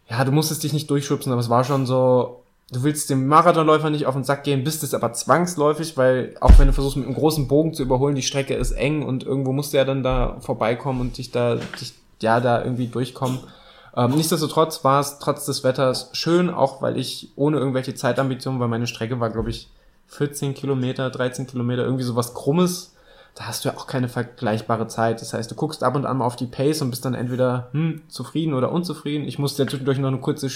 [0.09, 2.43] ja, du musstest dich nicht durchschubsen, aber es war schon so,
[2.73, 6.59] du willst dem Marathonläufer nicht auf den Sack gehen, bist es aber zwangsläufig, weil auch
[6.59, 9.53] wenn du versuchst mit einem großen Bogen zu überholen, die Strecke ist eng und irgendwo
[9.53, 13.41] musst du ja dann da vorbeikommen und dich da, dich, ja, da irgendwie durchkommen.
[13.97, 18.69] Ähm, nichtsdestotrotz war es trotz des Wetters schön, auch weil ich ohne irgendwelche Zeitambitionen, weil
[18.69, 19.71] meine Strecke war, glaube ich,
[20.09, 22.95] 14 Kilometer, 13 Kilometer, irgendwie sowas Krummes.
[23.35, 25.21] Da hast du ja auch keine vergleichbare Zeit.
[25.21, 27.69] Das heißt, du guckst ab und an mal auf die Pace und bist dann entweder
[27.73, 29.27] hm, zufrieden oder unzufrieden.
[29.27, 30.49] Ich musste ja zwischendurch noch eine kurze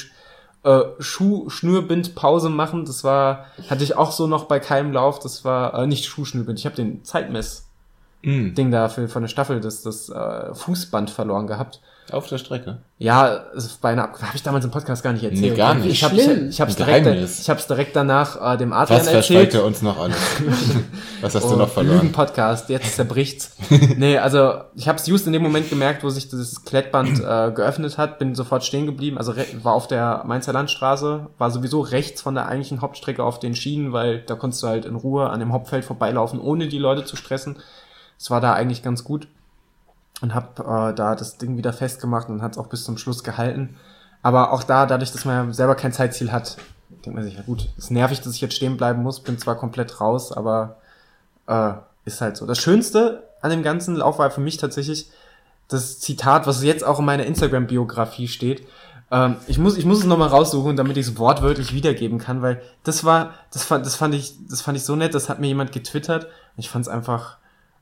[0.62, 2.84] äh, Schuhschnürbindpause machen.
[2.84, 5.18] Das war, hatte ich auch so noch bei keinem Lauf.
[5.18, 6.58] Das war äh, nicht Schuhschnürbind.
[6.58, 7.67] Ich habe den Zeitmess
[8.22, 8.54] mm.
[8.54, 11.80] Ding da für, von der Staffel, das, das äh, Fußband verloren gehabt.
[12.10, 12.78] Auf der Strecke?
[12.96, 15.52] Ja, also bei einer habe ich damals im Podcast gar nicht erzählt.
[15.52, 15.90] Nee, gar nicht.
[15.90, 19.48] Ich habe ich, ich hab's direkt, ich hab's direkt danach äh, dem Adrian Was erzählt.
[19.48, 20.16] Was er uns noch alles?
[21.20, 21.98] Was hast oh, du noch verloren?
[21.98, 23.56] Lügen Podcast, jetzt zerbricht's.
[23.96, 27.52] nee, also ich habe es just in dem Moment gemerkt, wo sich das Klettband äh,
[27.52, 32.22] geöffnet hat, bin sofort stehen geblieben, also war auf der Mainzer Landstraße, war sowieso rechts
[32.22, 35.40] von der eigentlichen Hauptstrecke auf den Schienen, weil da konntest du halt in Ruhe an
[35.40, 37.56] dem Hauptfeld vorbeilaufen, ohne die Leute zu stressen.
[38.18, 39.28] Es war da eigentlich ganz gut
[40.20, 43.22] und habe äh, da das Ding wieder festgemacht und hat es auch bis zum Schluss
[43.22, 43.76] gehalten.
[44.22, 46.56] Aber auch da, dadurch, dass man selber kein Zeitziel hat,
[47.04, 49.56] denkt man sich, ja gut, ist nervig, dass ich jetzt stehen bleiben muss, bin zwar
[49.56, 50.76] komplett raus, aber
[51.46, 51.74] äh,
[52.04, 52.46] ist halt so.
[52.46, 55.10] Das Schönste an dem ganzen Lauf war für mich tatsächlich
[55.68, 58.66] das Zitat, was jetzt auch in meiner Instagram-Biografie steht.
[59.10, 62.62] Ähm, ich muss, ich muss es nochmal raussuchen, damit ich es wortwörtlich wiedergeben kann, weil
[62.82, 65.46] das war, das fand, das fand ich, das fand ich so nett, das hat mir
[65.46, 66.26] jemand getwittert.
[66.56, 67.36] Ich fand es einfach,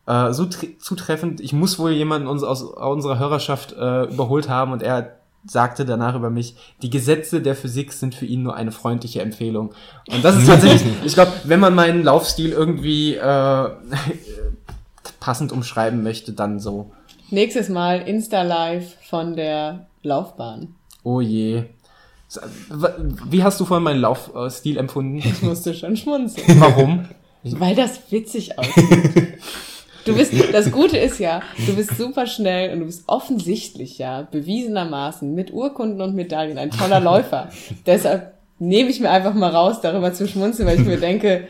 [0.06, 1.40] äh, so zutreffend.
[1.40, 5.16] Ich muss wohl jemanden uns aus unserer Hörerschaft äh, überholt haben und er
[5.48, 9.72] sagte danach über mich, die Gesetze der Physik sind für ihn nur eine freundliche Empfehlung.
[10.08, 13.70] Und das ist tatsächlich, ich glaube, wenn man meinen Laufstil irgendwie äh,
[15.20, 16.90] passend umschreiben möchte, dann so.
[17.30, 20.74] Nächstes Mal Insta-Live von der Laufbahn.
[21.02, 21.64] Oh je.
[23.28, 25.18] Wie hast du vorhin meinen Laufstil empfunden?
[25.18, 26.60] Ich musste schon schmunzeln.
[26.60, 27.08] Warum?
[27.44, 29.38] Weil das witzig aussieht.
[30.06, 34.22] Du bist, das Gute ist ja, du bist super schnell und du bist offensichtlich ja
[34.22, 37.50] bewiesenermaßen mit Urkunden und Medaillen ein toller Läufer.
[37.86, 41.48] Deshalb nehme ich mir einfach mal raus, darüber zu schmunzeln, weil ich mir denke,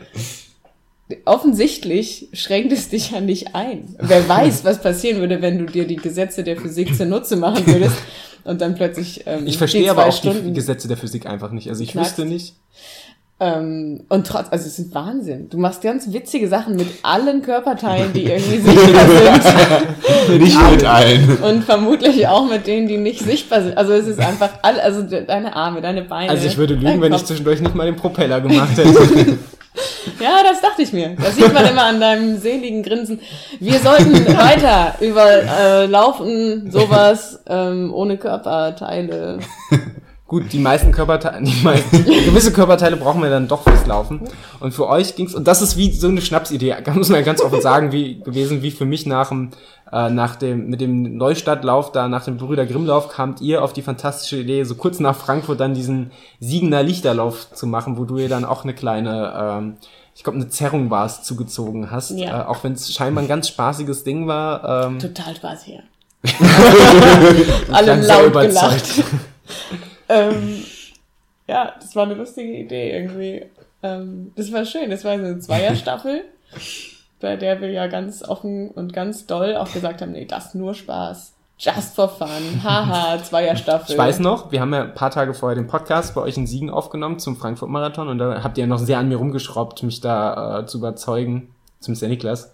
[1.25, 3.95] offensichtlich schränkt es dich ja nicht ein.
[3.99, 7.95] Wer weiß, was passieren würde, wenn du dir die Gesetze der Physik zunutze machen würdest
[8.43, 11.69] und dann plötzlich ähm, Ich verstehe aber auch Stunden die Gesetze der Physik einfach nicht.
[11.69, 12.17] Also ich knackst.
[12.17, 12.55] wüsste nicht.
[13.39, 15.47] Ähm, und trotz, also es ist Wahnsinn.
[15.49, 19.05] Du machst ganz witzige Sachen mit allen Körperteilen, die irgendwie sichtbar
[20.27, 20.41] sind.
[20.41, 21.37] nicht mit allen.
[21.43, 23.77] Und vermutlich auch mit denen, die nicht sichtbar sind.
[23.77, 26.31] Also es ist einfach all, also deine Arme, deine Beine.
[26.31, 28.89] Also ich würde lügen, wenn ich zwischendurch nicht mal den Propeller gemacht hätte.
[30.19, 31.15] ja, das dachte ich mir.
[31.21, 33.19] Das sieht man immer an deinem seligen Grinsen.
[33.59, 39.37] Wir sollten weiter über äh, Laufen, sowas, ähm, ohne Körperteile
[40.27, 44.21] Gut, die meisten Körperteile, die meisten, gewisse Körperteile brauchen wir dann doch fürs Laufen.
[44.59, 47.61] Und für euch ging's, und das ist wie so eine Schnapsidee, muss man ganz offen
[47.61, 49.51] sagen, wie gewesen, wie für mich nach dem,
[49.91, 53.81] äh, nach dem, mit dem Neustadtlauf, da nach dem Brüder Grimmlauf, kamt ihr auf die
[53.81, 58.29] fantastische Idee, so kurz nach Frankfurt dann diesen Siegener Lichterlauf zu machen, wo du ihr
[58.29, 59.77] dann auch eine kleine, ähm,
[60.13, 62.11] ich glaube, eine Zerrung war es, zugezogen hast.
[62.11, 62.41] Ja.
[62.41, 64.87] Äh, auch wenn es scheinbar ein ganz spaßiges Ding war.
[64.87, 65.79] Ähm, Total spaßig, ja.
[67.71, 69.03] Alle laut gelacht
[70.09, 70.63] ähm,
[71.47, 73.45] ja, das war eine lustige Idee irgendwie.
[73.83, 74.89] Ähm, das war schön.
[74.89, 76.25] Das war eine Zweierstaffel,
[77.19, 80.73] bei der wir ja ganz offen und ganz doll auch gesagt haben, nee, das nur
[80.73, 81.33] Spaß.
[81.59, 82.63] Just for fun.
[82.63, 83.93] Haha, Zweierstaffel.
[83.93, 86.45] Ich weiß noch, wir haben ja ein paar Tage vorher den Podcast bei euch in
[86.45, 89.99] Siegen aufgenommen zum Frankfurt-Marathon und da habt ihr ja noch sehr an mir rumgeschraubt, mich
[89.99, 91.55] da äh, zu überzeugen.
[91.79, 92.53] Zumindest der Niklas.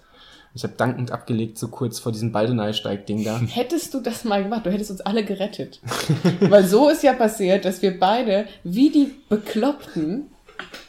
[0.55, 3.39] Ich habe dankend abgelegt, so kurz vor diesem Baldeneysteig-Ding da.
[3.47, 5.80] Hättest du das mal gemacht, du hättest uns alle gerettet.
[6.41, 10.27] Weil so ist ja passiert, dass wir beide wie die Bekloppten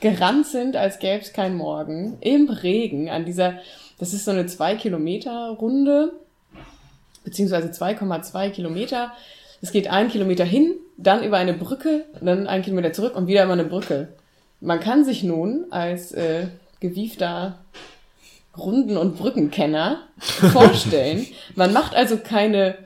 [0.00, 3.54] gerannt sind, als gäbe es kein Morgen, im Regen an dieser,
[3.98, 6.12] das ist so eine 2 Kilometer Runde,
[7.24, 9.12] beziehungsweise 2,2 Kilometer.
[9.62, 13.44] Es geht ein Kilometer hin, dann über eine Brücke, dann ein Kilometer zurück und wieder
[13.44, 14.08] über eine Brücke.
[14.60, 16.48] Man kann sich nun als äh,
[16.80, 17.58] gewiefter
[18.56, 21.26] Runden- und Brückenkenner vorstellen.
[21.54, 22.76] man macht also keine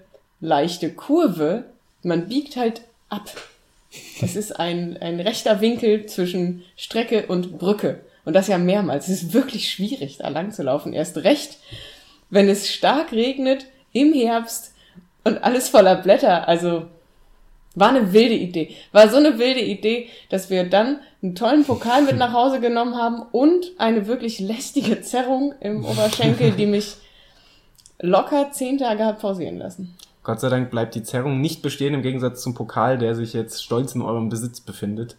[0.40, 1.64] leichte Kurve,
[2.02, 3.30] man biegt halt ab.
[4.20, 8.00] Es ist ein, ein rechter Winkel zwischen Strecke und Brücke.
[8.24, 9.08] Und das ja mehrmals.
[9.08, 10.92] Es ist wirklich schwierig, da lang zu laufen.
[10.92, 11.58] Erst recht,
[12.30, 14.72] wenn es stark regnet, im Herbst
[15.24, 16.46] und alles voller Blätter.
[16.46, 16.86] Also
[17.78, 18.74] War eine wilde Idee.
[18.92, 22.96] War so eine wilde Idee, dass wir dann einen tollen Pokal mit nach Hause genommen
[22.96, 26.96] haben und eine wirklich lästige Zerrung im Oberschenkel, die mich
[28.00, 29.96] locker zehn Tage hat pausieren lassen.
[30.22, 33.62] Gott sei Dank bleibt die Zerrung nicht bestehen, im Gegensatz zum Pokal, der sich jetzt
[33.62, 35.16] stolz in eurem Besitz befindet.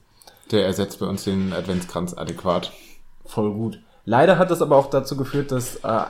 [0.51, 2.71] Der ersetzt bei uns den Adventskranz adäquat.
[3.25, 3.79] Voll gut.
[4.05, 6.01] Leider hat das aber auch dazu geführt, dass äh,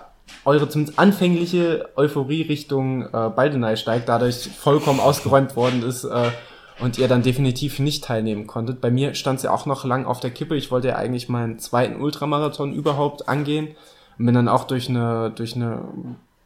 [0.45, 6.31] eure zumindest anfängliche Euphorie Richtung äh, Baldenei steigt, dadurch vollkommen ausgeräumt worden ist äh,
[6.79, 8.81] und ihr dann definitiv nicht teilnehmen konntet.
[8.81, 10.55] Bei mir stand es ja auch noch lang auf der Kippe.
[10.55, 13.69] Ich wollte ja eigentlich meinen zweiten Ultramarathon überhaupt angehen
[14.17, 15.81] und bin dann auch durch eine, durch eine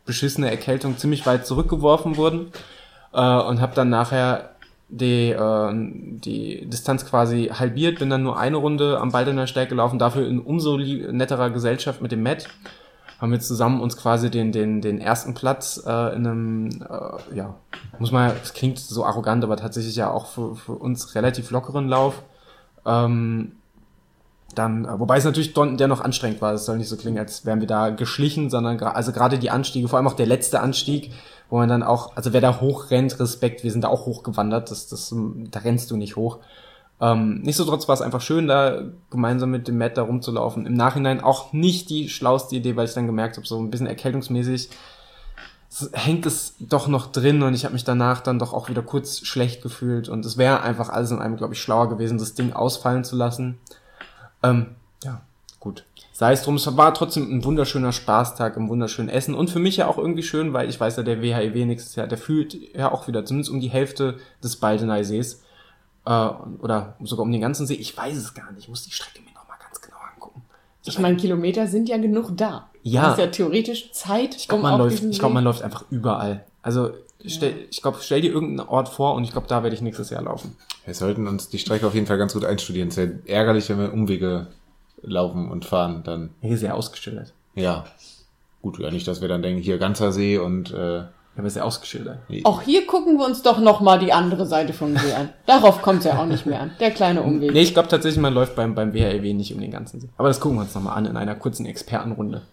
[0.05, 2.51] beschissene Erkältung ziemlich weit zurückgeworfen worden
[3.13, 4.49] äh, und habe dann nachher
[4.89, 9.99] die, äh, die Distanz quasi halbiert, bin dann nur eine Runde am Baldener Steig gelaufen,
[9.99, 12.47] dafür in umso netterer Gesellschaft mit dem Matt.
[13.23, 17.55] Haben wir zusammen uns quasi den, den, den ersten Platz äh, in einem, äh, ja,
[17.97, 21.87] muss man, es klingt so arrogant, aber tatsächlich ja auch für, für uns relativ lockeren
[21.87, 22.21] Lauf.
[22.85, 23.53] Ähm,
[24.55, 27.45] dann, äh, wobei es natürlich der noch anstrengend war, es soll nicht so klingen, als
[27.45, 31.13] wären wir da geschlichen, sondern also gerade die Anstiege, vor allem auch der letzte Anstieg,
[31.49, 34.69] wo man dann auch, also wer da hoch rennt, Respekt, wir sind da auch hochgewandert,
[34.69, 35.15] das, das,
[35.49, 36.39] da rennst du nicht hoch.
[37.03, 40.65] Ähm, Nichtsdestotrotz war es einfach schön, da gemeinsam mit dem Matt da rumzulaufen.
[40.65, 43.87] Im Nachhinein auch nicht die schlauste Idee, weil ich dann gemerkt habe, so ein bisschen
[43.87, 44.69] erkältungsmäßig
[45.91, 49.25] hängt es doch noch drin und ich habe mich danach dann doch auch wieder kurz
[49.25, 52.53] schlecht gefühlt und es wäre einfach alles in einem, glaube ich, schlauer gewesen, das Ding
[52.53, 53.57] ausfallen zu lassen.
[54.43, 55.21] Ähm, ja,
[55.59, 55.83] gut.
[56.11, 59.77] Sei es drum, es war trotzdem ein wunderschöner Spaßtag im wunderschönen Essen und für mich
[59.77, 62.91] ja auch irgendwie schön, weil ich weiß ja, der WHIW nächstes Jahr, der fühlt ja
[62.91, 65.41] auch wieder zumindest um die Hälfte des Baldeneyssees
[66.05, 67.75] äh, oder sogar um den ganzen See.
[67.75, 70.43] Ich weiß es gar nicht, ich muss die Strecke mir nochmal ganz genau angucken.
[70.85, 72.69] Ich meine, Kilometer sind ja genug da.
[72.83, 73.03] Ja.
[73.03, 74.35] Das ist ja theoretisch Zeit.
[74.35, 76.43] Ich glaube, man, auf läuft, diesen ich glaub, man läuft einfach überall.
[76.61, 76.91] Also,
[77.25, 80.09] stell, ich glaube, stell dir irgendeinen Ort vor und ich glaube, da werde ich nächstes
[80.09, 80.57] Jahr laufen.
[80.85, 82.89] Wir sollten uns die Strecke auf jeden Fall ganz gut einstudieren.
[82.89, 84.47] Es wäre ärgerlich, wenn wir Umwege
[85.01, 87.33] laufen und fahren, dann, Hier ist ja ausgeschildert.
[87.55, 87.85] ja.
[88.61, 91.03] Gut, ja nicht, dass wir dann denken, hier ganzer See und, äh,
[91.35, 92.19] Ja, aber ist ja ausgeschildert.
[92.43, 95.29] Auch hier gucken wir uns doch noch mal die andere Seite vom See an.
[95.47, 96.71] Darauf kommt es ja auch nicht mehr an.
[96.79, 97.51] Der kleine Umweg.
[97.53, 100.09] Nee, ich glaube tatsächlich, man läuft beim, beim WHLW nicht um den ganzen See.
[100.17, 102.43] Aber das gucken wir uns nochmal an in einer kurzen Expertenrunde.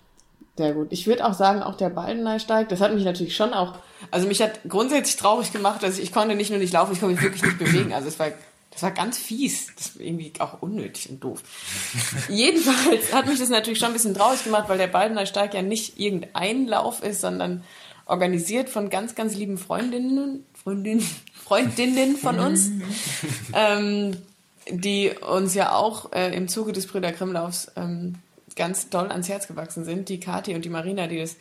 [0.57, 0.89] Sehr gut.
[0.91, 3.75] Ich würde auch sagen, auch der Baldeneysteig, das hat mich natürlich schon auch,
[4.11, 7.01] also mich hat grundsätzlich traurig gemacht, dass ich, ich konnte nicht nur nicht laufen, ich
[7.01, 7.93] konnte mich wirklich nicht bewegen.
[7.93, 8.29] Also es war,
[8.71, 9.75] das war ganz fies.
[9.77, 11.43] Das war irgendwie auch unnötig und doof.
[12.29, 15.99] Jedenfalls hat mich das natürlich schon ein bisschen traurig gemacht, weil der Baldeneysteig ja nicht
[15.99, 17.65] irgendein Lauf ist, sondern
[18.11, 21.01] organisiert von ganz, ganz lieben Freundinnen, Freundinnen,
[21.45, 22.71] Freundinnen von uns,
[23.55, 24.17] ähm,
[24.69, 28.17] die uns ja auch äh, im Zuge des Brüder Grimm-Laufs ähm,
[28.57, 30.09] ganz doll ans Herz gewachsen sind.
[30.09, 31.37] Die Kathi und die Marina, die das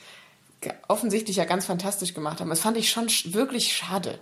[0.88, 2.50] offensichtlich ja ganz fantastisch gemacht haben.
[2.50, 4.20] Das fand ich schon sch wirklich schade.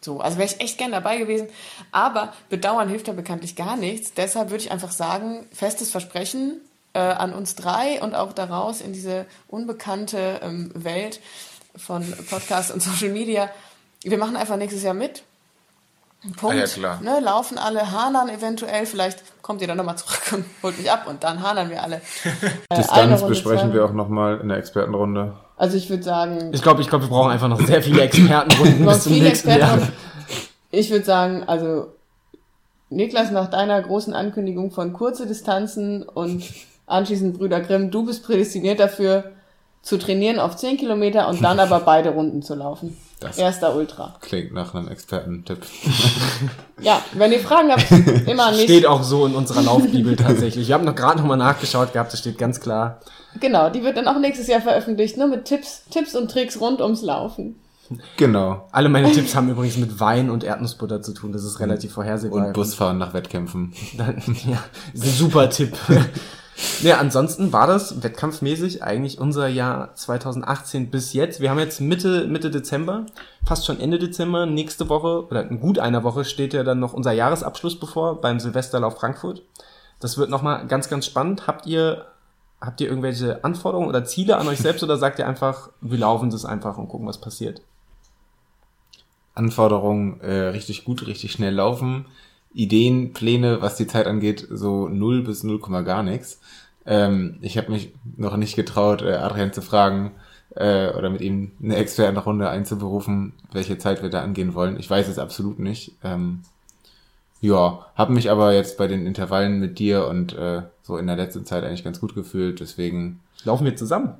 [0.00, 1.48] So, also wäre ich echt gern dabei gewesen.
[1.92, 4.14] Aber bedauern hilft ja bekanntlich gar nichts.
[4.14, 6.60] Deshalb würde ich einfach sagen, festes Versprechen
[6.92, 11.20] äh, an uns drei und auch daraus in diese unbekannte ähm, Welt
[11.76, 13.50] von Podcast und Social Media.
[14.02, 15.22] Wir machen einfach nächstes Jahr mit.
[16.36, 16.56] Punkt.
[16.56, 17.00] Ah ja, klar.
[17.00, 18.86] Ne, laufen alle, hanern eventuell.
[18.86, 22.00] Vielleicht kommt ihr dann nochmal zurück und holt mich ab und dann hanern wir alle.
[22.70, 25.34] Äh, Distanz besprechen zwei wir auch nochmal in der Expertenrunde.
[25.56, 28.84] Also ich würde sagen, Ich glaube, ich glaube, wir brauchen einfach noch sehr viele Expertenrunden
[28.84, 29.50] bis zum nächsten.
[29.50, 29.78] Jahr.
[30.70, 31.88] Ich würde sagen, also
[32.90, 36.44] Niklas, nach deiner großen Ankündigung von kurze Distanzen und
[36.86, 39.32] anschließend Brüder Grimm, du bist prädestiniert dafür,
[39.82, 42.96] zu trainieren auf 10 Kilometer und dann aber beide Runden zu laufen.
[43.20, 44.14] Das Erster Ultra.
[44.20, 45.58] klingt nach einem Expertentipp.
[46.80, 47.90] Ja, wenn ihr Fragen habt,
[48.28, 48.62] immer an mich.
[48.66, 50.68] Steht auch so in unserer Laufbibel tatsächlich.
[50.68, 53.00] Wir haben noch gerade nochmal nachgeschaut gehabt, das steht ganz klar.
[53.40, 56.80] Genau, die wird dann auch nächstes Jahr veröffentlicht, nur mit Tipps, Tipps und Tricks rund
[56.80, 57.56] ums Laufen.
[58.16, 58.68] Genau.
[58.70, 61.32] Alle meine Tipps haben übrigens mit Wein und Erdnussbutter zu tun.
[61.32, 62.46] Das ist relativ vorhersehbar.
[62.48, 63.72] Und Busfahren nach Wettkämpfen.
[63.96, 65.76] Dann, ja, ist ein super Tipp.
[66.82, 71.40] Ja, ansonsten war das wettkampfmäßig eigentlich unser Jahr 2018 bis jetzt.
[71.40, 73.06] Wir haben jetzt Mitte, Mitte Dezember,
[73.44, 74.44] fast schon Ende Dezember.
[74.46, 78.40] Nächste Woche oder in gut einer Woche steht ja dann noch unser Jahresabschluss bevor beim
[78.40, 79.42] Silvesterlauf Frankfurt.
[80.00, 81.46] Das wird nochmal ganz, ganz spannend.
[81.46, 82.06] Habt ihr,
[82.60, 86.30] habt ihr irgendwelche Anforderungen oder Ziele an euch selbst oder sagt ihr einfach, wir laufen
[86.30, 87.62] das einfach und gucken, was passiert?
[89.34, 92.06] Anforderungen äh, richtig gut, richtig schnell laufen.
[92.54, 96.40] Ideen, Pläne, was die Zeit angeht, so 0 bis 0, gar nichts.
[96.86, 100.12] Ähm, ich habe mich noch nicht getraut, äh, Adrian zu fragen
[100.56, 104.78] äh, oder mit ihm eine Expertenrunde einzuberufen, welche Zeit wir da angehen wollen.
[104.78, 105.92] Ich weiß es absolut nicht.
[106.02, 106.42] Ähm,
[107.40, 111.16] ja, habe mich aber jetzt bei den Intervallen mit dir und äh, so in der
[111.16, 112.60] letzten Zeit eigentlich ganz gut gefühlt.
[112.60, 114.14] Deswegen Laufen wir zusammen?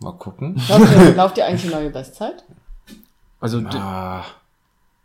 [0.00, 0.60] mal gucken.
[0.68, 2.44] Lauft ihr, lauft ihr eigentlich eine neue Bestzeit?
[3.40, 4.24] Also, Ah,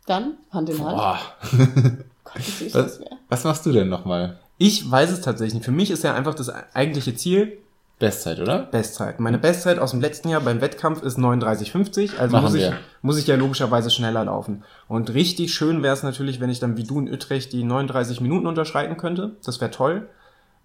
[0.06, 0.96] Dann Hand in Hand.
[0.96, 1.18] Boah.
[2.24, 4.38] Gott, Was, was machst du denn nochmal?
[4.58, 5.64] Ich weiß es tatsächlich nicht.
[5.64, 7.58] Für mich ist ja einfach das eigentliche Ziel
[7.98, 8.64] Bestzeit, oder?
[8.64, 9.20] Bestzeit.
[9.20, 12.18] Meine Bestzeit aus dem letzten Jahr beim Wettkampf ist 39,50.
[12.18, 12.76] Also Machen muss ich, wir.
[13.02, 14.64] muss ich ja logischerweise schneller laufen.
[14.88, 18.20] Und richtig schön wäre es natürlich, wenn ich dann wie du in Utrecht die 39
[18.20, 19.36] Minuten unterschreiten könnte.
[19.44, 20.08] Das wäre toll.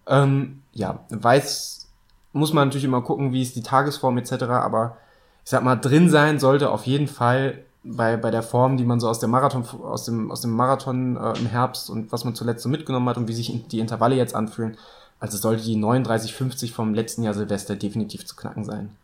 [0.08, 1.88] Ähm, ja, weiß,
[2.34, 4.44] muss man natürlich immer gucken, wie ist die Tagesform etc.
[4.46, 4.98] Aber
[5.46, 9.00] ich sag mal, drin sein sollte auf jeden Fall bei, bei der Form, die man
[9.00, 12.36] so aus, der Marathon, aus dem, aus dem Marathon äh, im Herbst und was man
[12.36, 14.78] zuletzt so mitgenommen hat und wie sich die Intervalle jetzt anfühlen.
[15.20, 18.96] Also sollte die 39,50 vom letzten Jahr Silvester definitiv zu knacken sein.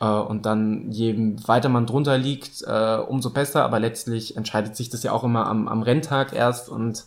[0.00, 4.90] Äh, und dann, je weiter man drunter liegt, äh, umso besser, aber letztlich entscheidet sich
[4.90, 7.04] das ja auch immer am, am Renntag erst und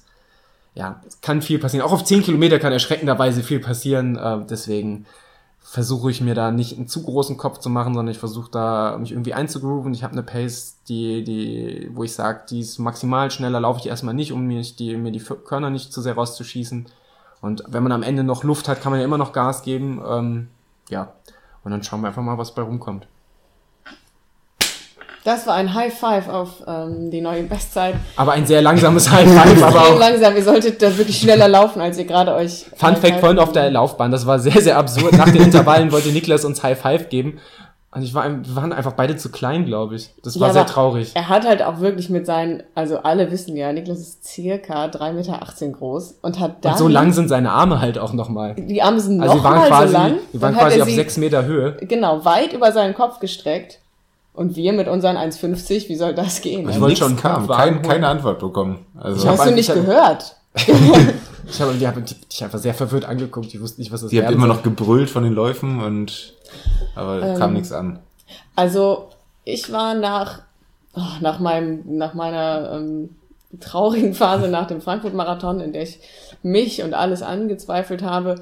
[0.73, 1.85] ja, es kann viel passieren.
[1.85, 4.15] Auch auf 10 Kilometer kann erschreckenderweise viel passieren.
[4.15, 5.05] Äh, deswegen
[5.72, 8.98] versuche ich mir da nicht einen zu großen Kopf zu machen, sondern ich versuche da
[8.99, 9.93] mich irgendwie einzugrooven.
[9.93, 13.88] Ich habe eine Pace, die, die, wo ich sage, die ist maximal schneller, laufe ich
[13.88, 16.88] erstmal nicht, um mir, die, mir die Körner nicht zu sehr rauszuschießen.
[17.39, 20.02] Und wenn man am Ende noch Luft hat, kann man ja immer noch Gas geben.
[20.06, 20.48] Ähm,
[20.89, 21.14] ja.
[21.64, 23.07] Und dann schauen wir einfach mal, was bei rumkommt.
[25.23, 27.95] Das war ein High Five auf ähm, die neue Bestzeit.
[28.15, 31.80] Aber ein sehr langsames High Five, aber auch langsam, ihr solltet da wirklich schneller laufen,
[31.81, 32.65] als ihr gerade euch.
[32.76, 35.14] Fun Fact vorhin auf der Laufbahn, das war sehr, sehr absurd.
[35.14, 37.39] Nach den Intervallen wollte Niklas uns High Five geben.
[37.93, 40.11] Und ich war, wir waren einfach beide zu klein, glaube ich.
[40.23, 41.11] Das war Ja, sehr traurig.
[41.14, 45.11] Er hat halt auch wirklich mit seinen, also alle wissen ja, Niklas ist circa 3,18
[45.11, 46.72] Meter groß und hat dann.
[46.72, 48.56] Und so lang sind seine Arme halt auch nochmal.
[48.56, 50.14] Die Arme sind Also noch mal quasi, so lang.
[50.31, 51.76] die waren quasi auf sie, sechs Meter Höhe.
[51.81, 53.81] Genau, weit über seinen Kopf gestreckt.
[54.34, 56.70] Und wir mit unseren 1,50, wie soll das gehen?
[56.70, 58.86] Ich wollte schon kam, kein, keine Antwort bekommen.
[58.98, 60.36] Also, Ich hab hast du nicht gehört?
[61.49, 63.53] Ich habe die haben dich einfach sehr verwirrt angeguckt.
[63.53, 66.34] Ich wusste nicht, was das ihr habt werden immer noch gebrüllt von den Läufen und
[66.95, 67.99] aber Ähm, kam nichts an.
[68.56, 69.10] Also,
[69.44, 70.44] ich war nach,
[70.95, 73.10] oh, nach meinem, nach meiner ähm,
[73.60, 75.99] traurigen Phase nach dem Frankfurt-Marathon, in der ich
[76.41, 78.36] mich und alles angezweifelt habe,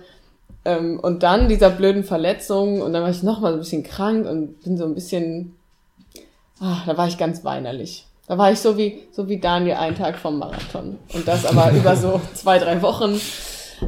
[0.66, 3.84] ähm, und dann dieser blöden Verletzung, und dann war ich noch mal so ein bisschen
[3.84, 5.56] krank und bin so ein bisschen,
[6.60, 8.06] ah, da war ich ganz weinerlich.
[8.28, 11.00] Da war ich so wie, so wie Daniel einen Tag vom Marathon.
[11.14, 13.20] Und das aber über so zwei, drei Wochen.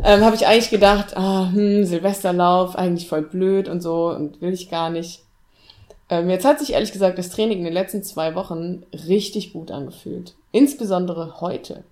[0.03, 4.53] Ähm, habe ich eigentlich gedacht, ah, hm, Silvesterlauf, eigentlich voll blöd und so und will
[4.53, 5.21] ich gar nicht.
[6.09, 9.69] Ähm, jetzt hat sich ehrlich gesagt das Training in den letzten zwei Wochen richtig gut
[9.69, 10.33] angefühlt.
[10.51, 11.83] Insbesondere heute.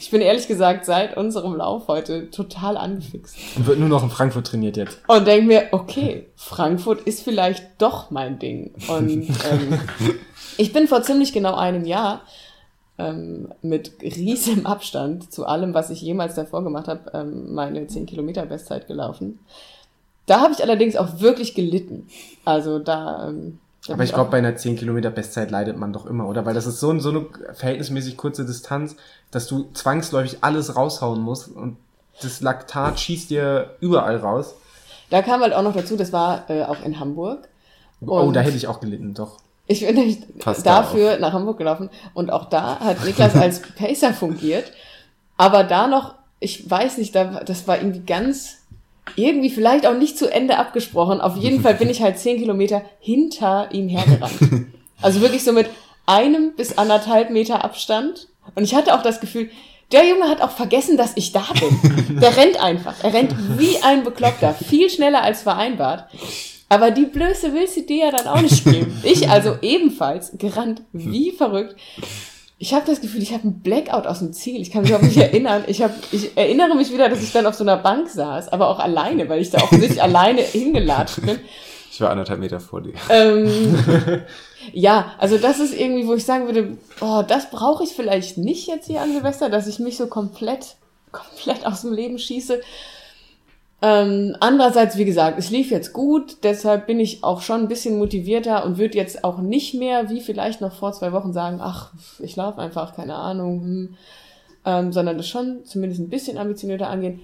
[0.00, 3.36] Ich bin ehrlich gesagt seit unserem Lauf heute total angefixt.
[3.56, 4.98] Und wird nur noch in Frankfurt trainiert jetzt.
[5.06, 8.72] Und denke mir, okay, Frankfurt ist vielleicht doch mein Ding.
[8.88, 9.78] Und ähm,
[10.56, 12.22] ich bin vor ziemlich genau einem Jahr
[12.96, 18.06] ähm, mit riesigem Abstand zu allem, was ich jemals davor gemacht habe, ähm, meine 10
[18.06, 19.38] Kilometer Bestzeit gelaufen.
[20.24, 22.08] Da habe ich allerdings auch wirklich gelitten.
[22.46, 23.28] Also da.
[23.28, 26.44] Ähm, da Aber ich glaube, bei einer 10 Kilometer Bestzeit leidet man doch immer, oder?
[26.46, 28.96] Weil das ist so, so eine verhältnismäßig kurze Distanz,
[29.30, 31.76] dass du zwangsläufig alles raushauen musst und
[32.22, 34.54] das Laktat schießt dir überall raus.
[35.10, 37.48] da kam halt auch noch dazu, das war äh, auch in Hamburg.
[38.06, 39.38] oh, Und- da hätte ich auch gelitten, doch.
[39.66, 43.62] Ich bin nämlich Passt da dafür nach Hamburg gelaufen und auch da hat Niklas als
[43.78, 44.72] Pacer fungiert.
[45.36, 48.56] Aber da noch, ich weiß nicht, da, das war irgendwie ganz,
[49.16, 51.20] irgendwie vielleicht auch nicht zu Ende abgesprochen.
[51.20, 54.38] Auf jeden Fall bin ich halt zehn Kilometer hinter ihm hergerannt.
[55.02, 55.70] Also wirklich so mit
[56.04, 58.28] einem bis anderthalb Meter Abstand.
[58.54, 59.48] Und ich hatte auch das Gefühl,
[59.92, 62.20] der Junge hat auch vergessen, dass ich da bin.
[62.20, 62.94] Der rennt einfach.
[63.02, 64.54] Er rennt wie ein Bekloppter.
[64.54, 66.04] Viel schneller als vereinbart.
[66.68, 69.00] Aber die Blöße willst du dir ja dann auch nicht geben.
[69.02, 71.76] Ich also ebenfalls gerannt wie verrückt.
[72.62, 74.60] Ich habe das Gefühl, ich habe einen Blackout aus dem Ziel.
[74.60, 75.64] Ich kann mich auch nicht erinnern.
[75.66, 78.68] Ich, hab, ich erinnere mich wieder, dass ich dann auf so einer Bank saß, aber
[78.68, 81.40] auch alleine, weil ich da offensichtlich alleine hingelatscht bin.
[81.90, 82.92] Ich war anderthalb Meter vor dir.
[83.08, 83.78] Ähm,
[84.74, 88.68] ja, also das ist irgendwie, wo ich sagen würde, oh, das brauche ich vielleicht nicht
[88.68, 90.76] jetzt hier an Silvester, dass ich mich so komplett,
[91.12, 92.60] komplett aus dem Leben schieße.
[93.82, 97.98] Ähm, andererseits, wie gesagt, es lief jetzt gut, deshalb bin ich auch schon ein bisschen
[97.98, 101.92] motivierter und würde jetzt auch nicht mehr, wie vielleicht noch vor zwei Wochen, sagen, ach,
[102.18, 103.96] ich laufe einfach, keine Ahnung, hm,
[104.66, 107.20] ähm, sondern das schon zumindest ein bisschen ambitionierter angehen.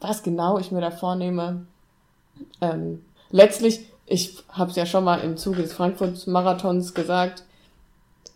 [0.00, 1.66] Was genau ich mir da vornehme,
[2.60, 7.44] ähm, letztlich, ich habe es ja schon mal im Zuge des Frankfurt-Marathons gesagt,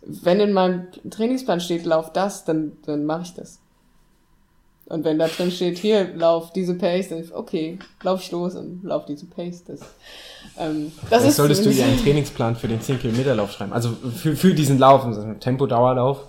[0.01, 3.59] wenn in meinem Trainingsplan steht, lauf das, dann, dann mache ich das.
[4.89, 8.83] Und wenn da drin steht, hier, lauf diese Pace, dann okay, lauf ich los und
[8.83, 9.63] lauf diese Pace.
[9.65, 9.81] Das,
[10.57, 13.51] ähm, das Vielleicht ist solltest du dir zumindest- einen Trainingsplan für den 10 Kilometer Lauf
[13.51, 13.73] schreiben.
[13.73, 16.19] Also für, für diesen Lauf, also Tempo-Dauerlauf.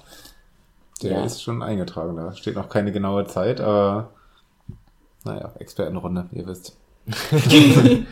[1.03, 1.25] Der Ja.
[1.25, 4.11] ist schon eingetragen, da steht noch keine genaue Zeit, aber
[5.25, 6.77] naja, Expertenrunde, ihr wisst.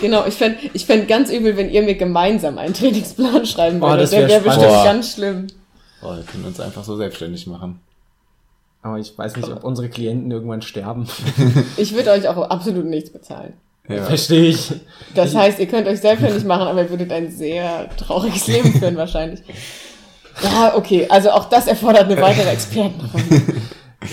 [0.00, 3.86] Genau, ich fänd ich fänd ganz übel, wenn ihr mir gemeinsam einen Trainingsplan schreiben Oh,
[3.88, 4.02] würdet.
[4.02, 4.60] das Der wär wäre spannend.
[4.60, 4.84] bestimmt Boah.
[4.84, 5.46] ganz schlimm.
[6.02, 7.80] Oh, wir können uns einfach so selbstständig machen.
[8.82, 11.06] Aber ich weiß nicht, ob unsere Klienten irgendwann sterben.
[11.76, 13.54] Ich würde euch auch absolut nichts bezahlen.
[13.88, 14.04] Ja.
[14.04, 14.72] Verstehe ich.
[15.14, 18.96] Das heißt, ihr könnt euch selbstständig machen, aber ihr würdet ein sehr trauriges Leben führen
[18.96, 19.40] wahrscheinlich.
[20.42, 21.06] Ja, okay.
[21.08, 23.42] Also auch das erfordert eine weitere Expertenrunde.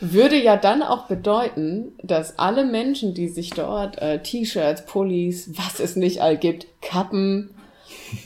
[0.00, 5.80] Würde ja dann auch bedeuten, dass alle Menschen, die sich dort äh, T-Shirts, Pullis, was
[5.80, 7.50] es nicht all gibt, Kappen,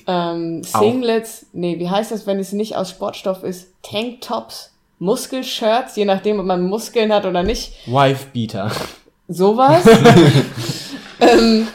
[0.07, 0.81] ähm, Auch.
[0.81, 3.69] Singlets, nee, wie heißt das, wenn es nicht aus Sportstoff ist?
[3.83, 8.71] Tanktops, Muskelshirts, je nachdem, ob man Muskeln hat oder nicht, Wifebeater.
[9.29, 9.85] sowas.
[11.21, 11.67] ähm,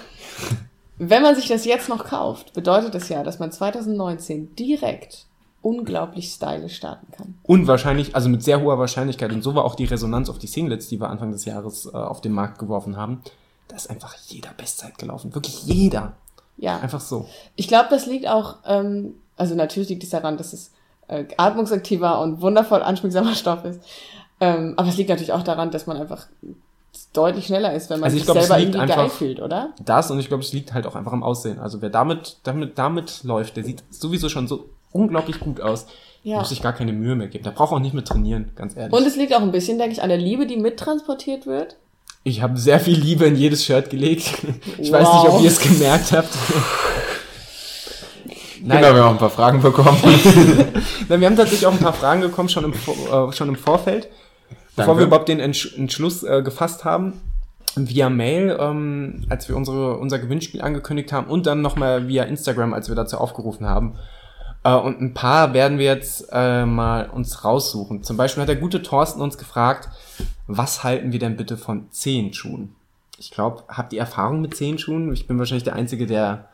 [0.98, 5.26] wenn man sich das jetzt noch kauft, bedeutet das ja, dass man 2019 direkt
[5.62, 7.36] unglaublich stylisch starten kann.
[7.44, 9.32] Unwahrscheinlich, also mit sehr hoher Wahrscheinlichkeit.
[9.32, 11.98] Und so war auch die Resonanz auf die Singlets, die wir Anfang des Jahres äh,
[11.98, 13.22] auf den Markt geworfen haben.
[13.68, 15.36] Da ist einfach jeder Bestzeit gelaufen.
[15.36, 16.14] Wirklich jeder.
[16.58, 16.80] Ja.
[16.80, 17.28] Einfach so.
[17.56, 20.72] Ich glaube, das liegt auch, ähm, also natürlich liegt es daran, dass es
[21.08, 23.82] äh, atmungsaktiver und wundervoll anschmiegsamer Stoff ist.
[24.40, 26.28] Ähm, aber es liegt natürlich auch daran, dass man einfach
[27.14, 29.42] deutlich schneller ist, wenn man Also ich sich glaub, es selber liegt irgendwie geil fühlt,
[29.42, 29.74] oder?
[29.84, 31.60] Das und ich glaube, es liegt halt auch einfach am Aussehen.
[31.60, 35.88] Also wer damit, damit, damit läuft, der sieht sowieso schon so unglaublich gut aus.
[36.24, 36.40] Ja.
[36.40, 37.44] Muss sich gar keine Mühe mehr geben.
[37.44, 38.94] Der braucht auch nicht mit trainieren, ganz ehrlich.
[38.94, 41.78] Und es liegt auch ein bisschen, denke ich, an der Liebe, die mittransportiert wird.
[42.24, 44.34] ich habe sehr viel Liebe in jedes Shirt gelegt.
[44.78, 45.00] Ich Wow.
[45.00, 46.30] weiß nicht, ob ihr es gemerkt habt.
[48.62, 49.98] Nein, Genau, wir haben auch ein paar Fragen bekommen.
[51.10, 54.10] Nein, wir haben tatsächlich auch ein paar Fragen bekommen, schon im, äh, schon im Vorfeld.
[54.78, 55.02] Bevor Danke.
[55.02, 57.20] wir überhaupt den Entsch Entschluss äh, gefasst haben,
[57.76, 62.76] via Mail, ähm, als wir unsere, unser Gewinnspiel angekündigt haben und dann nochmal via Instagram,
[62.76, 63.96] als wir dazu aufgerufen haben.
[64.64, 68.04] Äh, und ein paar werden wir jetzt äh, mal uns raussuchen.
[68.04, 69.90] Zum Beispiel hat der gute Thorsten uns gefragt,
[70.46, 72.76] was halten wir denn bitte von Zehenschuhen?
[73.18, 75.12] Ich glaube, habt ihr Erfahrung mit Zehenschuhen?
[75.12, 76.50] Ich bin wahrscheinlich der Einzige, der,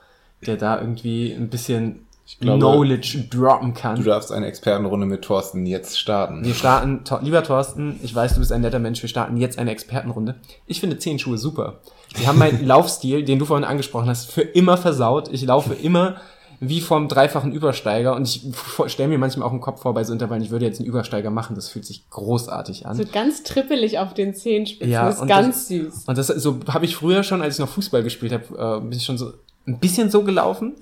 [0.46, 2.06] der da irgendwie ein bisschen
[2.40, 3.96] glaube, Knowledge droppen kann.
[3.96, 6.44] Du darfst eine Expertenrunde mit Thorsten jetzt starten.
[6.44, 9.72] Wir starten, lieber Thorsten, ich weiß, du bist ein netter Mensch, wir starten jetzt eine
[9.72, 10.36] Expertenrunde.
[10.68, 11.80] Ich finde Zehenschuhe super.
[12.16, 15.30] Sie haben meinen Laufstil, den du vorhin angesprochen hast, für immer versaut.
[15.32, 16.18] Ich laufe immer
[16.60, 18.42] wie vom dreifachen Übersteiger und ich
[18.88, 21.30] stelle mir manchmal auch im Kopf vor bei so Intervallen, ich würde jetzt einen Übersteiger
[21.30, 22.96] machen, das fühlt sich großartig an.
[22.96, 24.92] So ganz trippelig auf den Zehenspitzen.
[24.92, 26.04] Ja, das ist ganz süß.
[26.08, 28.98] Und das so habe ich früher schon, als ich noch Fußball gespielt habe, äh, bin
[28.98, 29.34] ich schon so
[29.68, 30.76] ein bisschen so gelaufen.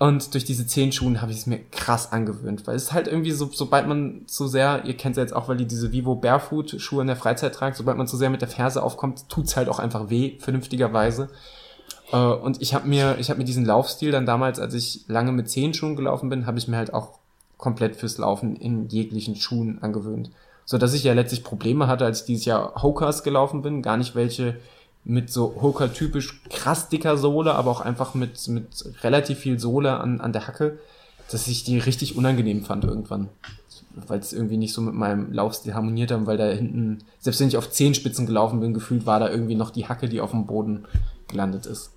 [0.00, 3.50] Und durch diese Zehenschuhen habe ich es mir krass angewöhnt, weil es halt irgendwie so,
[3.52, 6.80] sobald man zu sehr, ihr kennt es ja jetzt auch, weil die diese Vivo Barefoot
[6.80, 9.68] Schuhe in der Freizeit tragt, sobald man zu sehr mit der Ferse aufkommt, tut's halt
[9.68, 11.28] auch einfach weh, vernünftigerweise.
[12.12, 15.32] Äh, und ich habe mir, ich habe mir diesen Laufstil dann damals, als ich lange
[15.32, 17.18] mit Zehenschuhen gelaufen bin, habe ich mir halt auch
[17.58, 20.30] komplett fürs Laufen in jeglichen Schuhen angewöhnt.
[20.64, 23.98] So dass ich ja letztlich Probleme hatte, als ich dieses Jahr Hokers gelaufen bin, gar
[23.98, 24.56] nicht welche
[25.04, 28.66] mit so Hoker-typisch krass dicker Sohle, aber auch einfach mit, mit
[29.02, 30.78] relativ viel Sohle an, an der Hacke,
[31.30, 33.28] dass ich die richtig unangenehm fand irgendwann.
[34.06, 37.48] Weil es irgendwie nicht so mit meinem Laufstil harmoniert haben, weil da hinten, selbst wenn
[37.48, 40.46] ich auf Zehenspitzen gelaufen bin, gefühlt war da irgendwie noch die Hacke, die auf dem
[40.46, 40.84] Boden
[41.28, 41.90] gelandet ist.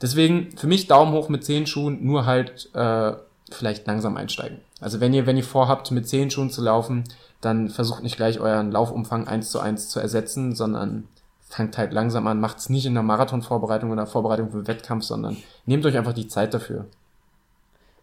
[0.00, 3.12] Deswegen für mich Daumen hoch mit Zehenschuhen, nur halt äh,
[3.50, 4.58] vielleicht langsam einsteigen.
[4.80, 7.04] Also wenn ihr, wenn ihr vorhabt, mit Zehenschuhen zu laufen,
[7.40, 11.06] dann versucht nicht gleich euren Laufumfang eins zu eins zu ersetzen, sondern
[11.50, 15.36] fangt halt langsam an, macht's nicht in der Marathonvorbereitung oder Vorbereitung für Wettkampf, sondern
[15.66, 16.86] nehmt euch einfach die Zeit dafür.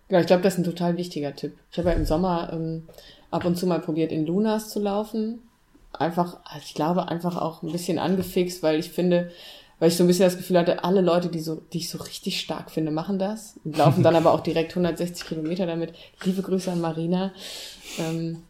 [0.10, 1.58] Ja, ich glaube, das ist ein total wichtiger Tipp.
[1.72, 2.84] Ich habe ja im Sommer ähm,
[3.32, 5.40] ab und zu mal probiert, in Lunas zu laufen.
[5.94, 9.32] Einfach, ich glaube, einfach auch ein bisschen angefixt, weil ich finde,
[9.80, 11.98] weil ich so ein bisschen das Gefühl hatte, alle Leute, die so, die ich so
[12.00, 15.94] richtig stark finde, machen das und laufen dann aber auch direkt 160 Kilometer damit.
[16.24, 17.32] Liebe Grüße an Marina.
[17.98, 18.44] Ähm,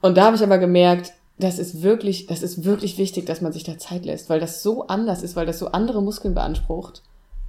[0.00, 3.52] und da habe ich aber gemerkt, das ist wirklich, das ist wirklich wichtig, dass man
[3.52, 7.02] sich da Zeit lässt, weil das so anders ist, weil das so andere Muskeln beansprucht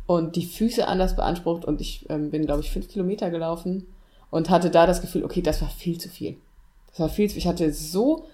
[0.06, 1.66] und die Füße anders beansprucht.
[1.66, 3.88] Und ich ähm, bin, glaube ich, fünf Kilometer gelaufen
[4.30, 6.38] und hatte da das Gefühl, okay, das war viel zu viel.
[6.92, 7.40] Das war viel zu viel.
[7.40, 8.26] Ich hatte so,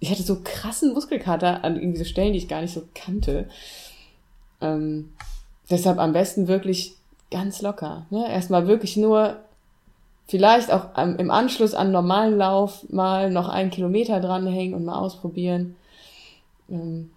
[0.00, 3.48] ich hatte so krassen Muskelkater an irgendwie so Stellen, die ich gar nicht so kannte.
[4.62, 5.10] Ähm,
[5.70, 6.94] deshalb am besten wirklich
[7.30, 8.06] ganz locker.
[8.10, 8.30] Ne?
[8.30, 9.36] Erstmal wirklich nur
[10.32, 15.76] vielleicht auch im Anschluss an normalen Lauf mal noch einen Kilometer dranhängen und mal ausprobieren.
[16.70, 17.10] Ähm,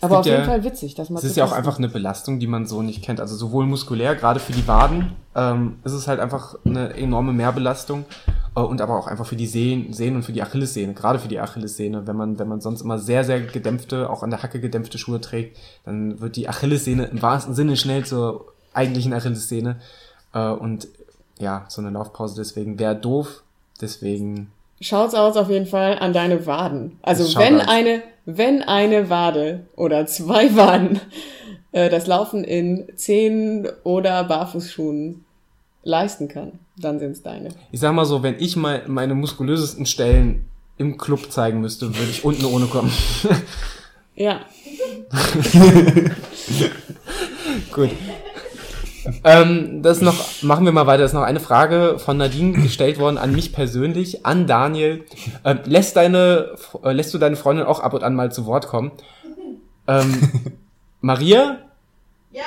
[0.00, 2.38] aber auf jeden ja, Fall witzig, dass man Es ist ja auch einfach eine Belastung,
[2.38, 3.20] die man so nicht kennt.
[3.20, 8.04] Also sowohl muskulär, gerade für die Waden, ähm, ist es halt einfach eine enorme Mehrbelastung
[8.54, 11.26] äh, und aber auch einfach für die Sehnen, Sehnen und für die Achillessehne, gerade für
[11.26, 12.06] die Achillessehne.
[12.06, 15.20] Wenn man, wenn man sonst immer sehr, sehr gedämpfte, auch an der Hacke gedämpfte Schuhe
[15.20, 18.44] trägt, dann wird die Achillessehne im wahrsten Sinne schnell zur
[18.74, 19.80] eigentlichen Achillessehne.
[20.32, 20.86] Äh, und
[21.44, 23.42] ja, so eine Laufpause deswegen wäre doof.
[23.80, 24.50] Deswegen.
[24.80, 26.98] Schaut's aus auf jeden Fall an deine Waden.
[27.02, 27.68] Also wenn aus.
[27.68, 31.00] eine, wenn eine Wade oder zwei Waden
[31.72, 35.24] äh, das Laufen in Zehen oder Barfußschuhen
[35.84, 37.50] leisten kann, dann sind's deine.
[37.70, 40.46] Ich sag mal so, wenn ich mal meine muskulösesten Stellen
[40.78, 42.90] im Club zeigen müsste, würde ich unten ohne kommen.
[44.16, 44.40] ja.
[47.72, 47.90] Gut
[49.24, 51.02] ähm, das noch, machen wir mal weiter.
[51.02, 55.04] Das ist noch eine Frage von Nadine gestellt worden an mich persönlich, an Daniel.
[55.44, 58.68] Ähm, lässt deine, äh, lässt du deine Freundin auch ab und an mal zu Wort
[58.68, 58.92] kommen?
[59.86, 60.30] Ähm,
[61.00, 61.58] Maria?
[62.32, 62.42] Ja.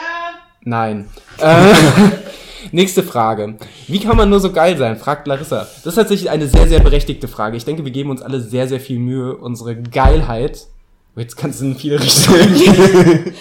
[0.64, 1.08] Nein.
[1.40, 1.74] Äh,
[2.72, 3.56] nächste Frage.
[3.88, 4.98] Wie kann man nur so geil sein?
[4.98, 5.60] fragt Larissa.
[5.60, 7.58] Das ist tatsächlich eine sehr, sehr berechtigte Frage.
[7.58, 10.68] Ich denke, wir geben uns alle sehr, sehr viel Mühe, unsere Geilheit,
[11.16, 12.56] jetzt kannst du in viele Richtungen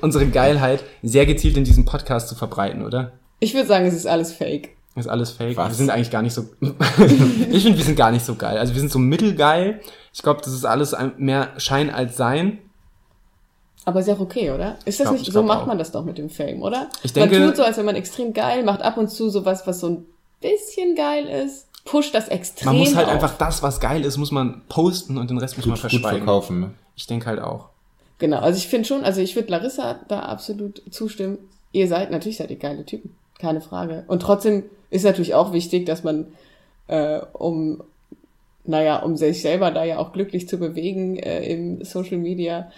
[0.00, 3.12] unsere Geilheit sehr gezielt in diesem Podcast zu verbreiten, oder?
[3.38, 4.70] Ich würde sagen, es ist alles fake.
[4.96, 5.56] Ist alles fake.
[5.56, 5.68] Was?
[5.68, 6.46] Wir sind eigentlich gar nicht so.
[6.60, 8.58] ich finde, wir sind gar nicht so geil.
[8.58, 9.80] Also wir sind so mittelgeil.
[10.12, 12.58] Ich glaube, das ist alles mehr Schein als Sein.
[13.84, 14.76] Aber ist ja auch okay, oder?
[14.84, 15.66] Ist das glaub, nicht, so macht auch.
[15.66, 16.88] man das doch mit dem Fame, oder?
[17.02, 19.66] Ich denke, man tut so, als wenn man extrem geil macht, ab und zu sowas,
[19.66, 20.06] was so ein
[20.40, 22.66] bisschen geil ist, pusht das extrem.
[22.66, 23.14] Man muss halt auf.
[23.14, 26.10] einfach das, was geil ist, muss man posten und den Rest muss man verschweigen.
[26.10, 26.70] Gut verkaufen, ne?
[26.94, 27.69] Ich denke halt auch.
[28.20, 31.38] Genau, also ich finde schon, also ich würde Larissa da absolut zustimmen.
[31.72, 34.04] Ihr seid, natürlich seid ihr geile Typen, keine Frage.
[34.08, 36.26] Und trotzdem ist natürlich auch wichtig, dass man,
[36.86, 37.82] äh, um,
[38.64, 42.70] naja, um sich selber da ja auch glücklich zu bewegen äh, im Social Media,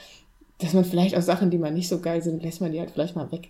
[0.58, 2.92] dass man vielleicht auch Sachen, die man nicht so geil sind, lässt man die halt
[2.92, 3.48] vielleicht mal weg.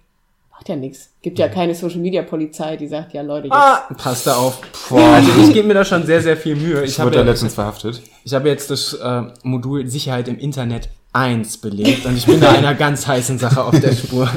[0.50, 1.10] Macht ja nichts.
[1.20, 3.56] Gibt ja keine Social Media Polizei, die sagt, ja Leute, jetzt.
[3.56, 4.62] Ah, passt da auf.
[4.88, 4.98] Boah.
[4.98, 6.84] Also ich gebe mir da schon sehr, sehr viel Mühe.
[6.84, 8.00] Ich, ich wurde ja letztens verhaftet.
[8.24, 12.52] Ich habe jetzt das äh, Modul Sicherheit im Internet 1 belegt und ich bin da
[12.52, 14.30] einer ganz heißen Sache auf der Spur.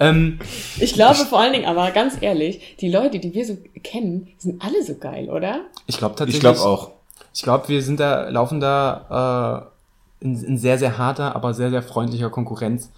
[0.00, 0.40] Ähm,
[0.80, 4.62] ich glaube vor allen Dingen, aber ganz ehrlich, die Leute, die wir so kennen, sind
[4.62, 5.60] alle so geil, oder?
[5.86, 6.36] Ich glaube tatsächlich.
[6.36, 6.90] Ich glaube auch.
[7.32, 9.70] Ich glaube, wir sind da, laufen da
[10.20, 12.90] äh, in, in sehr, sehr harter, aber sehr, sehr freundlicher Konkurrenz.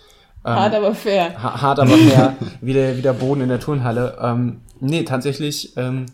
[0.44, 1.42] Ähm, hart, aber fair.
[1.42, 4.16] hart, aber fair, wie, der, wie der Boden in der Turnhalle.
[4.22, 6.06] Ähm, nee, tatsächlich ähm,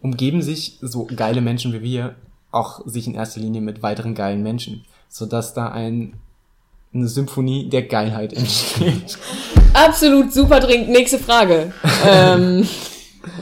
[0.00, 2.14] umgeben sich so geile Menschen wie wir
[2.50, 6.14] auch sich in erster Linie mit weiteren geilen Menschen sodass da ein,
[6.94, 9.18] eine Symphonie der Geilheit entsteht.
[9.74, 10.88] Absolut super dringend.
[10.88, 11.72] Nächste Frage.
[12.04, 12.66] ähm.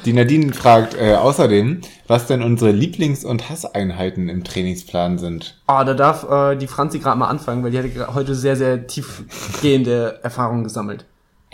[0.04, 5.58] Die Nadine fragt äh, außerdem, was denn unsere Lieblings- und Hasseinheiten im Trainingsplan sind.
[5.68, 8.56] Ah, oh, da darf äh, die Franzi gerade mal anfangen, weil die hat heute sehr,
[8.56, 11.06] sehr tiefgehende Erfahrungen gesammelt.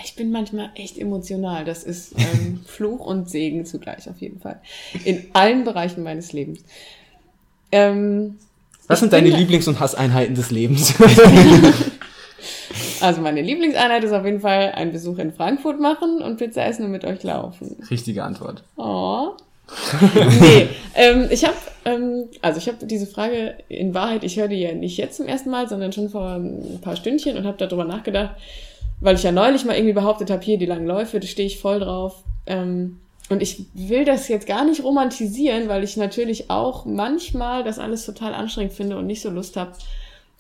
[0.03, 1.65] Ich bin manchmal echt emotional.
[1.65, 4.61] Das ist ähm, Fluch und Segen zugleich auf jeden Fall.
[5.05, 6.65] In allen Bereichen meines Lebens.
[7.71, 8.39] Ähm,
[8.89, 10.95] was sind deine Lieblings- und Hasseinheiten des Lebens?
[13.01, 16.85] also meine Lieblingseinheit ist auf jeden Fall ein Besuch in Frankfurt machen und Pizza essen
[16.85, 17.77] und mit euch laufen.
[17.91, 18.63] Richtige Antwort.
[18.77, 19.31] Oh.
[20.41, 24.61] nee, ähm, ich habe, ähm, also ich habe diese Frage in Wahrheit, ich höre die
[24.61, 27.85] ja nicht jetzt zum ersten Mal, sondern schon vor ein paar Stündchen und habe darüber
[27.85, 28.37] nachgedacht,
[29.01, 31.59] weil ich ja neulich mal irgendwie behauptet habe, hier die langen Läufe, da stehe ich
[31.59, 32.23] voll drauf.
[32.47, 37.79] Ähm, und ich will das jetzt gar nicht romantisieren, weil ich natürlich auch manchmal das
[37.79, 39.73] alles total anstrengend finde und nicht so Lust habe.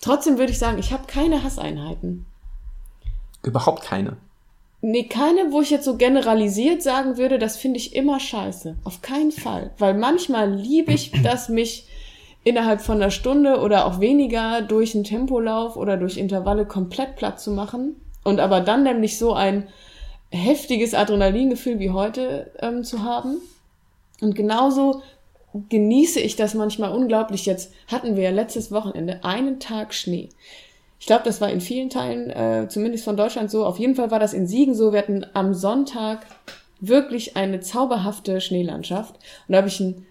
[0.00, 2.26] Trotzdem würde ich sagen, ich habe keine Hasseinheiten.
[3.42, 4.16] Überhaupt keine.
[4.82, 8.76] Nee, keine, wo ich jetzt so generalisiert sagen würde, das finde ich immer scheiße.
[8.84, 9.70] Auf keinen Fall.
[9.78, 11.88] Weil manchmal liebe ich das, mich
[12.44, 17.40] innerhalb von einer Stunde oder auch weniger durch einen Tempolauf oder durch Intervalle komplett platt
[17.40, 17.96] zu machen.
[18.22, 19.66] Und aber dann nämlich so ein,
[20.36, 23.38] heftiges Adrenalingefühl wie heute ähm, zu haben.
[24.20, 25.02] Und genauso
[25.68, 27.46] genieße ich das manchmal unglaublich.
[27.46, 30.28] Jetzt hatten wir ja letztes Wochenende einen Tag Schnee.
[30.98, 33.64] Ich glaube, das war in vielen Teilen, äh, zumindest von Deutschland so.
[33.64, 34.92] Auf jeden Fall war das in Siegen so.
[34.92, 36.26] Wir hatten am Sonntag
[36.80, 39.14] wirklich eine zauberhafte Schneelandschaft.
[39.14, 40.06] Und da habe ich ein,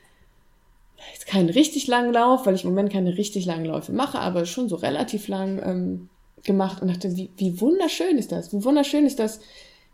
[1.14, 4.46] jetzt keinen richtig langen Lauf, weil ich im Moment keine richtig langen Läufe mache, aber
[4.46, 6.10] schon so relativ lang ähm,
[6.44, 8.54] gemacht und dachte, wie, wie wunderschön ist das?
[8.54, 9.40] Wie wunderschön ist das,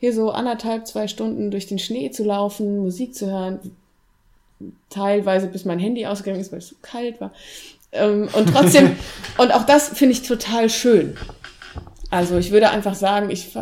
[0.02, 3.60] hier so anderthalb, zwei Stunden durch den Schnee zu laufen, Musik zu hören,
[4.90, 7.32] teilweise bis mein Handy ausgegangen ist, weil es so kalt war.
[7.92, 8.96] Ähm, und trotzdem,
[9.38, 11.16] und auch das finde ich total schön.
[12.10, 13.56] Also ich würde einfach sagen, ich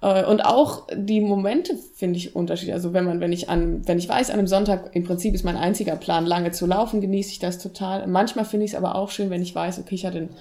[0.00, 2.74] äh, und auch die Momente finde ich unterschiedlich.
[2.74, 5.44] Also wenn man, wenn ich an, wenn ich weiß, an einem Sonntag im Prinzip ist
[5.44, 8.06] mein einziger Plan, lange zu laufen, genieße ich das total.
[8.06, 10.36] Manchmal finde ich es aber auch schön, wenn ich weiß, okay, ich hatte einen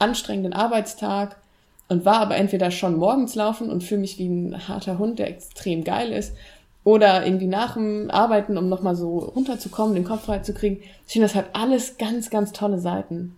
[0.00, 1.36] anstrengenden Arbeitstag
[1.88, 5.28] und war aber entweder schon morgens laufen und fühle mich wie ein harter Hund, der
[5.28, 6.34] extrem geil ist,
[6.84, 10.80] oder irgendwie nach dem Arbeiten, um nochmal so runterzukommen, den Kopf frei zu kriegen.
[11.06, 13.36] Ich finde, das hat alles ganz, ganz tolle Seiten.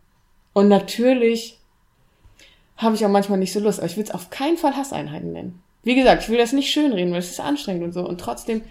[0.52, 1.58] Und natürlich
[2.76, 5.32] habe ich auch manchmal nicht so Lust, aber ich will es auf keinen Fall Hasseinheiten
[5.32, 5.62] nennen.
[5.82, 8.06] Wie gesagt, ich will das nicht schönreden, weil es ist anstrengend und so.
[8.06, 8.62] Und trotzdem,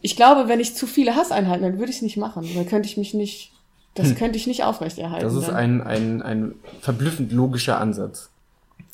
[0.00, 2.48] ich glaube, wenn ich zu viele Hasseinheiten hätte, würde ich es nicht machen.
[2.54, 3.52] Dann könnte ich mich nicht,
[3.94, 4.16] das hm.
[4.16, 5.24] könnte ich nicht aufrechterhalten.
[5.24, 8.30] Das ist ein, ein, ein verblüffend logischer Ansatz.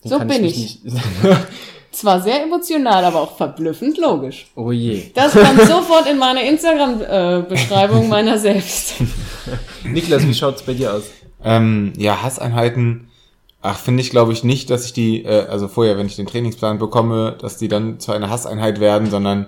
[0.04, 0.84] Den so bin ich.
[0.84, 0.92] ich.
[1.92, 4.46] Zwar sehr emotional, aber auch verblüffend logisch.
[4.56, 5.10] Oh je.
[5.14, 8.94] Das kommt sofort in meine Instagram-Beschreibung meiner selbst.
[9.84, 11.04] Niklas, wie schaut's bei dir aus?
[11.44, 13.08] Ähm, ja, Hasseinheiten.
[13.62, 16.26] Ach, finde ich, glaube ich nicht, dass ich die, äh, also vorher, wenn ich den
[16.26, 19.46] Trainingsplan bekomme, dass die dann zu einer Hasseinheit werden, sondern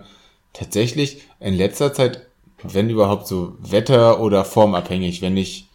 [0.53, 2.27] tatsächlich in letzter Zeit,
[2.63, 5.66] wenn überhaupt so Wetter- oder formabhängig, wenn ich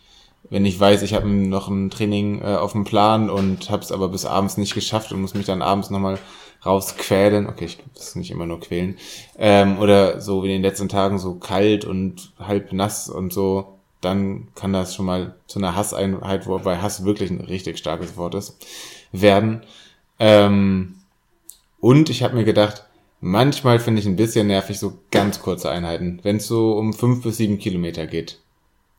[0.52, 3.92] wenn ich weiß, ich habe noch ein Training äh, auf dem Plan und habe es
[3.92, 6.20] aber bis abends nicht geschafft und muss mich dann abends nochmal
[6.66, 7.48] rausquälen.
[7.48, 8.98] Okay, ich das ist nicht immer nur quälen.
[9.38, 13.78] Ähm, oder so wie in den letzten Tagen so kalt und halb nass und so,
[14.02, 18.36] dann kann das schon mal zu einer Hasseinheit, wobei Hass wirklich ein richtig starkes Wort
[18.36, 18.58] ist,
[19.14, 19.64] werden.
[20.20, 20.96] Ähm,
[21.80, 22.84] und ich habe mir gedacht,
[23.22, 27.24] manchmal finde ich ein bisschen nervig so ganz kurze Einheiten, wenn es so um fünf
[27.24, 28.40] bis sieben Kilometer geht.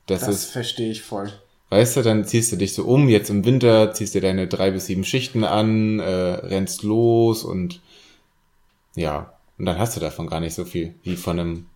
[0.07, 1.31] Das, das verstehe ich voll.
[1.73, 4.73] Weißt du, dann ziehst du dich so um, jetzt im Winter, ziehst dir deine drei
[4.73, 7.81] bis sieben Schichten an, äh, rennst los und
[8.95, 11.67] ja, und dann hast du davon gar nicht so viel wie von einem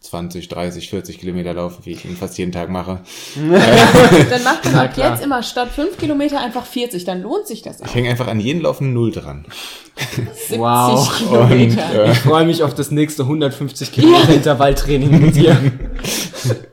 [0.00, 2.98] 20, 30, 40 Kilometer Lauf, wie ich ihn fast jeden Tag mache.
[3.36, 7.80] dann macht man ab jetzt immer statt 5 Kilometer einfach 40, dann lohnt sich das
[7.80, 7.86] auch.
[7.86, 9.44] Ich hänge einfach an jeden Lauf eine Null dran.
[10.16, 11.16] 70 wow.
[11.16, 11.90] Kilometer.
[11.90, 15.56] Und, äh, ich freue mich auf das nächste 150 Kilometer Intervalltraining mit dir.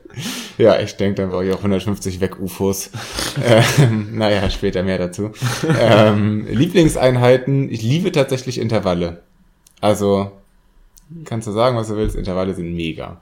[0.58, 2.90] Ja, ich denke, dann brauche ich auch 150 Weg-UFOs.
[3.78, 5.30] ähm, naja, später mehr dazu.
[5.80, 9.22] Ähm, Lieblingseinheiten, ich liebe tatsächlich Intervalle.
[9.80, 10.32] Also,
[11.24, 13.20] kannst du sagen, was du willst, Intervalle sind mega.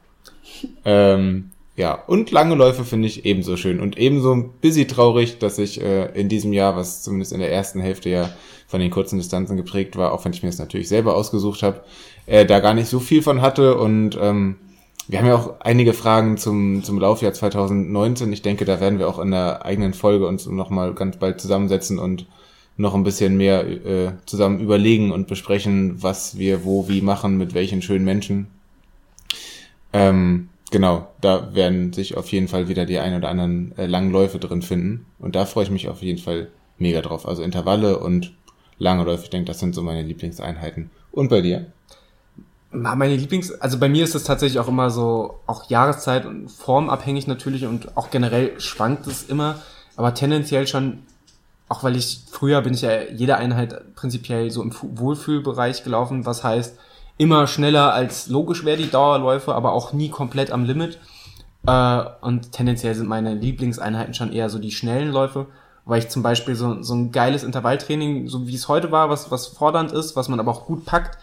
[0.87, 5.59] Ähm, ja, und lange Läufe finde ich ebenso schön und ebenso ein bisschen traurig, dass
[5.59, 8.31] ich äh, in diesem Jahr, was zumindest in der ersten Hälfte ja
[8.67, 11.83] von den kurzen Distanzen geprägt war, auch wenn ich mir das natürlich selber ausgesucht habe,
[12.25, 14.57] äh, da gar nicht so viel von hatte und ähm,
[15.09, 18.33] wir haben ja auch einige Fragen zum, zum Laufjahr 2019.
[18.33, 21.99] Ich denke, da werden wir auch in der eigenen Folge uns nochmal ganz bald zusammensetzen
[21.99, 22.27] und
[22.77, 27.55] noch ein bisschen mehr äh, zusammen überlegen und besprechen, was wir wo wie machen, mit
[27.55, 28.49] welchen schönen Menschen.
[29.93, 34.11] Ähm, genau, da werden sich auf jeden Fall wieder die ein oder anderen äh, langen
[34.11, 35.07] Läufe drin finden.
[35.19, 37.27] Und da freue ich mich auf jeden Fall mega drauf.
[37.27, 38.35] Also Intervalle und
[38.78, 40.91] lange Läufe, ich denke, das sind so meine Lieblingseinheiten.
[41.12, 41.66] Und bei dir?
[42.73, 47.27] Meine Lieblings, also bei mir ist es tatsächlich auch immer so, auch Jahreszeit und formabhängig
[47.27, 49.57] natürlich und auch generell schwankt es immer,
[49.97, 51.05] aber tendenziell schon,
[51.69, 56.45] auch weil ich, früher bin ich ja jede Einheit prinzipiell so im Wohlfühlbereich gelaufen, was
[56.45, 56.77] heißt,
[57.19, 60.99] immer schneller als logisch wäre die Dauerläufe, aber auch nie komplett am Limit.
[61.67, 65.47] Äh, und tendenziell sind meine Lieblingseinheiten schon eher so die schnellen Läufe,
[65.85, 69.31] weil ich zum Beispiel so, so ein geiles Intervalltraining, so wie es heute war, was,
[69.31, 71.19] was fordernd ist, was man aber auch gut packt,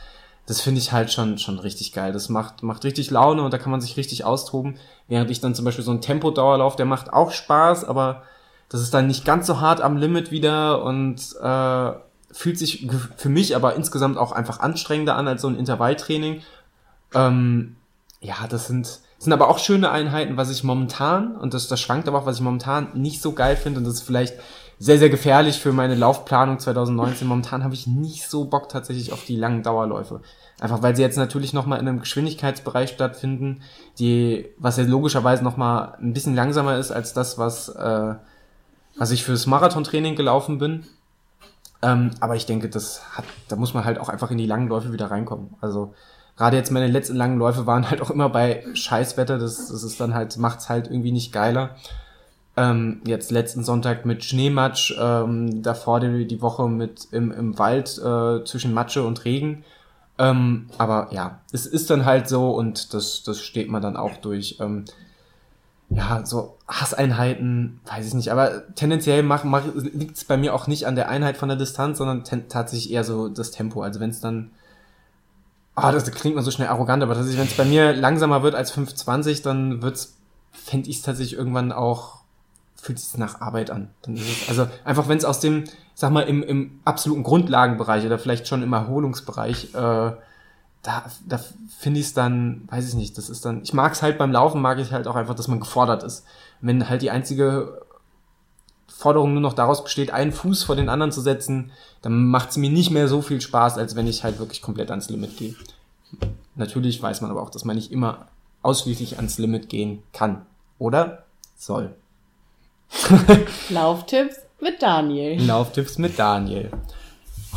[0.46, 2.12] das finde ich halt schon, schon richtig geil.
[2.12, 4.78] Das macht, macht richtig Laune und da kann man sich richtig austoben.
[5.08, 8.24] Während ich dann zum Beispiel so ein Tempodauerlauf, der macht auch Spaß, aber
[8.70, 11.92] das ist dann nicht ganz so hart am Limit wieder und äh,
[12.32, 16.42] fühlt sich für mich aber insgesamt auch einfach anstrengender an als so ein Intervalltraining.
[17.14, 17.76] Ähm,
[18.20, 22.08] ja, das sind, sind aber auch schöne Einheiten, was ich momentan, und das, das schwankt
[22.08, 24.36] aber auch, was ich momentan nicht so geil finde, und das ist vielleicht
[24.84, 27.26] sehr, sehr gefährlich für meine Laufplanung 2019.
[27.26, 30.20] Momentan habe ich nicht so Bock tatsächlich auf die langen Dauerläufe.
[30.60, 33.62] Einfach weil sie jetzt natürlich nochmal in einem Geschwindigkeitsbereich stattfinden,
[33.98, 38.16] die, was ja logischerweise nochmal ein bisschen langsamer ist als das, was, äh,
[38.98, 40.86] was ich fürs Marathontraining gelaufen bin.
[41.82, 44.68] Ähm, aber ich denke, das hat, da muss man halt auch einfach in die langen
[44.68, 45.56] Läufe wieder reinkommen.
[45.62, 45.94] Also
[46.36, 49.38] gerade jetzt meine letzten langen Läufe waren halt auch immer bei Scheißwetter.
[49.38, 51.78] Das, das ist dann halt, macht's halt irgendwie nicht geiler.
[52.56, 57.98] Ähm, jetzt letzten Sonntag mit Schneematsch, ähm, davor die, die Woche mit im, im Wald
[57.98, 59.64] äh, zwischen Matsche und Regen.
[60.20, 64.18] Ähm, aber ja, es ist dann halt so und das, das steht man dann auch
[64.18, 64.58] durch.
[64.60, 64.86] Ähm,
[65.90, 70.68] ja, so Hasseinheiten, weiß ich nicht, aber tendenziell mach, mach, liegt es bei mir auch
[70.68, 73.82] nicht an der Einheit von der Distanz, sondern tatsächlich eher so das Tempo.
[73.82, 74.52] Also wenn es dann,
[75.76, 78.56] ah, oh, das klingt man so schnell arrogant, aber wenn es bei mir langsamer wird
[78.56, 80.18] als 5,20, dann wird's,
[80.52, 82.23] fände ich es tatsächlich irgendwann auch,
[82.84, 83.90] fühlt sich nach Arbeit an.
[84.06, 85.64] Es, also einfach wenn es aus dem,
[85.96, 90.12] sag mal, im, im absoluten Grundlagenbereich oder vielleicht schon im Erholungsbereich, äh,
[90.84, 91.40] da, da
[91.80, 94.34] finde ich es dann, weiß ich nicht, das ist dann, ich mag es halt beim
[94.34, 96.26] Laufen, mag ich halt auch einfach, dass man gefordert ist.
[96.60, 97.82] Wenn halt die einzige
[98.90, 102.58] Forderung nur noch daraus besteht, einen Fuß vor den anderen zu setzen, dann macht es
[102.58, 105.56] mir nicht mehr so viel Spaß, als wenn ich halt wirklich komplett ans Limit gehe.
[106.56, 108.28] Natürlich weiß man aber auch, dass man nicht immer
[108.62, 110.46] ausschließlich ans Limit gehen kann.
[110.80, 111.24] Oder
[111.56, 111.96] soll.
[113.70, 115.42] Lauftipps mit Daniel.
[115.42, 116.72] Lauftipps mit Daniel.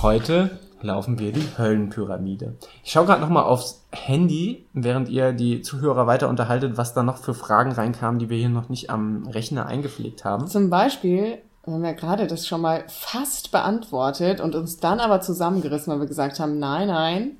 [0.02, 2.54] Heute laufen wir die Höllenpyramide.
[2.84, 7.18] Ich schaue gerade nochmal aufs Handy, während ihr die Zuhörer weiter unterhaltet, was da noch
[7.18, 10.46] für Fragen reinkamen, die wir hier noch nicht am Rechner eingepflegt haben.
[10.46, 15.20] Zum Beispiel wir haben ja gerade das schon mal fast beantwortet und uns dann aber
[15.20, 17.38] zusammengerissen, weil wir gesagt haben, nein, nein,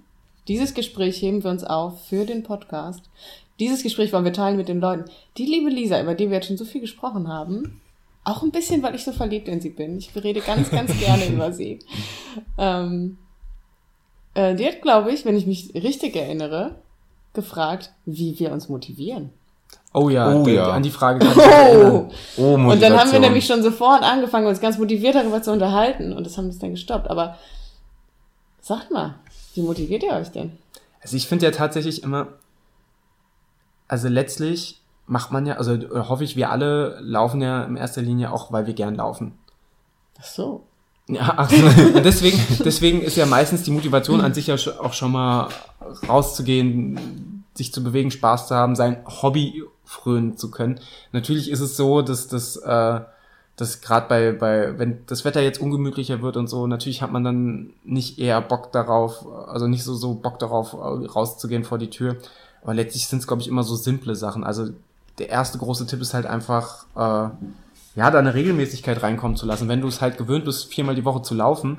[0.48, 3.02] dieses Gespräch heben wir uns auf für den Podcast.
[3.60, 5.04] Dieses Gespräch wollen wir teilen mit den Leuten.
[5.38, 7.80] Die liebe Lisa, über die wir jetzt schon so viel gesprochen haben,
[8.26, 9.96] auch ein bisschen, weil ich so verliebt in sie bin.
[9.98, 11.78] Ich rede ganz, ganz gerne über sie.
[12.58, 13.18] Ähm,
[14.34, 16.74] äh, die hat, glaube ich, wenn ich mich richtig erinnere,
[17.32, 19.30] gefragt, wie wir uns motivieren.
[19.94, 20.70] Oh ja, Oh ja.
[20.72, 22.10] an die Frage kann ich mich erinnern.
[22.36, 23.20] Oh, Und dann haben wir Motivation.
[23.22, 26.12] nämlich schon sofort angefangen, uns ganz motiviert darüber zu unterhalten.
[26.12, 27.08] Und das haben wir dann gestoppt.
[27.08, 27.38] Aber
[28.60, 29.14] sagt mal,
[29.54, 30.52] wie motiviert ihr euch denn?
[31.00, 32.26] Also ich finde ja tatsächlich immer,
[33.86, 38.02] also letztlich macht man ja, also äh, hoffe ich, wir alle laufen ja in erster
[38.02, 39.32] Linie auch, weil wir gern laufen.
[40.18, 40.64] Ach so.
[41.08, 45.12] Ja, ach, und deswegen, deswegen ist ja meistens die Motivation an sich ja auch schon
[45.12, 45.48] mal
[46.08, 50.80] rauszugehen, sich zu bewegen, Spaß zu haben, sein Hobby frönen zu können.
[51.12, 53.00] Natürlich ist es so, dass das, äh,
[53.54, 57.22] dass gerade bei, bei, wenn das Wetter jetzt ungemütlicher wird und so, natürlich hat man
[57.22, 61.90] dann nicht eher Bock darauf, also nicht so, so Bock darauf, äh, rauszugehen vor die
[61.90, 62.16] Tür.
[62.62, 64.42] Aber letztlich sind es, glaube ich, immer so simple Sachen.
[64.42, 64.70] Also
[65.18, 67.30] der erste große Tipp ist halt einfach, äh,
[67.96, 69.68] ja, da eine Regelmäßigkeit reinkommen zu lassen.
[69.68, 71.78] Wenn du es halt gewöhnt bist, viermal die Woche zu laufen,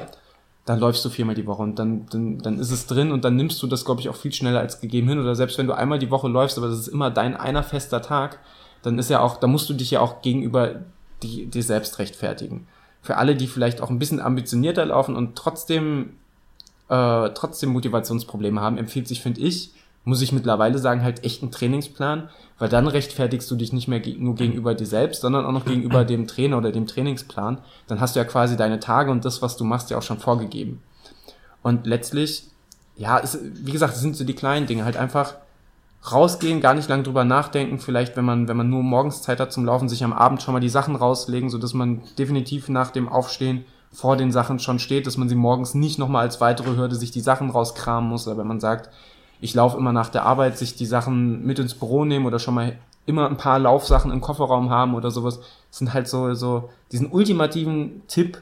[0.66, 3.38] dann läufst du viermal die Woche und dann, dann, dann ist es drin und dann
[3.38, 5.20] nimmst du das, glaube ich, auch viel schneller als gegeben hin.
[5.20, 8.02] Oder selbst wenn du einmal die Woche läufst, aber das ist immer dein einer fester
[8.02, 8.40] Tag,
[8.82, 10.82] dann ist ja auch, da musst du dich ja auch gegenüber
[11.24, 12.68] dir selbst rechtfertigen.
[13.02, 16.18] Für alle, die vielleicht auch ein bisschen ambitionierter laufen und trotzdem,
[16.90, 19.72] äh, trotzdem Motivationsprobleme haben, empfiehlt sich, finde ich,
[20.08, 22.30] muss ich mittlerweile sagen, halt echt einen Trainingsplan,
[22.60, 26.06] weil dann rechtfertigst du dich nicht mehr nur gegenüber dir selbst, sondern auch noch gegenüber
[26.06, 27.60] dem Trainer oder dem Trainingsplan.
[27.88, 30.20] Dann hast du ja quasi deine Tage und das, was du machst, ja auch schon
[30.20, 30.82] vorgegeben.
[31.62, 32.48] Und letztlich,
[32.96, 35.36] ja, ist, wie gesagt, es sind so die kleinen Dinge, halt einfach
[36.10, 39.52] rausgehen, gar nicht lang drüber nachdenken, vielleicht, wenn man, wenn man nur morgens Zeit hat
[39.52, 42.92] zum Laufen, sich am Abend schon mal die Sachen rauslegen, so dass man definitiv nach
[42.92, 46.78] dem Aufstehen vor den Sachen schon steht, dass man sie morgens nicht nochmal als weitere
[46.78, 48.90] Hürde sich die Sachen rauskramen muss, oder wenn man sagt,
[49.40, 52.54] ich laufe immer nach der Arbeit, sich die Sachen mit ins Büro nehmen oder schon
[52.54, 56.70] mal immer ein paar Laufsachen im Kofferraum haben oder sowas, das sind halt so, so
[56.92, 58.42] diesen ultimativen Tipp,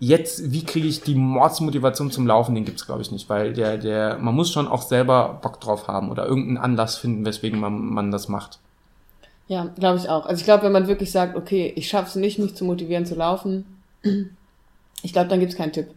[0.00, 3.78] jetzt, wie kriege ich die Mordsmotivation zum Laufen, den gibt's glaube ich nicht, weil der,
[3.78, 7.74] der, man muss schon auch selber Bock drauf haben oder irgendeinen Anlass finden, weswegen man,
[7.74, 8.58] man das macht.
[9.46, 10.24] Ja, glaube ich auch.
[10.24, 13.04] Also ich glaube, wenn man wirklich sagt, okay, ich schaffe es nicht, mich zu motivieren
[13.04, 13.66] zu laufen,
[15.02, 15.88] ich glaube, dann gibt's keinen Tipp.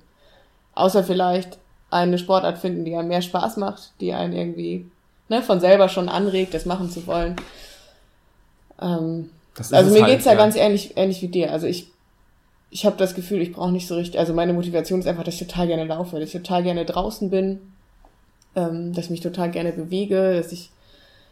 [0.76, 1.58] Außer vielleicht
[1.90, 4.86] eine Sportart finden, die einem mehr Spaß macht, die einen irgendwie
[5.30, 7.36] ne, von selber schon anregt, das machen zu wollen.
[8.82, 9.30] Ähm,
[9.72, 11.52] also mir halt, geht's ja, ganz ähnlich, ähnlich wie dir.
[11.52, 11.88] Also ich,
[12.70, 15.36] ich habe das Gefühl, ich brauche nicht so richtig, also meine Motivation ist einfach, dass
[15.36, 17.60] ich total gerne laufe, dass ich total gerne draußen bin,
[18.56, 20.70] ähm, dass ich mich total gerne bewege, dass ich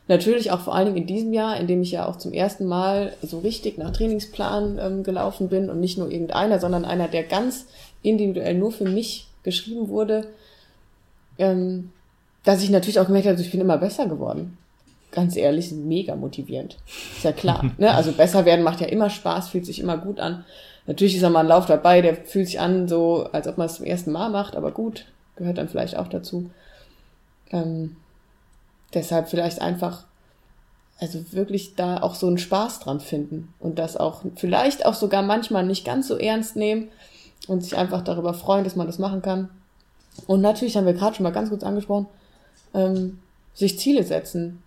[0.07, 2.65] natürlich auch vor allen Dingen in diesem Jahr, in dem ich ja auch zum ersten
[2.65, 7.23] Mal so richtig nach Trainingsplan ähm, gelaufen bin und nicht nur irgendeiner, sondern einer, der
[7.23, 7.65] ganz
[8.01, 10.27] individuell nur für mich geschrieben wurde,
[11.37, 11.91] ähm,
[12.43, 14.57] dass ich natürlich auch gemerkt habe, ich bin immer besser geworden.
[15.11, 16.77] Ganz ehrlich, mega motivierend.
[17.15, 17.71] Ist ja klar.
[17.77, 17.93] ne?
[17.93, 20.45] Also besser werden macht ja immer Spaß, fühlt sich immer gut an.
[20.87, 23.65] Natürlich ist auch mal ein Lauf dabei, der fühlt sich an, so als ob man
[23.65, 25.05] es zum ersten Mal macht, aber gut,
[25.35, 26.51] gehört dann vielleicht auch dazu.
[27.51, 27.95] Ähm,
[28.93, 30.05] deshalb vielleicht einfach,
[30.99, 35.23] also wirklich da auch so einen Spaß dran finden und das auch vielleicht auch sogar
[35.23, 36.89] manchmal nicht ganz so ernst nehmen
[37.47, 39.49] und sich einfach darüber freuen, dass man das machen kann.
[40.27, 42.07] Und natürlich haben wir gerade schon mal ganz kurz angesprochen,
[42.73, 43.19] ähm,
[43.53, 44.61] sich Ziele setzen.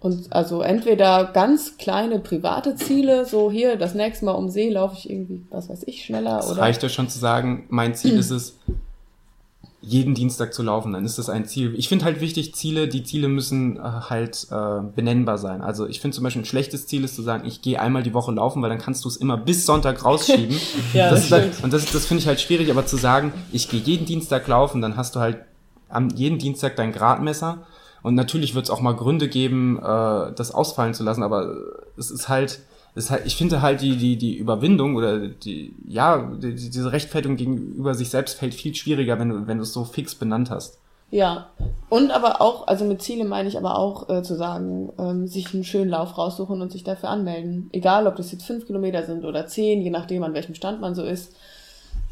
[0.00, 4.94] Und also entweder ganz kleine private Ziele, so hier, das nächste Mal um See laufe
[4.96, 6.60] ich irgendwie, was weiß ich, schneller Es oder.
[6.60, 8.58] reicht ja schon zu sagen, mein Ziel ist es,
[9.80, 11.74] jeden Dienstag zu laufen, dann ist das ein Ziel.
[11.76, 15.60] Ich finde halt wichtig, Ziele, die Ziele müssen äh, halt äh, benennbar sein.
[15.62, 18.12] Also ich finde zum Beispiel ein schlechtes Ziel ist zu sagen, ich gehe einmal die
[18.12, 20.58] Woche laufen, weil dann kannst du es immer bis Sonntag rausschieben.
[20.92, 23.32] Ja, das das ist halt, und das, das finde ich halt schwierig, aber zu sagen,
[23.52, 25.38] ich gehe jeden Dienstag laufen, dann hast du halt
[25.88, 27.58] am jeden Dienstag dein Gradmesser.
[28.02, 31.54] Und natürlich wird es auch mal Gründe geben, äh, das ausfallen zu lassen, aber
[31.96, 32.60] es ist halt,
[32.98, 36.92] ist halt ich finde halt die, die, die Überwindung oder die, ja, die, die- diese
[36.92, 40.50] Rechtfertigung gegenüber sich selbst fällt viel schwieriger, wenn du, wenn du es so fix benannt
[40.50, 40.78] hast.
[41.10, 41.48] Ja,
[41.88, 45.54] und aber auch, also mit Ziele meine ich aber auch äh, zu sagen, ähm, sich
[45.54, 47.70] einen schönen Lauf raussuchen und sich dafür anmelden.
[47.72, 50.94] Egal, ob das jetzt fünf Kilometer sind oder zehn, je nachdem, an welchem Stand man
[50.94, 51.32] so ist.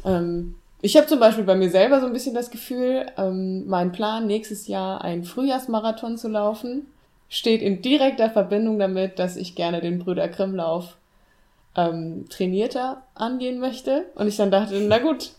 [0.03, 3.91] Ähm, ich habe zum Beispiel bei mir selber so ein bisschen das Gefühl, ähm, mein
[3.91, 6.87] Plan, nächstes Jahr einen Frühjahrsmarathon zu laufen,
[7.29, 10.97] steht in direkter Verbindung damit, dass ich gerne den Brüder Grimm-Lauf
[11.75, 14.05] ähm, trainierter angehen möchte.
[14.15, 15.31] Und ich dann dachte, na gut,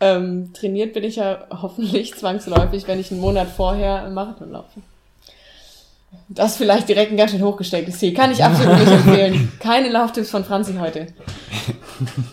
[0.00, 4.80] ähm, trainiert bin ich ja hoffentlich zwangsläufig, wenn ich einen Monat vorher einen Marathon laufe.
[6.28, 8.12] Das ist vielleicht direkt ein ganz schön hochgestecktes Ziel.
[8.12, 9.52] Kann ich absolut nicht empfehlen.
[9.60, 11.06] Keine Lauftipps von Franzi heute.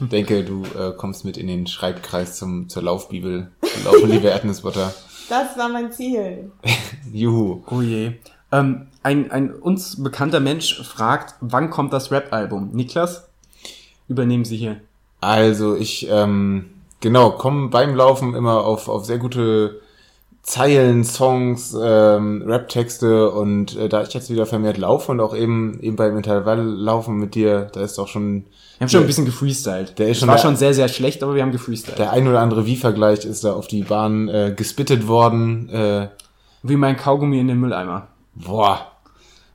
[0.02, 3.52] Ich denke, du äh, kommst mit in den Schreibkreis zum, zur Laufbibel.
[3.86, 4.94] Laufen, liebe Erdnussbutter.
[5.30, 6.52] Das war mein Ziel.
[7.14, 7.64] Juhu.
[7.70, 8.14] Oh je.
[8.52, 12.72] Ähm, ein, ein uns bekannter Mensch fragt, wann kommt das Rap-Album?
[12.74, 13.28] Niklas,
[14.08, 14.78] übernehmen Sie hier.
[15.22, 16.66] Also ich, ähm,
[17.00, 19.80] genau, komme beim Laufen immer auf, auf sehr gute
[20.42, 25.80] Zeilen, Songs, ähm, Rap-Texte und äh, da ich jetzt wieder vermehrt laufe und auch eben,
[25.82, 28.46] eben beim Intervalllaufen mit dir, da ist auch schon
[28.78, 30.00] Wir haben schon ein bisschen gefreestylt.
[30.00, 32.00] Der ist Es schon war der- schon sehr, sehr schlecht, aber wir haben gefreestylt.
[32.00, 35.70] der ein oder andere Wie-Vergleich ist da auf die Bahn äh, gespittet worden.
[35.70, 36.08] Äh,
[36.64, 38.08] Wie mein Kaugummi in den Mülleimer.
[38.40, 38.80] Boah,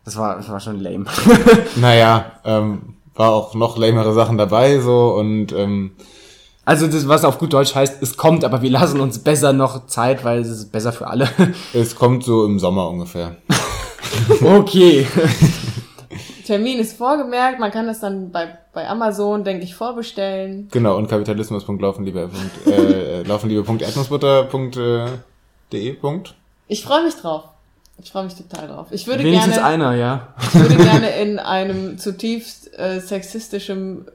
[0.04, 1.06] Das war, das war schon lame.
[1.76, 5.92] naja, ähm, war auch noch lamere Sachen dabei so und ähm,
[6.64, 9.86] Also das, was auf gut Deutsch heißt, es kommt, aber wir lassen uns besser noch
[9.86, 11.28] Zeit, weil es ist besser für alle.
[11.72, 13.36] es kommt so im Sommer ungefähr.
[14.42, 15.06] okay.
[16.46, 20.68] Termin ist vorgemerkt, man kann das dann bei, bei Amazon, denke ich, vorbestellen.
[20.70, 22.30] Genau, und kapitalismus.laufenliebe.
[22.66, 25.92] Äh, laufenliebe.erdnussbutter.de.
[25.94, 26.34] Punkt.
[26.68, 27.44] Ich freue mich drauf.
[28.02, 28.88] Ich freue mich total drauf.
[28.90, 30.34] Ich würde Wenigstens gerne, einer, ja.
[30.40, 34.06] ich würde gerne in einem zutiefst äh, sexistischem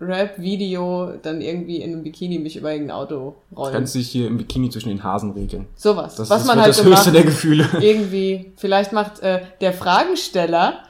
[0.00, 3.72] Rap-Video dann irgendwie in einem Bikini mich über irgendein Auto rollen.
[3.72, 5.66] Kannst dich hier im Bikini zwischen den Hasen regeln.
[5.76, 6.16] Sowas.
[6.16, 7.14] Das, was das man halt das so höchste macht.
[7.14, 7.68] der Gefühle.
[7.80, 10.80] irgendwie, vielleicht macht äh, der Fragensteller,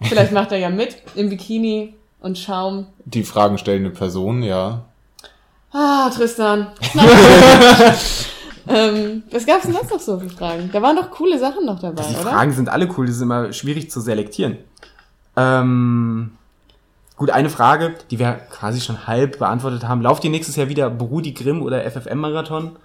[0.00, 2.86] vielleicht macht er ja mit im Bikini und Schaum.
[3.04, 4.84] Die fragenstellende Person, ja.
[5.72, 6.68] Ah, Tristan.
[8.68, 10.70] ähm, was gab's denn sonst noch so für Fragen?
[10.72, 12.30] Da waren doch coole Sachen noch dabei, Die oder?
[12.30, 14.58] Fragen sind alle cool, die sind immer schwierig zu selektieren.
[15.36, 16.32] Ähm,
[17.16, 20.00] gut, eine Frage, die wir quasi schon halb beantwortet haben.
[20.02, 22.76] Lauft ihr nächstes Jahr wieder Brudi Grimm oder FFM-Marathon?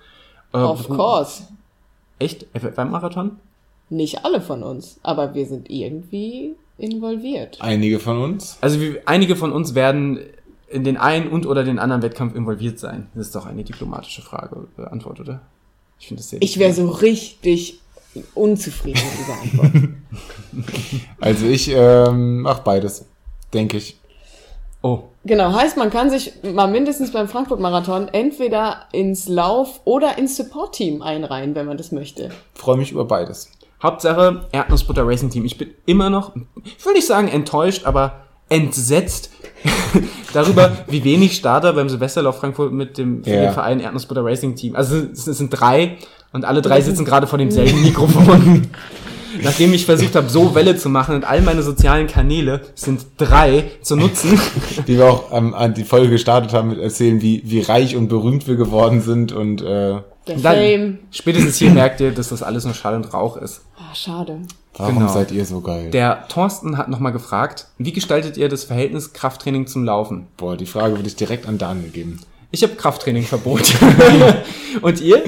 [0.54, 1.44] Äh, Of Bru- course.
[2.18, 2.46] Echt?
[2.54, 3.38] FFM-Marathon?
[3.90, 7.58] Nicht alle von uns, aber wir sind irgendwie involviert.
[7.62, 8.58] Einige von uns.
[8.62, 10.20] Also wir, einige von uns werden
[10.68, 13.08] in den einen und oder den anderen Wettkampf involviert sein.
[13.16, 15.42] Das ist doch eine diplomatische Frage, Antwort, oder?
[16.00, 17.80] Ich finde das sehr Ich wäre so richtig
[18.34, 19.90] unzufrieden mit dieser Antwort.
[21.20, 23.06] Also ich ähm, mach beides,
[23.54, 24.00] denke ich.
[24.82, 30.38] Oh, genau, heißt, man kann sich mal mindestens beim Frankfurt-Marathon entweder ins Lauf- oder ins
[30.38, 32.30] Support-Team einreihen, wenn man das möchte.
[32.56, 33.52] Freue mich über beides.
[33.84, 35.46] Hauptsache Erdnussbutter Racing Team.
[35.46, 39.30] Ich bin immer noch, ich will nicht sagen enttäuscht, aber entsetzt
[40.34, 43.52] darüber, wie wenig Starter beim Silvesterlauf Frankfurt mit dem, Ja.
[43.52, 44.76] Verein Erdnussbutter Racing Team.
[44.76, 45.98] Also es sind drei
[46.34, 48.68] und alle drei sitzen gerade vor demselben Mikrofon.
[49.44, 53.66] Nachdem ich versucht habe, so Welle zu machen und all meine sozialen Kanäle sind drei
[53.82, 54.40] zu nutzen.
[54.88, 58.08] Wie wir auch ähm, an die Folge gestartet haben mit erzählen, wie, wie reich und
[58.08, 59.98] berühmt wir geworden sind und äh,
[60.30, 61.00] Der Dann- Fame.
[61.12, 63.62] Spätestens hier merkt ihr, dass das alles nur Schall und Rauch ist.
[63.78, 64.40] Ah, schade.
[64.78, 65.12] warum Genau.
[65.12, 65.90] seid ihr so geil?
[65.92, 70.28] Der Thorsten hat nochmal gefragt, wie gestaltet ihr das Verhältnis Krafttraining zum Laufen?
[70.38, 72.20] Boah, die Frage würde ich direkt an Daniel geben.
[72.52, 73.74] Ich habe Krafttraining-Verbot.
[74.82, 75.22] Und ihr?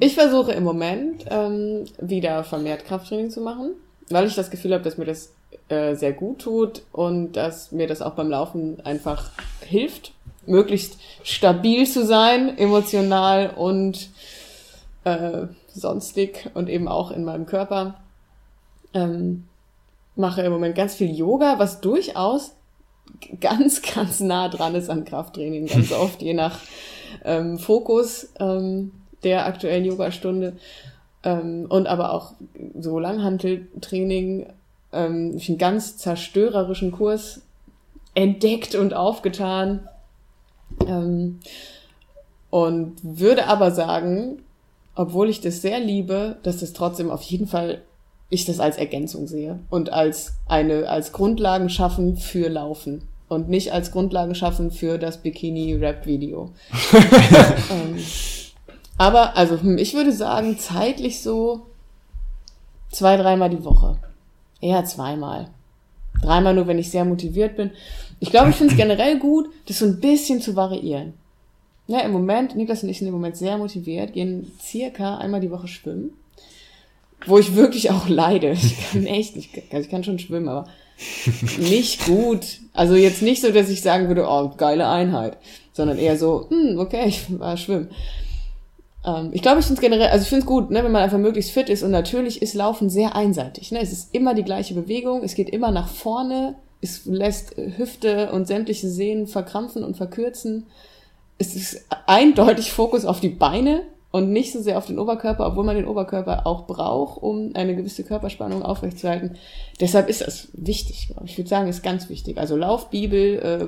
[0.00, 3.72] Ich versuche im Moment ähm, wieder vermehrt Krafttraining zu machen,
[4.08, 5.32] weil ich das Gefühl habe, dass mir das
[5.68, 9.30] äh, sehr gut tut und dass mir das auch beim Laufen einfach
[9.64, 10.12] hilft,
[10.46, 14.10] möglichst stabil zu sein, emotional und
[15.04, 18.00] äh, sonstig und eben auch in meinem Körper.
[18.94, 19.44] Ähm,
[20.16, 22.56] mache im Moment ganz viel Yoga, was durchaus
[23.40, 26.58] ganz, ganz nah dran ist an Krafttraining, ganz oft, je nach
[27.24, 28.92] ähm, Fokus ähm,
[29.22, 30.56] der aktuellen Yogastunde.
[31.22, 32.32] Ähm, und aber auch
[32.78, 34.46] so Langhanteltraining,
[34.92, 37.42] ähm, ich einen ganz zerstörerischen Kurs
[38.14, 39.88] entdeckt und aufgetan.
[40.86, 41.40] Ähm,
[42.50, 44.42] Und würde aber sagen,
[44.94, 47.82] obwohl ich das sehr liebe, dass das trotzdem auf jeden Fall
[48.28, 53.72] ich das als Ergänzung sehe und als eine, als Grundlagen schaffen für Laufen und nicht
[53.72, 56.50] als Grundlage schaffen für das Bikini-Rap-Video.
[57.70, 57.96] ähm,
[58.98, 61.66] aber, also, hm, ich würde sagen, zeitlich so
[62.90, 63.96] zwei, dreimal die Woche.
[64.60, 65.48] Eher zweimal.
[66.22, 67.70] Dreimal nur, wenn ich sehr motiviert bin.
[68.18, 71.14] Ich glaube, ich finde es generell gut, das so ein bisschen zu variieren.
[71.86, 75.50] Ja, im Moment, Niklas und ich sind im Moment sehr motiviert, gehen circa einmal die
[75.50, 76.12] Woche schwimmen.
[77.26, 78.52] Wo ich wirklich auch leide.
[78.62, 80.68] Ich kann echt nicht, also ich kann schon schwimmen, aber
[81.58, 82.60] nicht gut.
[82.72, 85.38] Also jetzt nicht so, dass ich sagen würde, oh, geile Einheit,
[85.72, 87.88] sondern eher so, hm, okay, ich war schwimmen.
[89.04, 91.02] Ähm, ich glaube, ich finde es generell, also ich finde es gut, ne, wenn man
[91.02, 93.72] einfach möglichst fit ist und natürlich ist Laufen sehr einseitig.
[93.72, 93.80] Ne?
[93.80, 98.46] Es ist immer die gleiche Bewegung, es geht immer nach vorne, es lässt Hüfte und
[98.46, 100.66] sämtliche Sehnen verkrampfen und verkürzen.
[101.38, 105.64] Es ist eindeutig Fokus auf die Beine und nicht so sehr auf den Oberkörper, obwohl
[105.64, 109.36] man den Oberkörper auch braucht, um eine gewisse Körperspannung aufrechtzuerhalten.
[109.80, 111.32] Deshalb ist das wichtig, glaube ich.
[111.32, 112.38] Ich würde sagen, ist ganz wichtig.
[112.38, 113.66] Also Laufbibel, äh,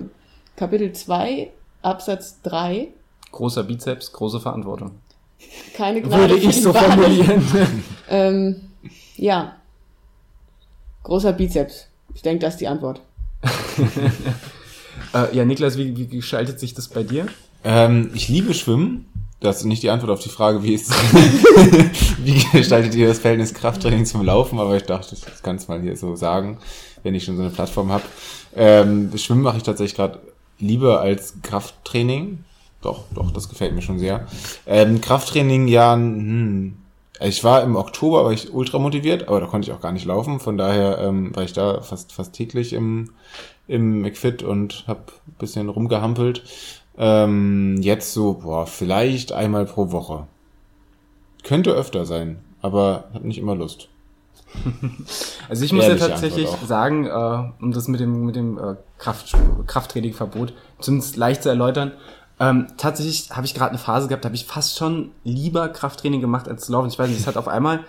[0.57, 1.51] Kapitel 2,
[1.83, 2.89] Absatz 3.
[3.31, 4.93] Großer Bizeps, große Verantwortung.
[5.75, 7.43] Keine Gnade Würde ich so formulieren.
[8.09, 8.57] Ähm,
[9.17, 9.57] ja.
[11.05, 11.87] Großer Bizeps.
[12.15, 13.01] Ich denke, das ist die Antwort.
[15.15, 17.27] äh, ja, Niklas, wie, wie gestaltet sich das bei dir?
[17.65, 19.07] Ähm, ich liebe Schwimmen.
[19.41, 20.93] Das ist nicht die Antwort auf die Frage, wie, ist,
[22.19, 25.81] wie gestaltet ihr das Verhältnis Krafttraining zum Laufen, aber ich dachte, das kann es mal
[25.81, 26.59] hier so sagen,
[27.03, 28.05] wenn ich schon so eine Plattform habe.
[28.55, 30.21] Ähm, Schwimmen mache ich tatsächlich gerade
[30.61, 32.45] lieber als Krafttraining.
[32.83, 34.27] Doch, doch, das gefällt mir schon sehr.
[34.67, 36.77] Ähm, Krafttraining, ja, hm,
[37.21, 40.05] ich war im Oktober, war ich ultra motiviert, aber da konnte ich auch gar nicht
[40.05, 40.41] laufen.
[40.41, 43.11] Von daher ähm, war ich da fast fast täglich im
[43.69, 45.05] im McFit und habe
[45.39, 46.43] bisschen rumgehampelt.
[46.99, 50.27] Ähm, jetzt so, boah, vielleicht einmal pro Woche.
[51.43, 53.89] Könnte öfter sein, aber hab nicht immer Lust.
[55.49, 58.77] Also ich muss Ehrliche ja tatsächlich sagen, äh, um das mit dem, mit dem äh,
[58.97, 59.35] Kraft,
[59.67, 61.93] Krafttrainingverbot zumindest leicht zu erläutern,
[62.43, 66.21] ähm, tatsächlich habe ich gerade eine Phase gehabt, da habe ich fast schon lieber Krafttraining
[66.21, 66.89] gemacht als Laufen.
[66.89, 67.85] Ich weiß nicht, es hat auf einmal,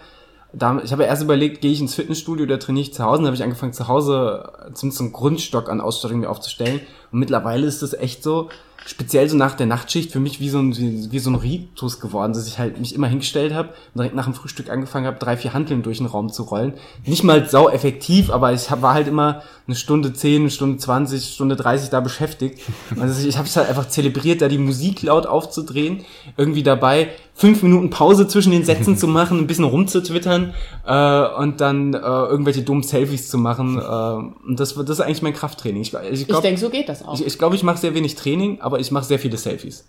[0.54, 3.26] da, ich habe erst überlegt, gehe ich ins Fitnessstudio oder trainiere ich zu Hause, dann
[3.26, 6.82] habe ich angefangen zu Hause zumindest einen Grundstock an Ausstattung mir aufzustellen
[7.12, 8.50] und mittlerweile ist das echt so,
[8.86, 12.00] speziell so nach der Nachtschicht für mich wie so ein, wie, wie so ein Ritus
[12.00, 15.18] geworden, dass ich halt mich immer hingestellt habe und direkt nach dem Frühstück angefangen habe,
[15.20, 16.74] drei, vier Hanteln durch den Raum zu rollen.
[17.06, 20.78] Nicht mal sau effektiv, aber ich hab, war halt immer eine Stunde zehn, eine Stunde
[20.78, 22.60] zwanzig, Stunde dreißig da beschäftigt.
[23.00, 26.04] Also ich habe es halt einfach zelebriert, da die Musik laut aufzudrehen,
[26.36, 30.54] irgendwie dabei fünf Minuten Pause zwischen den Sätzen zu machen, ein bisschen rumzutwittern
[30.86, 33.78] äh, und dann äh, irgendwelche dummen Selfies zu machen.
[33.80, 35.82] Äh, und das, das ist eigentlich mein Krafttraining.
[35.82, 37.16] Ich, ich Ich glaube, denke, so geht das auch.
[37.16, 39.86] ich, ich, glaub, ich mache sehr wenig Training, aber ich mache sehr viele Selfies.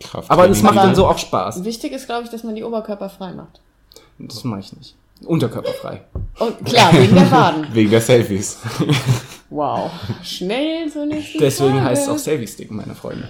[0.00, 0.30] Krafttraining.
[0.30, 1.64] Aber es macht Aber- dann so auch Spaß.
[1.64, 3.60] Wichtig ist, glaube ich, dass man die Oberkörper frei macht.
[4.18, 4.94] Das mache ich nicht.
[5.24, 6.02] Unterkörperfrei.
[6.38, 7.66] Und klar, wegen der Waden.
[7.72, 8.58] Wegen der Selfies.
[9.48, 9.90] Wow.
[10.22, 11.84] Schnell zur nächsten Deswegen Frage.
[11.84, 13.28] heißt es auch Selfie-Stick, meine Freunde.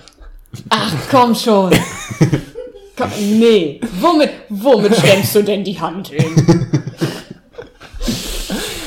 [0.71, 1.71] Ach, komm schon.
[2.97, 3.81] Komm, nee.
[4.01, 6.71] Womit, womit stemmst du denn die Hand hin?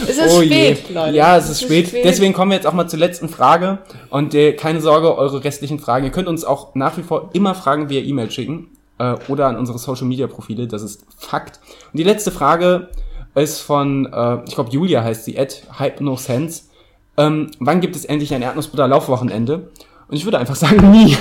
[0.09, 0.93] Es ist Oh spät, je.
[0.93, 1.15] Leute.
[1.15, 1.91] Ja, es ist spät.
[1.91, 3.79] Deswegen kommen wir jetzt auch mal zur letzten Frage.
[4.09, 6.05] Und äh, keine Sorge, eure restlichen Fragen.
[6.05, 8.69] Ihr könnt uns auch nach wie vor immer Fragen via E-Mail schicken
[8.99, 10.67] äh, oder an unsere Social Media Profile.
[10.67, 11.59] Das ist Fakt.
[11.91, 12.89] Und die letzte Frage
[13.35, 16.63] ist von, äh, ich glaube, Julia heißt sie, at Hypnosense.
[17.17, 19.71] Ähm, wann gibt es endlich ein Erdnussbutter-Laufwochenende?
[20.07, 21.17] Und ich würde einfach sagen, nie.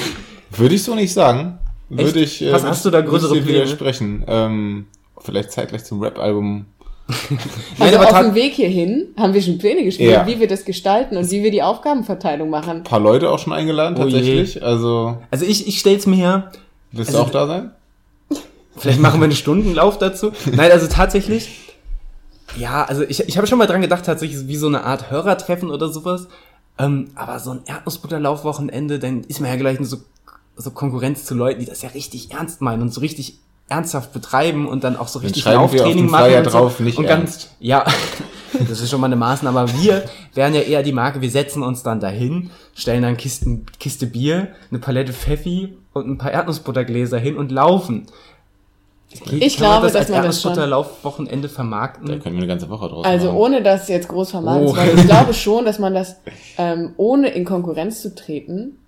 [0.50, 1.58] Würde ich so nicht sagen.
[1.90, 2.42] Würde ich.
[2.42, 3.56] äh, Was würde hast du da größere dir Pläne?
[3.58, 4.24] widersprechen.
[4.26, 4.86] Ähm,
[5.20, 6.66] vielleicht zeitgleich zum Rap-Album.
[7.08, 10.26] Nein, Also aber auf dem Weg hierhin haben wir schon Pläne gespielt, Ja.
[10.26, 12.70] wie wir das gestalten und wie wir die Aufgabenverteilung machen.
[12.78, 14.12] Ein paar Leute auch schon eingeladen, Oh je.
[14.12, 14.62] tatsächlich.
[14.62, 16.52] Also, Also ich, ich stell's mir her,
[16.92, 17.70] willst Also- du auch da sein?
[18.76, 20.32] Vielleicht machen wir einen Stundenlauf dazu.
[20.52, 21.48] Nein, also tatsächlich.
[22.58, 25.70] Ja, also ich, ich habe schon mal dran gedacht, tatsächlich wie so eine Art Hörertreffen
[25.70, 26.28] oder sowas.
[26.78, 29.96] Ähm, aber so ein Erdnussbutterlaufwochenende, dann ist man ja gleich so,
[30.58, 33.38] so Konkurrenz zu Leuten, die das ja richtig ernst meinen und so richtig
[33.70, 36.34] ernsthaft betreiben und dann auch so richtig auf Lauftraining machen.
[36.34, 36.50] Und so.
[36.50, 37.54] drauf, nicht und ganz, ernst.
[37.60, 37.84] Ja,
[38.68, 39.60] das ist schon mal eine Maßnahme.
[39.60, 40.04] Aber wir
[40.34, 44.48] wären ja eher die Marke, wir setzen uns dann dahin, stellen dann Kisten, Kiste Bier,
[44.70, 48.06] eine Palette Pfeffi und ein paar Erdnussbuttergläser hin und laufen.
[49.10, 52.06] Ich Kann glaube, das dass man das schon- Da vermarkten.
[52.08, 53.38] können wir eine ganze Woche draus Also machen.
[53.38, 54.72] ohne das jetzt groß vermarkten Oh.
[54.72, 56.16] zu wollen, ich glaube schon, dass man das
[56.58, 58.78] ähm, ohne in Konkurrenz zu treten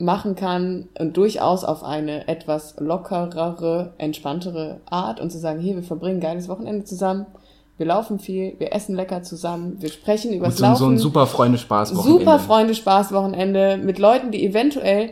[0.00, 5.82] machen kann und durchaus auf eine etwas lockerere, entspanntere Art und zu sagen, hier, wir
[5.82, 7.26] verbringen ein geiles Wochenende zusammen,
[7.76, 10.98] wir laufen viel, wir essen lecker zusammen, wir sprechen über Und so, so ein Laufen.
[10.98, 11.90] super Freunde-Spaß.
[11.90, 15.10] super Freunde Spaß Wochenende mit Leuten, die eventuell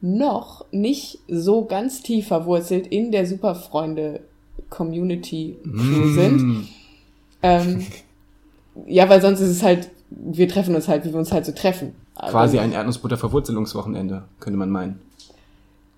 [0.00, 6.14] noch nicht so ganz tief verwurzelt in der Superfreunde-Community Mm.
[6.14, 6.68] sind.
[7.42, 7.86] Ähm,
[8.86, 11.52] ja, weil sonst ist es halt, wir treffen uns halt, wie wir uns halt so
[11.52, 11.94] treffen.
[12.14, 15.00] Also, Quasi ein Erdnussbutter-Verwurzelungswochenende, könnte man meinen.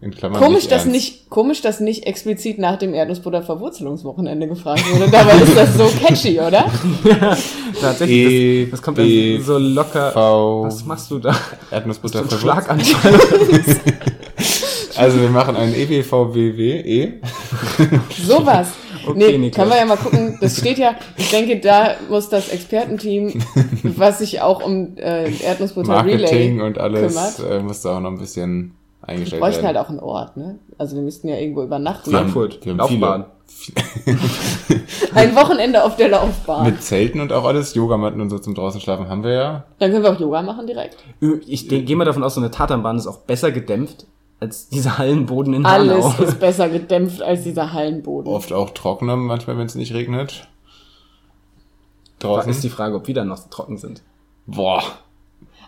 [0.01, 0.93] In Klammern Komisch, nicht dass ernst.
[0.93, 5.11] nicht, komisch, dass nicht explizit nach dem Erdnussbutter-Verwurzelungswochenende gefragt wurde.
[5.11, 6.71] Dabei ist das so catchy, oder?
[7.81, 10.13] Tatsächlich, E, das, das kommt dann so locker.
[10.13, 11.35] V, Was machst du da?
[11.71, 12.87] Erdnussbutter So ein verwurzelt.
[12.97, 13.21] Schlaganfall.
[14.97, 17.15] Also wir machen ein EBVWWE.
[18.27, 18.69] Sowas.
[19.07, 19.57] Okay, nee, Niklas.
[19.57, 20.39] können wir ja mal gucken.
[20.41, 23.41] Das steht ja, ich denke, da muss das Expertenteam,
[23.83, 27.53] was sich auch um äh, Erdnussbutter Marketing Relay und alles kümmert.
[27.53, 29.77] äh, musste auch noch ein bisschen Wir eingestellt bräuchten werden.
[29.77, 30.59] halt auch einen Ort, ne?
[30.79, 32.11] Also wir müssten ja irgendwo übernachten.
[32.11, 33.25] Wir Frankfurt, wir haben Laufbahn.
[35.15, 36.65] Ein Wochenende auf der Laufbahn.
[36.67, 39.65] Mit Zelten und auch alles, Yogamatten und so zum draußen schlafen haben wir ja.
[39.79, 40.97] Dann können wir auch Yoga machen direkt.
[41.47, 44.07] Ich gehe mal davon aus, so eine Tatanbahn ist auch besser gedämpft
[44.41, 46.23] als dieser Hallenboden in Alles Hanau.
[46.25, 48.31] ist besser gedämpft als dieser Hallenboden.
[48.33, 50.49] Oft auch trockener, manchmal, wenn es nicht regnet.
[52.19, 52.51] Draußen.
[52.51, 54.03] ist die Frage, ob wir dann noch trocken sind.
[54.47, 54.83] Boah.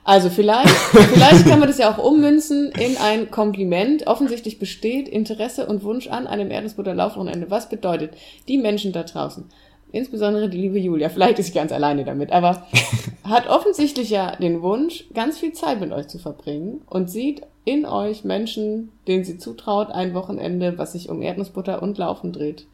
[0.04, 4.06] Also vielleicht, vielleicht kann man das ja auch ummünzen in ein Kompliment.
[4.06, 7.50] Offensichtlich besteht Interesse und Wunsch an einem Erdnussbutter-Laufwochenende.
[7.50, 8.14] Was bedeutet,
[8.48, 9.44] die Menschen da draußen,
[9.92, 12.66] insbesondere die liebe Julia, vielleicht ist sie ganz alleine damit, aber
[13.24, 17.84] hat offensichtlich ja den Wunsch, ganz viel Zeit mit euch zu verbringen und sieht in
[17.84, 22.66] euch Menschen, denen sie zutraut, ein Wochenende, was sich um Erdnussbutter und Laufen dreht,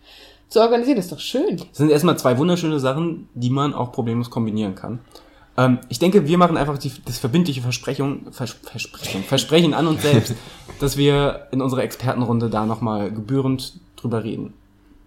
[0.49, 0.97] zu organisieren.
[0.97, 1.57] Das ist doch schön.
[1.57, 5.01] Das sind erstmal zwei wunderschöne Sachen, die man auch problemlos kombinieren kann.
[5.57, 10.03] Ähm, ich denke, wir machen einfach die, das verbindliche Versprechung, Vers, Versprechung, Versprechen an uns
[10.03, 10.35] selbst,
[10.81, 14.55] dass wir in unserer Expertenrunde da nochmal gebührend drüber reden.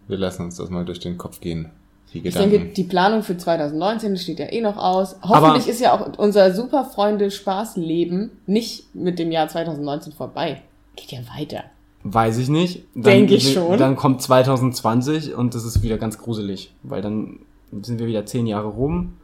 [0.07, 1.69] Wir lassen uns das mal durch den Kopf gehen.
[2.13, 2.51] Die Ich Gedanken.
[2.51, 5.17] denke, die Planung für 2019 steht ja eh noch aus.
[5.21, 10.61] Hoffentlich Aber- ist ja auch unser super Freunde Spaßleben nicht mit dem Jahr 2019 vorbei.
[10.95, 11.63] Geht ja weiter.
[12.03, 12.84] Weiß ich nicht.
[12.95, 13.77] Denke ich schon.
[13.77, 17.39] Dann kommt 2020 und das ist wieder ganz gruselig, weil dann
[17.81, 19.17] sind wir wieder zehn Jahre rum.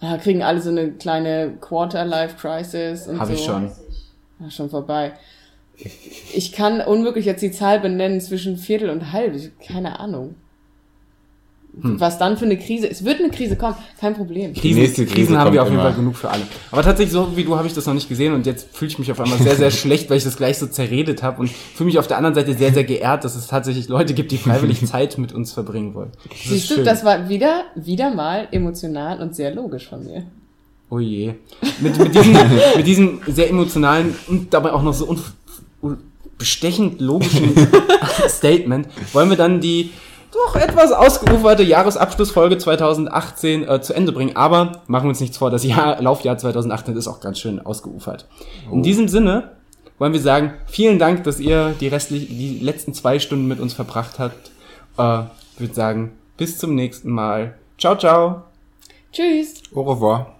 [0.00, 3.38] Da kriegen alle so eine kleine Quarter-Life-Crisis und Habe so.
[3.38, 3.70] ich schon.
[4.40, 5.12] Ja, schon vorbei.
[6.34, 9.34] Ich kann unmöglich jetzt die Zahl benennen zwischen Viertel und halb.
[9.34, 10.34] Ich, keine Ahnung.
[11.80, 11.98] Hm.
[11.98, 12.88] Was dann für eine Krise.
[12.88, 14.54] Es wird eine Krise kommen, kein Problem.
[14.54, 15.90] Krisen, nächste Krise Krisen haben wir auf jeden immer.
[15.90, 16.42] Fall genug für alle.
[16.70, 18.98] Aber tatsächlich, so wie du, habe ich das noch nicht gesehen und jetzt fühle ich
[18.98, 21.86] mich auf einmal sehr, sehr schlecht, weil ich das gleich so zerredet habe und fühle
[21.86, 24.86] mich auf der anderen Seite sehr, sehr geehrt, dass es tatsächlich Leute gibt, die freiwillig
[24.86, 26.12] Zeit mit uns verbringen wollen.
[26.28, 30.24] Das Siehst du, das war wieder, wieder mal emotional und sehr logisch von mir.
[30.90, 31.34] Oh je.
[31.80, 32.32] Mit, mit, diesem,
[32.76, 35.16] mit diesem sehr emotionalen und dabei auch noch so
[36.38, 37.54] bestechend logischen
[38.28, 39.90] Statement wollen wir dann die
[40.34, 44.36] doch etwas ausgeuferte Jahresabschlussfolge 2018 äh, zu Ende bringen.
[44.36, 48.26] Aber machen wir uns nichts vor, das Jahr, Laufjahr 2018 ist auch ganz schön ausgeufert.
[48.70, 49.50] In diesem Sinne
[49.98, 53.74] wollen wir sagen, vielen Dank, dass ihr die restlich, die letzten zwei Stunden mit uns
[53.74, 54.50] verbracht habt.
[54.98, 55.24] Äh,
[55.54, 57.54] ich würde sagen, bis zum nächsten Mal.
[57.78, 58.42] Ciao, ciao.
[59.12, 59.62] Tschüss.
[59.74, 60.26] Au revoir.